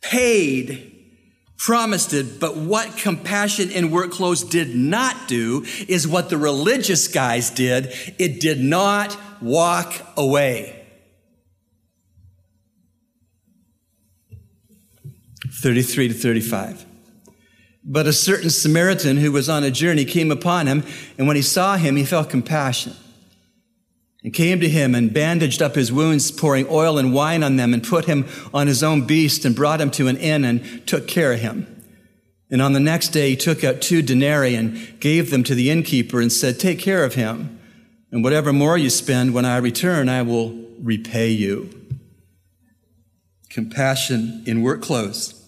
paid, 0.00 0.93
promised 1.64 2.12
it, 2.12 2.38
but 2.38 2.58
what 2.58 2.94
compassion 2.98 3.70
in 3.70 3.90
work 3.90 4.10
clothes 4.10 4.44
did 4.44 4.76
not 4.76 5.26
do 5.26 5.64
is 5.88 6.06
what 6.06 6.28
the 6.28 6.36
religious 6.36 7.08
guys 7.08 7.48
did. 7.48 7.86
It 8.18 8.38
did 8.38 8.60
not 8.60 9.16
walk 9.40 9.94
away. 10.14 10.84
33 15.62 16.08
to 16.08 16.14
35. 16.14 16.84
But 17.82 18.06
a 18.06 18.12
certain 18.12 18.50
Samaritan 18.50 19.16
who 19.16 19.32
was 19.32 19.48
on 19.48 19.64
a 19.64 19.70
journey 19.70 20.04
came 20.04 20.30
upon 20.30 20.66
him, 20.66 20.84
and 21.16 21.26
when 21.26 21.36
he 21.36 21.40
saw 21.42 21.78
him, 21.78 21.96
he 21.96 22.04
felt 22.04 22.28
compassion 22.28 22.92
and 24.24 24.32
came 24.32 24.58
to 24.58 24.68
him 24.68 24.94
and 24.94 25.12
bandaged 25.12 25.60
up 25.60 25.74
his 25.74 25.92
wounds, 25.92 26.32
pouring 26.32 26.66
oil 26.70 26.96
and 26.96 27.12
wine 27.12 27.42
on 27.42 27.56
them, 27.56 27.74
and 27.74 27.86
put 27.86 28.06
him 28.06 28.26
on 28.54 28.66
his 28.66 28.82
own 28.82 29.06
beast 29.06 29.44
and 29.44 29.54
brought 29.54 29.82
him 29.82 29.90
to 29.90 30.08
an 30.08 30.16
inn 30.16 30.46
and 30.46 30.86
took 30.86 31.06
care 31.06 31.34
of 31.34 31.40
him. 31.40 31.70
And 32.50 32.62
on 32.62 32.72
the 32.72 32.80
next 32.80 33.08
day, 33.08 33.30
he 33.30 33.36
took 33.36 33.62
out 33.62 33.82
two 33.82 34.00
denarii 34.00 34.54
and 34.54 34.98
gave 34.98 35.30
them 35.30 35.44
to 35.44 35.54
the 35.54 35.70
innkeeper 35.70 36.20
and 36.20 36.32
said, 36.32 36.58
Take 36.58 36.78
care 36.78 37.04
of 37.04 37.14
him, 37.14 37.60
and 38.10 38.24
whatever 38.24 38.52
more 38.52 38.78
you 38.78 38.88
spend, 38.88 39.34
when 39.34 39.44
I 39.44 39.58
return, 39.58 40.08
I 40.08 40.22
will 40.22 40.52
repay 40.80 41.30
you. 41.30 41.68
Compassion 43.50 44.42
in 44.46 44.62
work 44.62 44.80
clothes. 44.80 45.40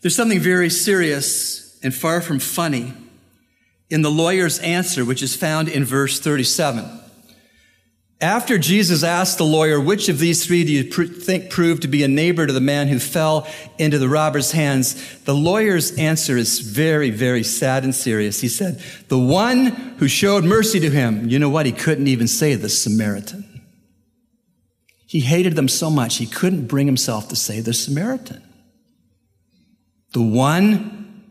There's 0.00 0.16
something 0.16 0.40
very 0.40 0.70
serious 0.70 1.78
and 1.82 1.94
far 1.94 2.20
from 2.20 2.38
funny 2.38 2.92
in 3.90 4.02
the 4.02 4.10
lawyer's 4.10 4.60
answer, 4.60 5.04
which 5.04 5.22
is 5.22 5.34
found 5.34 5.68
in 5.68 5.84
verse 5.84 6.20
37. 6.20 6.99
After 8.22 8.58
Jesus 8.58 9.02
asked 9.02 9.38
the 9.38 9.44
lawyer, 9.44 9.80
which 9.80 10.10
of 10.10 10.18
these 10.18 10.44
three 10.44 10.62
do 10.64 10.72
you 10.72 10.84
pr- 10.84 11.04
think 11.04 11.48
proved 11.48 11.82
to 11.82 11.88
be 11.88 12.02
a 12.02 12.08
neighbor 12.08 12.46
to 12.46 12.52
the 12.52 12.60
man 12.60 12.88
who 12.88 12.98
fell 12.98 13.48
into 13.78 13.98
the 13.98 14.10
robber's 14.10 14.52
hands? 14.52 15.18
The 15.20 15.34
lawyer's 15.34 15.96
answer 15.96 16.36
is 16.36 16.60
very, 16.60 17.08
very 17.08 17.42
sad 17.42 17.82
and 17.82 17.94
serious. 17.94 18.42
He 18.42 18.48
said, 18.48 18.82
the 19.08 19.18
one 19.18 19.66
who 19.98 20.06
showed 20.06 20.44
mercy 20.44 20.80
to 20.80 20.90
him. 20.90 21.30
You 21.30 21.38
know 21.38 21.48
what? 21.48 21.64
He 21.64 21.72
couldn't 21.72 22.08
even 22.08 22.28
say 22.28 22.54
the 22.56 22.68
Samaritan. 22.68 23.46
He 25.06 25.20
hated 25.20 25.56
them 25.56 25.66
so 25.68 25.88
much, 25.90 26.18
he 26.18 26.26
couldn't 26.26 26.66
bring 26.66 26.86
himself 26.86 27.28
to 27.30 27.36
say 27.36 27.60
the 27.60 27.72
Samaritan. 27.72 28.42
The 30.12 30.22
one 30.22 31.24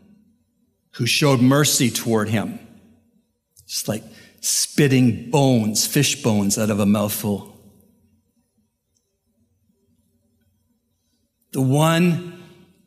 who 0.94 1.06
showed 1.06 1.40
mercy 1.40 1.88
toward 1.88 2.28
him. 2.28 2.58
It's 3.64 3.86
like 3.86 4.02
spitting 4.40 5.30
bones, 5.30 5.86
fish 5.86 6.22
bones 6.22 6.58
out 6.58 6.70
of 6.70 6.80
a 6.80 6.86
mouthful. 6.86 7.56
The 11.52 11.60
one 11.60 12.42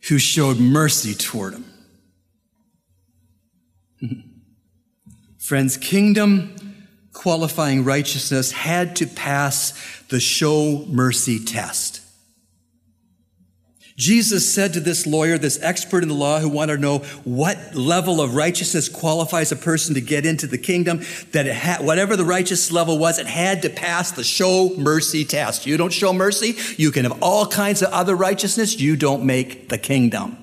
who 0.08 0.18
showed 0.18 0.60
mercy 0.60 1.14
toward 1.14 1.54
him. 1.54 1.66
Friends, 5.38 5.78
kingdom 5.78 6.56
qualifying 7.14 7.84
righteousness 7.84 8.52
had 8.52 8.96
to 8.98 9.08
pass 9.08 9.74
the 10.10 10.20
show 10.20 10.86
mercy 10.88 11.44
test. 11.44 12.03
Jesus 13.96 14.52
said 14.52 14.74
to 14.74 14.80
this 14.80 15.06
lawyer, 15.06 15.38
this 15.38 15.62
expert 15.62 16.02
in 16.02 16.10
the 16.10 16.16
law 16.16 16.40
who 16.40 16.50
wanted 16.50 16.78
to 16.78 16.82
know 16.82 17.00
what 17.24 17.76
level 17.76 18.22
of 18.22 18.36
righteousness 18.36 18.90
qualifies 18.90 19.52
a 19.52 19.56
person 19.56 19.94
to 19.94 20.02
get 20.02 20.26
into 20.26 20.48
the 20.48 20.58
kingdom, 20.58 21.02
that 21.32 21.46
it 21.46 21.84
whatever 21.84 22.16
the 22.16 22.26
righteous 22.26 22.72
level 22.72 22.98
was, 22.98 23.20
it 23.20 23.28
had 23.28 23.62
to 23.62 23.70
pass 23.70 24.12
the 24.12 24.24
show 24.24 24.72
mercy 24.78 25.24
test. 25.24 25.68
You 25.68 25.78
don't 25.78 25.94
show 25.94 26.12
mercy, 26.12 26.56
you 26.78 26.92
can 26.92 27.04
have 27.04 27.22
all 27.22 27.46
kinds 27.46 27.84
of 27.84 27.92
other 27.92 28.16
righteousness, 28.16 28.80
you 28.80 28.96
don't 28.96 29.26
make 29.26 29.70
the 29.70 29.78
kingdom. 29.78 30.38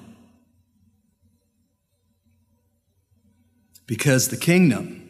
Because 3.87 4.29
the 4.29 4.37
kingdom 4.37 5.01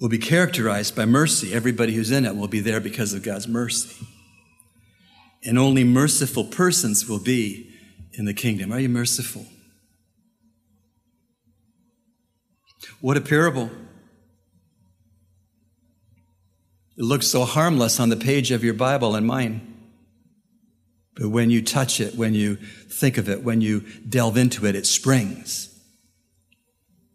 will 0.00 0.08
be 0.08 0.18
characterized 0.18 0.96
by 0.96 1.04
mercy. 1.04 1.54
Everybody 1.54 1.94
who's 1.94 2.10
in 2.10 2.26
it 2.26 2.36
will 2.36 2.48
be 2.48 2.58
there 2.58 2.80
because 2.80 3.12
of 3.12 3.22
God's 3.22 3.46
mercy. 3.46 4.04
And 5.44 5.58
only 5.58 5.84
merciful 5.84 6.44
persons 6.44 7.06
will 7.08 7.18
be 7.18 7.70
in 8.12 8.24
the 8.24 8.34
kingdom. 8.34 8.72
Are 8.72 8.80
you 8.80 8.88
merciful? 8.88 9.44
What 13.00 13.16
a 13.16 13.20
parable. 13.20 13.70
It 16.96 17.02
looks 17.02 17.26
so 17.26 17.44
harmless 17.44 18.00
on 18.00 18.08
the 18.08 18.16
page 18.16 18.50
of 18.50 18.64
your 18.64 18.74
Bible 18.74 19.14
and 19.14 19.26
mine. 19.26 19.70
But 21.16 21.28
when 21.28 21.50
you 21.50 21.60
touch 21.60 22.00
it, 22.00 22.14
when 22.14 22.34
you 22.34 22.56
think 22.56 23.18
of 23.18 23.28
it, 23.28 23.42
when 23.42 23.60
you 23.60 23.84
delve 24.08 24.36
into 24.36 24.66
it, 24.66 24.74
it 24.74 24.86
springs. 24.86 25.70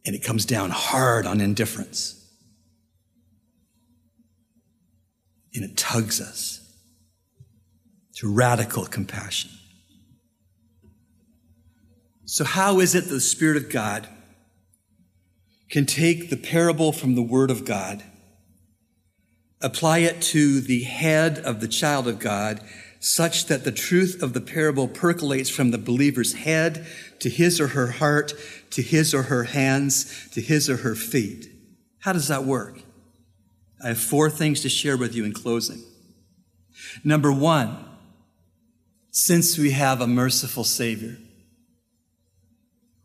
And 0.06 0.16
it 0.16 0.24
comes 0.24 0.46
down 0.46 0.70
hard 0.70 1.26
on 1.26 1.42
indifference. 1.42 2.16
And 5.54 5.64
it 5.64 5.76
tugs 5.76 6.22
us 6.22 6.69
to 8.20 8.30
radical 8.30 8.86
compassion. 8.86 9.50
So, 12.26 12.44
how 12.44 12.82
is 12.82 12.94
it 12.94 13.06
the 13.06 13.22
Spirit 13.22 13.56
of 13.56 13.70
God 13.70 14.10
can 15.70 15.86
take 15.86 16.30
the 16.30 16.36
parable 16.36 16.92
from 16.92 17.16
the 17.16 17.22
Word 17.22 17.50
of 17.50 17.64
God, 17.64 18.04
apply 19.62 20.00
it 20.00 20.22
to 20.24 20.60
the 20.60 20.84
head 20.84 21.40
of 21.40 21.62
the 21.62 21.68
child 21.70 22.10
of 22.10 22.20
God, 22.20 22.60
such 23.00 23.46
that 23.46 23.64
the 23.64 23.72
truth 23.72 24.22
of 24.22 24.34
the 24.34 24.42
parable 24.42 24.90
percolates 24.90 25.50
from 25.50 25.72
the 25.72 25.78
believer's 25.78 26.34
head 26.34 26.86
to 27.20 27.30
his 27.30 27.62
or 27.62 27.70
her 27.70 27.92
heart, 27.92 28.34
to 28.72 28.82
his 28.82 29.14
or 29.14 29.24
her 29.24 29.46
hands, 29.46 30.30
to 30.32 30.42
his 30.42 30.70
or 30.70 30.78
her 30.78 30.96
feet? 30.96 31.48
How 32.00 32.12
does 32.12 32.28
that 32.28 32.44
work? 32.44 32.82
I 33.82 33.88
have 33.88 34.00
four 34.00 34.30
things 34.30 34.60
to 34.64 34.70
share 34.70 34.98
with 34.98 35.16
you 35.16 35.24
in 35.24 35.32
closing. 35.32 35.82
Number 37.06 37.32
one, 37.32 37.86
since 39.12 39.58
we 39.58 39.72
have 39.72 40.02
a 40.02 40.08
merciful 40.08 40.64
Savior, 40.64 41.18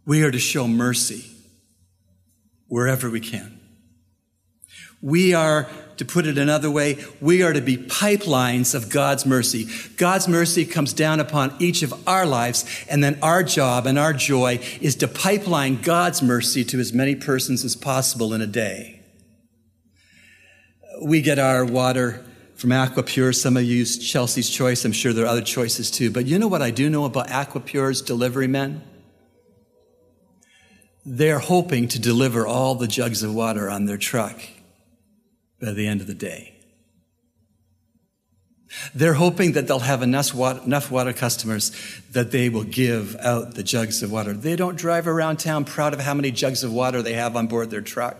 we 0.06 0.22
are 0.22 0.30
to 0.30 0.38
show 0.38 0.68
mercy 0.68 1.24
wherever 2.68 3.08
we 3.10 3.20
can. 3.20 3.60
We 5.00 5.34
are, 5.34 5.68
to 5.98 6.04
put 6.04 6.26
it 6.26 6.38
another 6.38 6.70
way, 6.70 7.04
we 7.20 7.42
are 7.42 7.52
to 7.52 7.60
be 7.60 7.76
pipelines 7.76 8.74
of 8.74 8.88
God's 8.88 9.26
mercy. 9.26 9.68
God's 9.96 10.28
mercy 10.28 10.64
comes 10.64 10.92
down 10.92 11.20
upon 11.20 11.54
each 11.58 11.82
of 11.82 12.08
our 12.08 12.24
lives, 12.24 12.64
and 12.88 13.04
then 13.04 13.18
our 13.22 13.42
job 13.42 13.86
and 13.86 13.98
our 13.98 14.12
joy 14.12 14.60
is 14.80 14.96
to 14.96 15.08
pipeline 15.08 15.80
God's 15.80 16.22
mercy 16.22 16.64
to 16.64 16.80
as 16.80 16.92
many 16.92 17.14
persons 17.14 17.64
as 17.64 17.76
possible 17.76 18.32
in 18.32 18.40
a 18.40 18.46
day 18.46 18.94
we 21.02 21.20
get 21.20 21.38
our 21.38 21.64
water 21.64 22.24
from 22.54 22.70
Aquapure. 22.70 23.34
Some 23.34 23.56
of 23.56 23.64
you 23.64 23.76
use 23.76 23.98
Chelsea's 23.98 24.48
Choice. 24.48 24.84
I'm 24.84 24.92
sure 24.92 25.12
there 25.12 25.24
are 25.24 25.28
other 25.28 25.42
choices 25.42 25.90
too. 25.90 26.10
But 26.10 26.26
you 26.26 26.38
know 26.38 26.48
what 26.48 26.62
I 26.62 26.70
do 26.70 26.88
know 26.88 27.04
about 27.04 27.28
Aquapure's 27.28 28.00
delivery 28.00 28.46
men? 28.46 28.82
They're 31.04 31.38
hoping 31.38 31.88
to 31.88 31.98
deliver 31.98 32.46
all 32.46 32.74
the 32.74 32.86
jugs 32.86 33.22
of 33.22 33.34
water 33.34 33.68
on 33.68 33.84
their 33.84 33.98
truck 33.98 34.40
by 35.60 35.72
the 35.72 35.86
end 35.86 36.00
of 36.00 36.06
the 36.06 36.14
day. 36.14 36.54
They're 38.94 39.14
hoping 39.14 39.52
that 39.52 39.68
they'll 39.68 39.80
have 39.80 40.02
enough 40.02 40.34
water, 40.34 40.60
enough 40.64 40.90
water 40.90 41.12
customers 41.12 41.70
that 42.10 42.30
they 42.30 42.48
will 42.48 42.64
give 42.64 43.14
out 43.16 43.54
the 43.54 43.62
jugs 43.62 44.02
of 44.02 44.10
water. 44.10 44.32
They 44.32 44.56
don't 44.56 44.76
drive 44.76 45.06
around 45.06 45.38
town 45.38 45.64
proud 45.64 45.94
of 45.94 46.00
how 46.00 46.14
many 46.14 46.30
jugs 46.30 46.64
of 46.64 46.72
water 46.72 47.02
they 47.02 47.12
have 47.12 47.36
on 47.36 47.46
board 47.46 47.70
their 47.70 47.82
truck. 47.82 48.16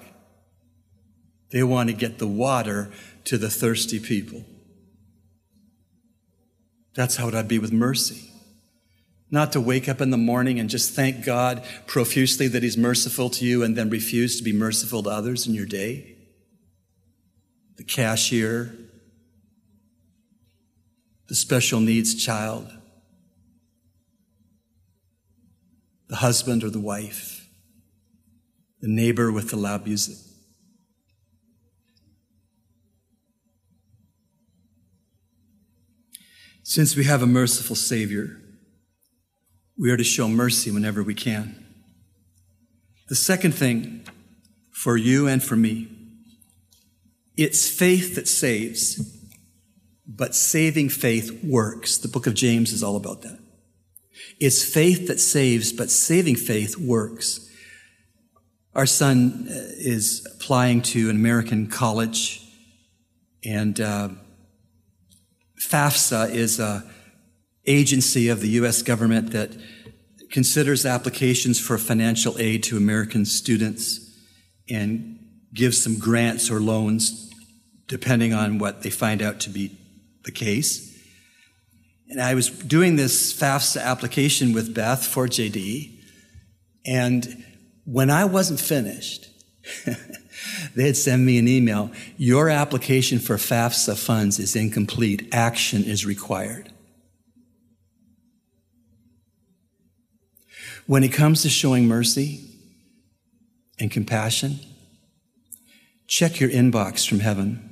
They 1.51 1.63
want 1.63 1.89
to 1.89 1.95
get 1.95 2.19
the 2.19 2.27
water 2.27 2.91
to 3.25 3.39
the 3.39 3.51
thirsty 3.51 3.99
people. 3.99 4.45
That's 6.95 7.17
how 7.17 7.29
it 7.29 7.35
would 7.35 7.49
be 7.49 7.59
with 7.59 7.73
mercy. 7.73 8.31
Not 9.31 9.53
to 9.53 9.61
wake 9.61 9.89
up 9.89 10.01
in 10.01 10.11
the 10.11 10.17
morning 10.17 10.61
and 10.61 10.71
just 10.71 10.95
thank 10.95 11.25
God 11.25 11.65
profusely 11.87 12.47
that 12.49 12.63
He's 12.63 12.77
merciful 12.77 13.31
to 13.31 13.45
you 13.45 13.63
and 13.63 13.77
then 13.77 13.91
refuse 13.91 14.37
to 14.39 14.45
be 14.45 14.53
merciful 14.53 15.03
to 15.03 15.11
others 15.11 15.47
in 15.47 15.55
your 15.55 15.67
day. 15.67 16.17
The 17.77 17.85
cashier, 17.85 18.77
the 21.27 21.35
special 21.35 21.81
needs 21.81 22.15
child, 22.15 22.71
the 26.07 26.17
husband 26.17 26.63
or 26.63 26.71
the 26.71 26.79
wife, 26.79 27.49
the 28.81 28.89
neighbor 28.89 29.33
with 29.33 29.51
the 29.51 29.57
loud 29.57 29.85
music. 29.85 30.34
Since 36.67 36.97
we 36.97 37.05
have 37.05 37.23
a 37.23 37.27
merciful 37.27 37.77
Savior, 37.77 38.41
we 39.77 39.91
are 39.91 39.99
to 39.99 40.03
show 40.03 40.29
mercy 40.29 40.71
whenever 40.71 41.03
we 41.03 41.15
can. 41.15 41.63
The 43.11 43.15
second 43.15 43.53
thing 43.53 44.09
for 44.71 44.97
you 44.97 45.29
and 45.29 45.43
for 45.43 45.57
me, 45.57 45.89
it's 47.37 47.69
faith 47.69 48.15
that 48.15 48.27
saves, 48.27 48.97
but 50.07 50.35
saving 50.35 50.89
faith 50.89 51.45
works. 51.45 51.99
The 51.99 52.09
book 52.09 52.27
of 52.27 52.33
James 52.33 52.73
is 52.73 52.83
all 52.83 52.97
about 52.97 53.21
that. 53.23 53.39
It's 54.41 54.65
faith 54.65 55.07
that 55.09 55.21
saves, 55.21 55.71
but 55.71 55.91
saving 55.91 56.37
faith 56.37 56.79
works. 56.79 57.47
Our 58.75 58.87
son 58.87 59.49
uh, 59.51 59.53
is 59.53 60.27
applying 60.35 60.81
to 60.83 61.11
an 61.11 61.17
American 61.17 61.67
college, 61.67 62.43
and 63.45 63.79
uh, 63.79 64.09
FAFSA 65.69 66.31
is 66.31 66.61
a 66.61 66.85
agency 67.67 68.29
of 68.29 68.41
the 68.41 68.49
U.S. 68.61 68.83
government 68.83 69.31
that 69.33 69.57
considers 70.31 70.85
applications 70.85 71.59
for 71.59 71.79
financial 71.79 72.39
aid 72.39 72.63
to 72.65 72.77
American 72.77 73.25
students 73.25 74.01
and 74.69 75.19
gives 75.53 75.83
some 75.83 75.99
grants 75.99 76.51
or 76.51 76.61
loans 76.61 77.31
depending 77.87 78.33
on 78.35 78.59
what 78.59 78.83
they 78.83 78.91
find 78.91 79.23
out 79.23 79.41
to 79.41 79.51
be 79.51 79.77
the 80.25 80.33
case. 80.33 80.91
And 82.09 82.21
I 82.21 82.35
was 82.35 82.49
doing 82.49 82.97
this 82.97 83.33
FAFSA 83.33 83.83
application 83.83 84.53
with 84.53 84.75
Beth 84.75 85.05
for 85.07 85.27
JD, 85.27 85.99
and 86.87 87.45
when 87.85 88.11
I 88.11 88.25
wasn't 88.25 88.61
finished, 88.61 89.29
They'd 90.75 90.97
send 90.97 91.25
me 91.25 91.39
an 91.39 91.47
email. 91.47 91.91
Your 92.17 92.49
application 92.49 93.19
for 93.19 93.37
FAFSA 93.37 93.97
funds 93.97 94.39
is 94.39 94.57
incomplete. 94.57 95.29
Action 95.33 95.85
is 95.85 96.05
required. 96.05 96.71
When 100.87 101.05
it 101.05 101.13
comes 101.13 101.43
to 101.43 101.49
showing 101.49 101.87
mercy 101.87 102.45
and 103.79 103.91
compassion, 103.91 104.59
check 106.07 106.41
your 106.41 106.51
inbox 106.51 107.09
from 107.09 107.21
heaven. 107.21 107.71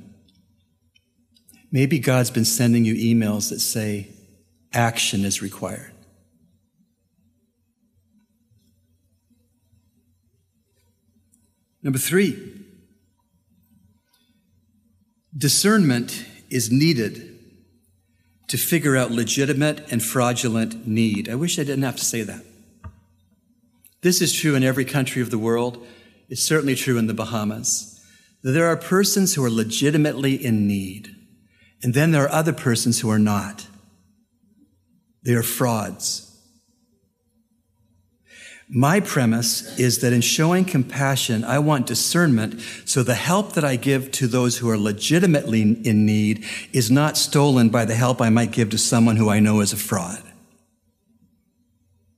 Maybe 1.71 1.99
God's 1.99 2.31
been 2.31 2.45
sending 2.45 2.85
you 2.85 2.95
emails 2.95 3.49
that 3.49 3.59
say 3.59 4.09
action 4.73 5.25
is 5.25 5.41
required. 5.41 5.91
Number 11.83 11.99
three, 11.99 12.62
Discernment 15.43 16.25
is 16.49 16.71
needed 16.71 17.37
to 18.47 18.55
figure 18.55 18.95
out 18.95 19.11
legitimate 19.11 19.91
and 19.91 20.01
fraudulent 20.01 20.87
need. 20.87 21.27
I 21.27 21.35
wish 21.35 21.59
I 21.59 21.65
didn't 21.65 21.83
have 21.83 21.97
to 21.97 22.05
say 22.05 22.21
that. 22.21 22.45
This 24.03 24.21
is 24.21 24.31
true 24.31 24.55
in 24.55 24.63
every 24.63 24.85
country 24.85 25.21
of 25.21 25.31
the 25.31 25.37
world. 25.37 25.85
It's 26.29 26.41
certainly 26.41 26.75
true 26.75 26.97
in 26.97 27.07
the 27.07 27.13
Bahamas. 27.13 28.01
There 28.41 28.67
are 28.67 28.77
persons 28.77 29.35
who 29.35 29.43
are 29.43 29.49
legitimately 29.49 30.35
in 30.35 30.65
need, 30.65 31.13
and 31.81 31.93
then 31.93 32.13
there 32.13 32.23
are 32.23 32.31
other 32.31 32.53
persons 32.53 33.01
who 33.01 33.09
are 33.09 33.19
not. 33.19 33.67
They 35.23 35.33
are 35.33 35.43
frauds. 35.43 36.32
My 38.75 39.01
premise 39.01 39.77
is 39.77 39.99
that 39.99 40.13
in 40.13 40.21
showing 40.21 40.65
compassion, 40.65 41.43
I 41.43 41.59
want 41.59 41.85
discernment 41.85 42.59
so 42.85 43.03
the 43.03 43.13
help 43.13 43.53
that 43.53 43.63
I 43.63 43.75
give 43.75 44.11
to 44.13 44.25
those 44.25 44.57
who 44.57 44.67
are 44.67 44.77
legitimately 44.79 45.61
in 45.61 46.07
need 46.07 46.43
is 46.71 46.89
not 46.89 47.15
stolen 47.15 47.69
by 47.69 47.85
the 47.85 47.93
help 47.93 48.19
I 48.19 48.31
might 48.31 48.49
give 48.49 48.71
to 48.71 48.79
someone 48.79 49.17
who 49.17 49.29
I 49.29 49.39
know 49.39 49.59
is 49.59 49.73
a 49.73 49.77
fraud. 49.77 50.23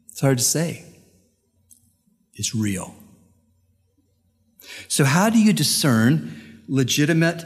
It's 0.10 0.22
hard 0.22 0.38
to 0.38 0.45
say. 0.45 0.86
It's 2.34 2.56
real. 2.56 2.95
So, 4.88 5.03
how 5.03 5.30
do 5.30 5.38
you 5.38 5.51
discern 5.51 6.64
legitimate 6.70 7.43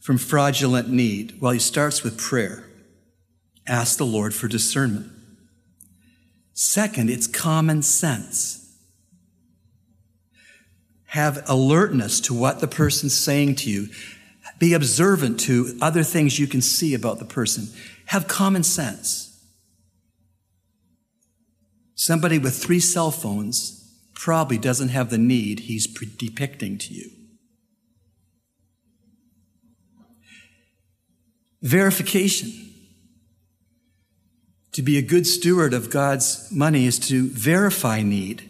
from 0.00 0.16
fraudulent 0.16 0.88
need? 0.88 1.38
Well, 1.38 1.52
he 1.52 1.58
starts 1.58 2.02
with 2.02 2.16
prayer. 2.16 2.64
Ask 3.66 3.98
the 3.98 4.06
Lord 4.06 4.34
for 4.34 4.48
discernment. 4.48 5.17
Second, 6.60 7.08
it's 7.08 7.28
common 7.28 7.82
sense. 7.82 8.76
Have 11.04 11.48
alertness 11.48 12.18
to 12.22 12.34
what 12.34 12.58
the 12.58 12.66
person's 12.66 13.16
saying 13.16 13.54
to 13.54 13.70
you. 13.70 13.86
Be 14.58 14.72
observant 14.72 15.38
to 15.42 15.78
other 15.80 16.02
things 16.02 16.40
you 16.40 16.48
can 16.48 16.60
see 16.60 16.94
about 16.94 17.20
the 17.20 17.24
person. 17.24 17.68
Have 18.06 18.26
common 18.26 18.64
sense. 18.64 19.40
Somebody 21.94 22.40
with 22.40 22.60
three 22.60 22.80
cell 22.80 23.12
phones 23.12 23.96
probably 24.14 24.58
doesn't 24.58 24.88
have 24.88 25.10
the 25.10 25.16
need 25.16 25.60
he's 25.60 25.86
depicting 25.86 26.76
to 26.78 26.92
you. 26.92 27.08
Verification. 31.62 32.67
To 34.78 34.82
be 34.84 34.96
a 34.96 35.02
good 35.02 35.26
steward 35.26 35.74
of 35.74 35.90
God's 35.90 36.52
money 36.52 36.86
is 36.86 37.00
to 37.08 37.28
verify 37.30 38.00
need. 38.00 38.48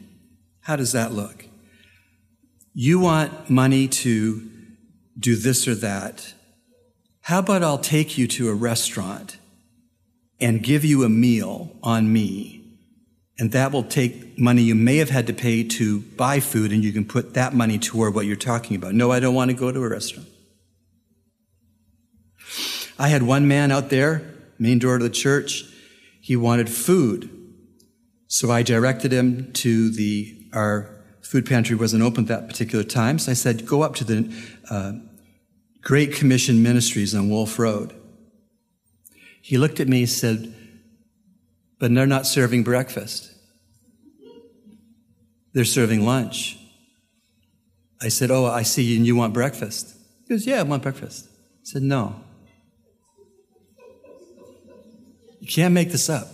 How 0.61 0.76
does 0.76 0.93
that 0.93 1.11
look? 1.11 1.47
You 2.74 3.01
want 3.01 3.49
money 3.49 3.89
to 3.89 4.47
do 5.18 5.37
this 5.37 5.66
or 5.66 5.74
that. 5.76 6.35
How 7.22 7.39
about 7.39 7.62
I'll 7.62 7.79
take 7.79 8.18
you 8.18 8.26
to 8.26 8.51
a 8.51 8.55
restaurant 8.55 9.39
and 10.39 10.62
give 10.62 10.85
you 10.85 11.03
a 11.03 11.09
meal 11.09 11.74
on 11.83 12.12
me? 12.12 12.62
And 13.39 13.53
that 13.53 13.72
will 13.72 13.85
take 13.85 14.39
money 14.39 14.61
you 14.61 14.74
may 14.74 14.99
have 14.99 15.09
had 15.09 15.29
to 15.29 15.33
pay 15.33 15.64
to 15.64 16.01
buy 16.01 16.41
food, 16.41 16.72
and 16.72 16.85
you 16.85 16.93
can 16.93 17.07
put 17.07 17.33
that 17.33 17.55
money 17.55 17.79
toward 17.79 18.14
what 18.14 18.26
you're 18.26 18.37
talking 18.37 18.76
about. 18.76 18.93
No, 18.93 19.11
I 19.11 19.18
don't 19.18 19.35
want 19.35 19.51
to 19.51 19.57
go 19.57 19.72
to 19.72 19.83
a 19.83 19.89
restaurant. 19.89 20.29
I 22.99 23.09
had 23.09 23.22
one 23.22 23.49
man 23.49 23.72
out 23.72 23.89
there, 23.89 24.31
main 24.59 24.79
door 24.79 24.97
of 24.97 25.01
the 25.01 25.09
church. 25.09 25.64
He 26.29 26.37
wanted 26.37 26.68
food. 26.68 27.31
So 28.26 28.51
I 28.51 28.62
directed 28.62 29.12
him 29.12 29.51
to 29.55 29.91
the, 29.91 30.37
our 30.53 31.03
food 31.22 31.47
pantry 31.47 31.74
wasn't 31.74 32.03
open 32.03 32.24
at 32.24 32.29
that 32.29 32.49
particular 32.49 32.85
time. 32.85 33.18
So 33.18 33.31
I 33.31 33.35
said, 33.35 33.64
go 33.64 33.81
up 33.81 33.95
to 33.95 34.05
the 34.05 34.31
uh, 34.70 34.93
Great 35.81 36.12
Commission 36.12 36.62
Ministries 36.62 37.14
on 37.14 37.31
Wulff 37.31 37.59
Road. 37.59 37.95
He 39.41 39.57
looked 39.57 39.81
at 39.81 39.89
me 39.89 40.01
and 40.01 40.09
said, 40.11 40.55
but 41.79 41.95
they're 41.95 42.07
not 42.07 42.26
serving 42.26 42.62
breakfast. 42.62 43.33
They're 45.55 45.64
serving 45.64 46.05
lunch. 46.05 46.59
I 48.03 48.09
said, 48.09 48.31
Oh, 48.31 48.45
I 48.45 48.64
see, 48.64 48.95
and 48.99 49.07
you 49.07 49.16
want 49.16 49.33
breakfast? 49.33 49.97
He 50.26 50.35
goes, 50.35 50.47
Yeah, 50.47 50.61
I 50.61 50.64
want 50.64 50.83
breakfast. 50.83 51.26
I 51.26 51.62
said, 51.62 51.83
No. 51.85 52.22
You 55.49 55.55
can't 55.55 55.73
make 55.73 55.91
this 55.91 56.11
up. 56.11 56.29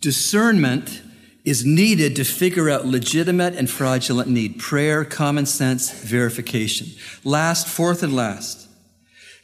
Discernment 0.00 1.02
is 1.44 1.64
needed 1.64 2.16
to 2.16 2.24
figure 2.24 2.68
out 2.68 2.84
legitimate 2.84 3.54
and 3.54 3.70
fraudulent 3.70 4.28
need. 4.28 4.58
Prayer, 4.58 5.04
common 5.04 5.46
sense, 5.46 5.92
verification. 5.92 6.88
Last, 7.22 7.68
fourth 7.68 8.02
and 8.02 8.16
last, 8.16 8.68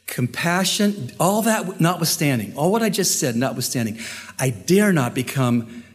compassion, 0.07 1.13
all 1.21 1.41
that 1.43 1.79
notwithstanding, 1.79 2.53
all 2.57 2.69
what 2.69 2.83
I 2.83 2.89
just 2.89 3.17
said 3.17 3.37
notwithstanding, 3.37 3.97
I 4.37 4.49
dare 4.49 4.91
not 4.91 5.15
become 5.15 5.85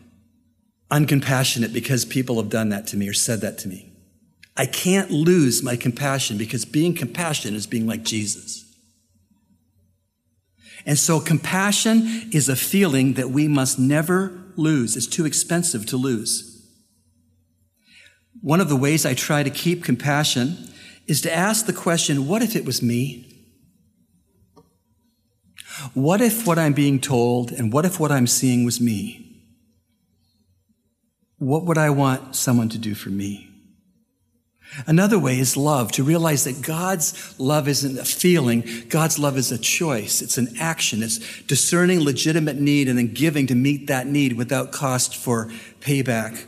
uncompassionate 0.91 1.74
because 1.74 2.07
people 2.07 2.41
have 2.41 2.49
done 2.49 2.70
that 2.70 2.87
to 2.89 2.97
me 2.97 3.09
or 3.09 3.12
said 3.12 3.43
that 3.43 3.59
to 3.59 3.68
me. 3.68 3.93
I 4.57 4.64
can't 4.64 5.11
lose 5.11 5.62
my 5.62 5.76
compassion 5.76 6.39
because 6.39 6.64
being 6.64 6.95
compassionate 6.95 7.57
is 7.57 7.66
being 7.66 7.87
like 7.87 8.05
Jesus. 8.05 8.65
And 10.87 10.97
so 10.97 11.18
compassion 11.18 12.30
is 12.32 12.49
a 12.49 12.57
feeling 12.57 13.14
that 13.14 13.30
we 13.30 13.49
must 13.49 13.78
never 13.78 14.32
lose. 14.57 14.97
It's 14.97 15.09
too 15.09 15.26
expensive 15.26 15.84
to 15.87 15.97
lose. 15.97 16.53
One 18.41 18.61
of 18.61 18.68
the 18.68 18.76
ways 18.76 19.05
I 19.05 19.14
try 19.14 19.43
to 19.43 19.51
keep 19.51 19.82
compassion 19.82 20.57
is 21.09 21.20
to 21.22 21.34
ask 21.34 21.66
the 21.66 21.72
question, 21.72 22.28
what 22.28 22.43
if 22.43 22.55
it 22.55 22.64
was 22.64 22.80
me? 22.80 23.24
What 25.93 26.20
if 26.20 26.47
what 26.47 26.59
I'm 26.59 26.72
being 26.72 27.01
told 27.01 27.51
and 27.51 27.72
what 27.72 27.84
if 27.84 27.99
what 27.99 28.12
I'm 28.12 28.26
seeing 28.26 28.64
was 28.64 28.80
me? 28.80 29.22
What 31.39 31.64
would 31.64 31.78
I 31.78 31.91
want 31.91 32.37
someone 32.37 32.68
to 32.70 32.78
do 32.78 32.95
for 32.95 33.11
me? 33.11 33.45
Another 34.86 35.18
way 35.18 35.38
is 35.38 35.56
love, 35.56 35.92
to 35.92 36.04
realize 36.04 36.44
that 36.44 36.60
God's 36.60 37.34
love 37.38 37.66
isn't 37.66 37.98
a 37.98 38.04
feeling, 38.04 38.64
God's 38.88 39.18
love 39.18 39.38
is 39.38 39.50
a 39.50 39.58
choice. 39.58 40.20
It's 40.20 40.38
an 40.38 40.56
action. 40.58 41.02
It's 41.02 41.42
discerning 41.42 42.00
legitimate 42.00 42.56
need 42.56 42.88
and 42.88 42.98
then 42.98 43.14
giving 43.14 43.46
to 43.46 43.54
meet 43.54 43.86
that 43.86 44.06
need 44.06 44.34
without 44.34 44.72
cost 44.72 45.16
for 45.16 45.46
payback. 45.80 46.44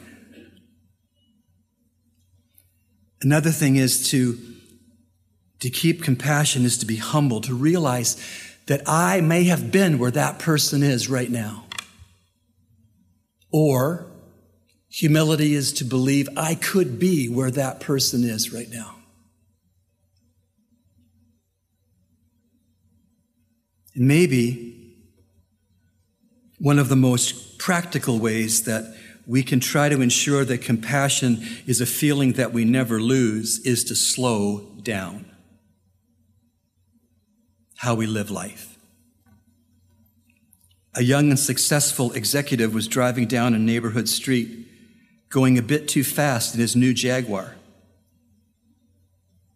Another 3.23 3.51
thing 3.51 3.77
is 3.77 4.11
to, 4.11 4.39
to 5.61 5.71
keep 5.71 6.03
compassion 6.03 6.65
is 6.65 6.79
to 6.79 6.87
be 6.87 6.97
humble, 6.97 7.41
to 7.43 7.55
realize 7.55 8.17
that 8.67 8.83
I 8.87 9.21
may 9.21 9.45
have 9.45 9.73
been 9.73 9.99
where 9.99 10.11
that 10.11 10.39
person 10.39 10.83
is 10.83 11.09
right 11.09 11.31
now. 11.31 11.65
Or 13.51 14.08
Humility 14.91 15.55
is 15.55 15.73
to 15.75 15.85
believe 15.85 16.29
I 16.37 16.55
could 16.55 16.99
be 16.99 17.29
where 17.29 17.51
that 17.51 17.81
person 17.81 18.25
is 18.25 18.53
right 18.53 18.71
now. 18.71 18.97
And 23.95 24.07
maybe 24.09 24.97
one 26.59 26.79
of 26.79 26.89
the 26.89 26.97
most 26.97 27.59
practical 27.59 28.19
ways 28.19 28.65
that 28.65 28.95
we 29.27 29.43
can 29.43 29.61
try 29.61 29.89
to 29.91 30.01
ensure 30.01 30.45
that 30.45 30.63
compassion 30.63 31.47
is 31.67 31.81
a 31.81 31.87
feeling 31.87 32.33
that 32.33 32.53
we 32.53 32.65
never 32.65 33.01
lose 33.01 33.59
is 33.67 33.85
to 33.85 33.95
slow 33.95 34.61
down 34.83 35.27
how 37.77 37.95
we 37.95 38.07
live 38.07 38.31
life. 38.31 38.77
A 40.95 41.03
young 41.03 41.29
and 41.31 41.39
successful 41.39 42.13
executive 42.13 42.73
was 42.73 42.89
driving 42.89 43.27
down 43.27 43.55
a 43.55 43.59
neighborhood 43.59 44.09
street 44.09 44.68
going 45.29 45.59
a 45.59 45.63
bit 45.63 45.89
too 45.89 46.05
fast 46.05 46.55
in 46.55 46.61
his 46.61 46.75
new 46.75 46.95
Jaguar. 46.95 47.55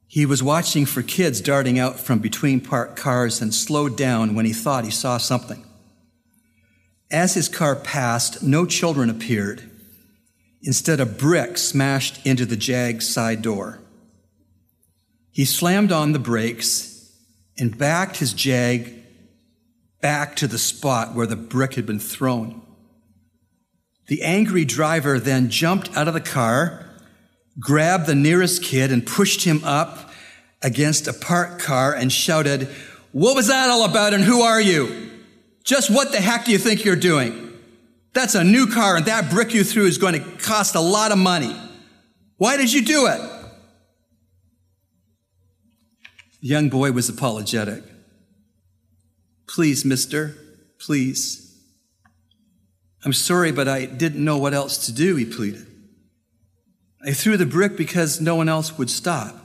He 0.06 0.26
was 0.26 0.42
watching 0.42 0.84
for 0.84 1.02
kids 1.02 1.40
darting 1.40 1.78
out 1.78 1.98
from 1.98 2.18
between 2.18 2.60
parked 2.60 2.96
cars 2.96 3.40
and 3.40 3.54
slowed 3.54 3.96
down 3.96 4.34
when 4.34 4.44
he 4.44 4.52
thought 4.52 4.84
he 4.84 4.90
saw 4.90 5.16
something. 5.16 5.64
As 7.10 7.34
his 7.34 7.48
car 7.48 7.74
passed, 7.76 8.42
no 8.42 8.66
children 8.66 9.08
appeared. 9.08 9.62
Instead, 10.62 11.00
a 11.00 11.06
brick 11.06 11.56
smashed 11.56 12.24
into 12.26 12.44
the 12.44 12.56
Jag's 12.56 13.08
side 13.08 13.42
door. 13.42 13.80
He 15.30 15.46
slammed 15.46 15.92
on 15.92 16.12
the 16.12 16.18
brakes 16.18 17.10
and 17.58 17.76
backed 17.76 18.18
his 18.18 18.34
Jag 18.34 18.94
back 20.02 20.36
to 20.36 20.46
the 20.46 20.58
spot 20.58 21.14
where 21.14 21.26
the 21.26 21.36
brick 21.36 21.74
had 21.74 21.86
been 21.86 21.98
thrown. 21.98 22.60
The 24.08 24.22
angry 24.22 24.64
driver 24.64 25.18
then 25.18 25.48
jumped 25.48 25.96
out 25.96 26.08
of 26.08 26.14
the 26.14 26.20
car, 26.20 26.86
grabbed 27.58 28.06
the 28.06 28.14
nearest 28.14 28.62
kid, 28.62 28.90
and 28.90 29.06
pushed 29.06 29.44
him 29.44 29.62
up 29.64 30.10
against 30.62 31.06
a 31.06 31.12
parked 31.12 31.60
car 31.60 31.94
and 31.94 32.12
shouted, 32.12 32.68
What 33.12 33.36
was 33.36 33.48
that 33.48 33.70
all 33.70 33.84
about 33.84 34.14
and 34.14 34.24
who 34.24 34.42
are 34.42 34.60
you? 34.60 35.10
Just 35.64 35.90
what 35.90 36.12
the 36.12 36.20
heck 36.20 36.44
do 36.44 36.52
you 36.52 36.58
think 36.58 36.84
you're 36.84 36.96
doing? 36.96 37.52
That's 38.12 38.34
a 38.34 38.44
new 38.44 38.66
car 38.66 38.96
and 38.96 39.06
that 39.06 39.30
brick 39.30 39.54
you 39.54 39.64
threw 39.64 39.86
is 39.86 39.98
going 39.98 40.14
to 40.14 40.30
cost 40.38 40.74
a 40.74 40.80
lot 40.80 41.12
of 41.12 41.18
money. 41.18 41.56
Why 42.36 42.56
did 42.56 42.72
you 42.72 42.82
do 42.82 43.06
it? 43.06 43.20
The 46.40 46.48
young 46.48 46.68
boy 46.68 46.92
was 46.92 47.08
apologetic. 47.08 47.84
Please, 49.46 49.84
mister, 49.84 50.36
please. 50.78 51.51
I'm 53.04 53.12
sorry, 53.12 53.52
but 53.52 53.68
I 53.68 53.86
didn't 53.86 54.24
know 54.24 54.38
what 54.38 54.54
else 54.54 54.86
to 54.86 54.92
do, 54.92 55.16
he 55.16 55.24
pleaded. 55.24 55.66
I 57.04 57.12
threw 57.12 57.36
the 57.36 57.46
brick 57.46 57.76
because 57.76 58.20
no 58.20 58.36
one 58.36 58.48
else 58.48 58.78
would 58.78 58.90
stop. 58.90 59.36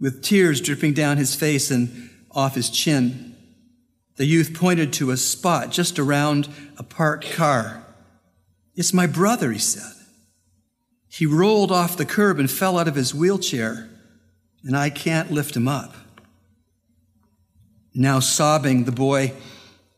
With 0.00 0.22
tears 0.22 0.60
dripping 0.60 0.94
down 0.94 1.16
his 1.16 1.34
face 1.34 1.70
and 1.70 2.10
off 2.32 2.56
his 2.56 2.70
chin, 2.70 3.36
the 4.16 4.26
youth 4.26 4.52
pointed 4.52 4.92
to 4.94 5.10
a 5.10 5.16
spot 5.16 5.70
just 5.70 5.98
around 5.98 6.48
a 6.76 6.82
parked 6.82 7.30
car. 7.32 7.84
It's 8.74 8.92
my 8.92 9.06
brother, 9.06 9.52
he 9.52 9.58
said. 9.58 9.92
He 11.08 11.26
rolled 11.26 11.70
off 11.70 11.96
the 11.96 12.06
curb 12.06 12.38
and 12.38 12.50
fell 12.50 12.78
out 12.78 12.88
of 12.88 12.94
his 12.94 13.14
wheelchair, 13.14 13.88
and 14.64 14.76
I 14.76 14.90
can't 14.90 15.30
lift 15.30 15.56
him 15.56 15.68
up. 15.68 15.94
Now, 17.94 18.18
sobbing, 18.18 18.84
the 18.84 18.92
boy 18.92 19.34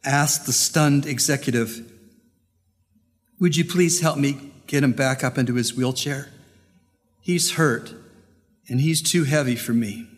asked 0.04 0.46
the 0.46 0.52
stunned 0.52 1.06
executive, 1.06 1.90
Would 3.44 3.58
you 3.58 3.64
please 3.66 4.00
help 4.00 4.16
me 4.16 4.52
get 4.66 4.82
him 4.82 4.92
back 4.92 5.22
up 5.22 5.36
into 5.36 5.56
his 5.56 5.76
wheelchair? 5.76 6.30
He's 7.20 7.56
hurt, 7.56 7.92
and 8.70 8.80
he's 8.80 9.02
too 9.02 9.24
heavy 9.24 9.54
for 9.54 9.74
me. 9.74 10.08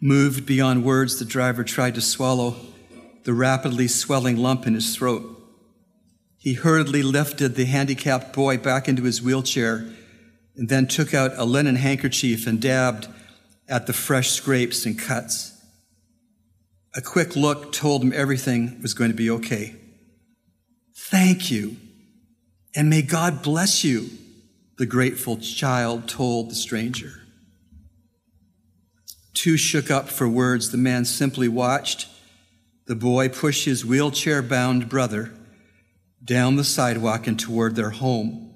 Moved 0.00 0.46
beyond 0.46 0.84
words, 0.84 1.20
the 1.20 1.24
driver 1.24 1.62
tried 1.62 1.94
to 1.94 2.00
swallow 2.00 2.56
the 3.22 3.32
rapidly 3.32 3.86
swelling 3.86 4.36
lump 4.36 4.66
in 4.66 4.74
his 4.74 4.96
throat. 4.96 5.40
He 6.38 6.54
hurriedly 6.54 7.04
lifted 7.04 7.54
the 7.54 7.66
handicapped 7.66 8.32
boy 8.32 8.58
back 8.58 8.88
into 8.88 9.04
his 9.04 9.22
wheelchair 9.22 9.88
and 10.56 10.68
then 10.68 10.88
took 10.88 11.14
out 11.14 11.30
a 11.36 11.44
linen 11.44 11.76
handkerchief 11.76 12.48
and 12.48 12.60
dabbed 12.60 13.06
at 13.68 13.86
the 13.86 13.92
fresh 13.92 14.30
scrapes 14.30 14.84
and 14.84 14.98
cuts. 14.98 15.52
A 16.96 17.00
quick 17.00 17.36
look 17.36 17.72
told 17.72 18.02
him 18.02 18.12
everything 18.12 18.82
was 18.82 18.92
going 18.92 19.12
to 19.12 19.16
be 19.16 19.30
okay. 19.30 19.76
Thank 20.98 21.50
you, 21.50 21.76
and 22.74 22.90
may 22.90 23.02
God 23.02 23.42
bless 23.42 23.84
you, 23.84 24.10
the 24.76 24.84
grateful 24.84 25.38
child 25.38 26.08
told 26.08 26.50
the 26.50 26.54
stranger. 26.54 27.22
Too 29.32 29.56
shook 29.56 29.90
up 29.90 30.08
for 30.08 30.28
words, 30.28 30.70
the 30.70 30.76
man 30.76 31.04
simply 31.04 31.48
watched 31.48 32.08
the 32.86 32.96
boy 32.96 33.28
push 33.28 33.64
his 33.64 33.84
wheelchair 33.84 34.42
bound 34.42 34.88
brother 34.88 35.32
down 36.24 36.56
the 36.56 36.64
sidewalk 36.64 37.26
and 37.26 37.38
toward 37.38 37.76
their 37.76 37.90
home. 37.90 38.54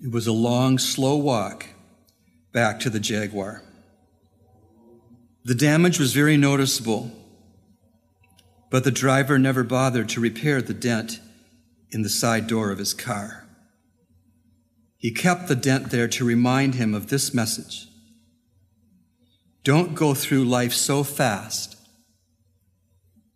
It 0.00 0.12
was 0.12 0.26
a 0.26 0.32
long, 0.32 0.78
slow 0.78 1.16
walk 1.16 1.66
back 2.52 2.78
to 2.80 2.90
the 2.90 3.00
Jaguar. 3.00 3.62
The 5.44 5.54
damage 5.54 5.98
was 5.98 6.12
very 6.12 6.36
noticeable, 6.36 7.10
but 8.70 8.84
the 8.84 8.90
driver 8.90 9.38
never 9.38 9.62
bothered 9.62 10.08
to 10.10 10.20
repair 10.20 10.60
the 10.60 10.74
dent 10.74 11.20
in 11.90 12.02
the 12.02 12.08
side 12.08 12.46
door 12.46 12.70
of 12.70 12.78
his 12.78 12.94
car. 12.94 13.46
He 14.98 15.10
kept 15.10 15.48
the 15.48 15.56
dent 15.56 15.90
there 15.90 16.08
to 16.08 16.24
remind 16.24 16.74
him 16.74 16.94
of 16.94 17.08
this 17.08 17.32
message 17.32 17.86
Don't 19.62 19.94
go 19.94 20.14
through 20.14 20.44
life 20.44 20.72
so 20.72 21.04
fast 21.04 21.76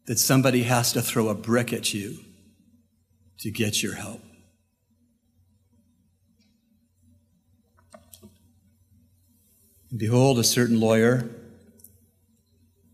that 0.07 0.18
somebody 0.18 0.64
has 0.64 0.93
to 0.93 1.03
throw 1.03 1.28
a 1.28 1.35
brick 1.35 1.72
at 1.72 1.95
you 1.95 2.18
to 3.39 3.51
get 3.51 3.83
your 3.83 3.95
help. 3.95 4.20
Behold, 9.97 10.39
a 10.39 10.45
certain 10.45 10.78
lawyer 10.78 11.28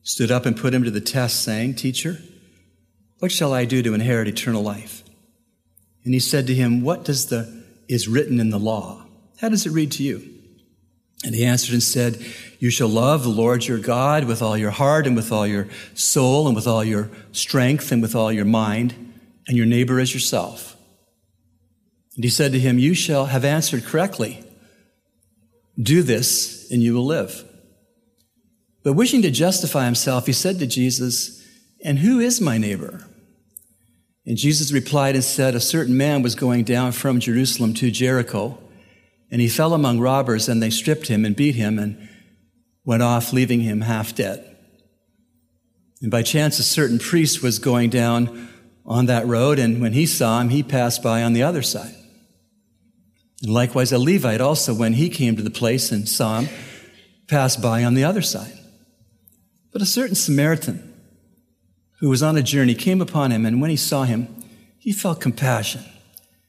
stood 0.07 0.31
up 0.31 0.47
and 0.47 0.57
put 0.57 0.73
him 0.73 0.85
to 0.85 0.91
the 0.91 1.01
test, 1.01 1.43
saying, 1.43 1.75
Teacher, 1.75 2.19
what 3.19 3.33
shall 3.33 3.53
I 3.53 3.65
do 3.65 3.83
to 3.83 3.93
inherit 3.93 4.29
eternal 4.29 4.63
life? 4.63 5.03
And 6.05 6.15
he 6.15 6.21
said 6.21 6.47
to 6.47 6.55
him, 6.55 6.81
What 6.81 7.05
does 7.05 7.27
the 7.27 7.65
is 7.89 8.07
written 8.07 8.39
in 8.39 8.51
the 8.51 8.59
law? 8.59 9.05
How 9.41 9.49
does 9.49 9.67
it 9.67 9.73
read 9.73 9.91
to 9.93 10.05
you? 10.05 10.23
And 11.25 11.35
he 11.35 11.45
answered 11.45 11.73
and 11.73 11.83
said, 11.83 12.25
You 12.61 12.71
shall 12.71 12.87
love 12.87 13.25
the 13.25 13.31
Lord 13.31 13.67
your 13.67 13.79
God 13.79 14.27
with 14.27 14.43
all 14.43 14.57
your 14.57 14.71
heart 14.71 15.09
and 15.09 15.17
with 15.17 15.33
all 15.33 15.47
your 15.47 15.67
soul 15.95 16.47
and 16.47 16.55
with 16.55 16.69
all 16.69 16.85
your 16.85 17.11
strength 17.33 17.91
and 17.91 18.01
with 18.01 18.15
all 18.15 18.31
your 18.33 18.45
mind, 18.45 18.95
and 19.49 19.57
your 19.57 19.67
neighbor 19.67 19.99
as 19.99 20.15
yourself. 20.15 20.77
And 22.15 22.23
he 22.23 22.31
said 22.31 22.53
to 22.53 22.61
him, 22.61 22.79
You 22.79 22.95
shall 22.95 23.27
have 23.27 23.45
answered 23.45 23.85
correctly. 23.85 24.45
Do 25.81 26.05
this, 26.05 26.71
and 26.71 26.81
you 26.81 26.95
will 26.95 27.05
live. 27.05 27.45
But 28.87 28.93
wishing 28.93 29.21
to 29.23 29.33
justify 29.33 29.85
himself, 29.85 30.27
he 30.27 30.33
said 30.33 30.61
to 30.61 30.67
Jesus, 30.69 31.45
And 31.85 31.99
who 31.99 32.21
is 32.21 32.41
my 32.41 32.57
neighbor? 32.57 33.05
And 34.25 34.37
Jesus 34.37 34.71
replied 34.71 35.17
and 35.17 35.25
said, 35.25 35.57
A 35.57 35.61
certain 35.61 35.97
man 35.97 36.23
was 36.23 36.37
going 36.37 36.63
down 36.63 36.93
from 36.93 37.19
Jerusalem 37.19 37.75
to 37.75 37.91
Jericho, 37.91 38.63
and 39.29 39.41
he 39.41 39.49
fell 39.49 39.75
among 39.75 39.99
robbers, 39.99 40.49
and 40.49 40.63
they 40.63 40.71
stripped 40.71 41.09
him 41.09 41.25
and 41.25 41.35
beat 41.35 41.57
him 41.57 41.81
and 41.81 42.09
went 42.85 43.03
off, 43.03 43.33
leaving 43.33 43.63
him 43.63 43.81
half 43.81 44.15
dead. 44.15 44.57
And 46.01 46.13
by 46.13 46.23
chance, 46.23 46.61
a 46.61 46.63
certain 46.63 47.01
priest 47.01 47.43
was 47.43 47.59
going 47.59 47.91
down 47.91 48.49
on 48.85 49.07
that 49.07 49.27
road, 49.27 49.59
and 49.59 49.83
when 49.83 49.95
he 49.95 50.07
saw 50.07 50.41
him, 50.41 50.51
he 50.51 50.63
passed 50.63 51.03
by 51.03 51.25
on 51.25 51.33
the 51.33 51.43
other 51.43 51.63
side. 51.63 51.97
And 53.43 53.53
likewise, 53.53 53.91
a 53.91 53.99
Levite 53.99 54.41
also, 54.41 54.73
when 54.73 54.93
he 54.93 55.09
came 55.09 55.35
to 55.35 55.43
the 55.43 55.51
place 55.51 55.91
and 55.91 56.09
saw 56.09 56.39
him, 56.39 56.49
passed 57.27 57.61
by 57.61 57.83
on 57.83 57.95
the 57.95 58.05
other 58.05 58.23
side. 58.23 58.57
But 59.77 59.83
a 59.83 59.85
certain 59.85 60.15
Samaritan 60.15 60.95
who 61.99 62.09
was 62.09 62.23
on 62.23 62.39
a 62.39 62.43
journey 62.43 62.75
came 62.75 63.03
upon 63.03 63.31
him, 63.31 63.45
and 63.45 63.61
when 63.61 63.69
he 63.69 63.77
saw 63.77 64.05
him, 64.05 64.27
he 64.79 64.91
felt 64.91 65.21
compassion. 65.21 65.85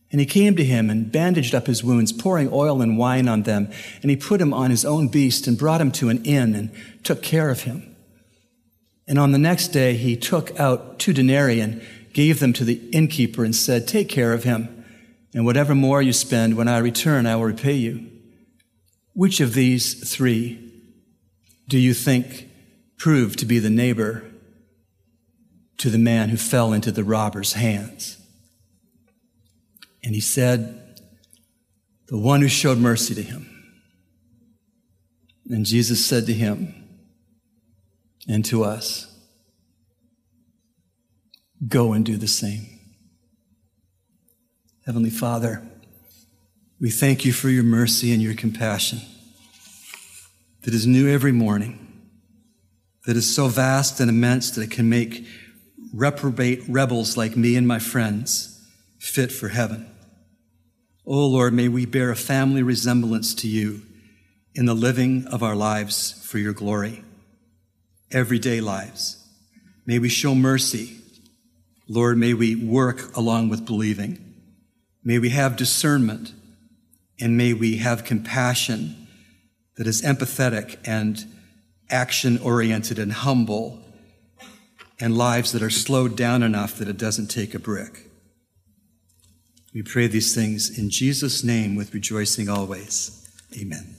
And 0.09 0.21
he 0.21 0.25
came 0.25 0.55
to 0.55 0.63
him 0.63 0.89
and 0.89 1.11
bandaged 1.11 1.53
up 1.53 1.67
his 1.67 1.84
wounds, 1.84 2.13
pouring 2.13 2.49
oil 2.53 2.82
and 2.82 2.97
wine 2.97 3.28
on 3.28 3.43
them. 3.43 3.69
And 4.01 4.09
he 4.09 4.15
put 4.15 4.39
him 4.39 4.53
on 4.53 4.71
his 4.71 4.86
own 4.86 5.09
beast 5.09 5.45
and 5.45 5.57
brought 5.57 5.82
him 5.82 5.91
to 5.91 6.07
an 6.07 6.23
inn 6.23 6.55
and 6.55 6.71
took 7.03 7.21
care 7.21 7.49
of 7.49 7.63
him. 7.63 7.97
And 9.09 9.19
on 9.19 9.34
the 9.34 9.38
next 9.38 9.73
day, 9.73 9.97
he 9.97 10.15
took 10.15 10.57
out 10.57 10.97
two 10.97 11.11
denarii 11.11 11.59
and 11.59 11.86
gave 12.13 12.39
them 12.39 12.53
to 12.53 12.63
the 12.63 12.80
innkeeper 12.93 13.43
and 13.43 13.53
said, 13.53 13.89
Take 13.89 14.07
care 14.07 14.32
of 14.32 14.45
him 14.45 14.86
and 15.34 15.43
whatever 15.43 15.75
more 15.75 16.01
you 16.01 16.13
spend, 16.13 16.55
when 16.55 16.69
I 16.69 16.78
return, 16.78 17.25
I 17.25 17.36
will 17.36 17.43
repay 17.43 17.75
you. 17.75 18.09
Which 19.11 19.41
of 19.41 19.53
these 19.53 20.09
three 20.09 20.63
do 21.67 21.78
you 21.78 21.93
think 21.93 22.47
proved 22.97 23.39
to 23.39 23.45
be 23.45 23.59
the 23.59 23.69
neighbor 23.69 24.23
to 25.77 25.89
the 25.89 25.97
man 25.97 26.29
who 26.29 26.37
fell 26.37 26.73
into 26.73 26.91
the 26.91 27.03
robber's 27.03 27.53
hands? 27.53 28.17
And 30.03 30.15
he 30.15 30.21
said, 30.21 31.01
The 32.07 32.17
one 32.17 32.41
who 32.41 32.47
showed 32.47 32.77
mercy 32.77 33.13
to 33.15 33.21
him. 33.21 33.49
And 35.49 35.65
Jesus 35.65 36.05
said 36.05 36.25
to 36.25 36.33
him 36.33 36.73
and 38.27 38.43
to 38.45 38.63
us, 38.63 39.13
Go 41.67 41.93
and 41.93 42.05
do 42.05 42.17
the 42.17 42.27
same. 42.27 42.67
Heavenly 44.85 45.09
Father, 45.09 45.61
we 46.79 46.89
thank 46.89 47.25
you 47.25 47.33
for 47.33 47.49
your 47.49 47.63
mercy 47.63 48.13
and 48.13 48.21
your 48.21 48.35
compassion 48.35 49.01
that 50.61 50.73
is 50.73 50.85
new 50.85 51.09
every 51.09 51.31
morning, 51.31 51.86
that 53.07 53.15
is 53.15 53.33
so 53.33 53.47
vast 53.47 54.01
and 54.01 54.09
immense 54.09 54.51
that 54.51 54.61
it 54.61 54.69
can 54.69 54.89
make 54.89 55.25
reprobate 55.93 56.61
rebels 56.67 57.15
like 57.15 57.37
me 57.37 57.55
and 57.55 57.65
my 57.65 57.79
friends 57.79 58.61
fit 58.99 59.31
for 59.31 59.47
heaven. 59.47 59.89
Oh 61.05 61.25
Lord, 61.25 61.53
may 61.53 61.69
we 61.69 61.85
bear 61.85 62.11
a 62.11 62.17
family 62.17 62.61
resemblance 62.61 63.33
to 63.35 63.47
you 63.47 63.81
in 64.53 64.65
the 64.65 64.73
living 64.73 65.25
of 65.27 65.41
our 65.41 65.55
lives 65.55 66.21
for 66.25 66.37
your 66.37 66.51
glory, 66.51 67.01
everyday 68.11 68.59
lives. 68.59 69.25
May 69.85 69.99
we 69.99 70.09
show 70.09 70.35
mercy. 70.35 70.97
Lord, 71.87 72.17
may 72.17 72.33
we 72.33 72.55
work 72.55 73.15
along 73.15 73.47
with 73.47 73.65
believing. 73.65 74.35
May 75.01 75.17
we 75.17 75.29
have 75.29 75.55
discernment 75.55 76.33
and 77.21 77.37
may 77.37 77.53
we 77.53 77.77
have 77.77 78.03
compassion 78.03 79.07
that 79.77 79.87
is 79.87 80.01
empathetic 80.01 80.75
and 80.83 81.25
action 81.89 82.38
oriented 82.39 82.99
and 82.99 83.11
humble 83.11 83.79
and 84.99 85.17
lives 85.17 85.51
that 85.51 85.61
are 85.61 85.69
slowed 85.69 86.15
down 86.15 86.43
enough 86.43 86.77
that 86.77 86.88
it 86.88 86.97
doesn't 86.97 87.27
take 87.27 87.53
a 87.53 87.59
brick. 87.59 88.09
We 89.73 89.83
pray 89.83 90.07
these 90.07 90.33
things 90.33 90.77
in 90.77 90.89
Jesus' 90.89 91.43
name 91.43 91.75
with 91.75 91.93
rejoicing 91.93 92.49
always. 92.49 93.27
Amen. 93.59 93.96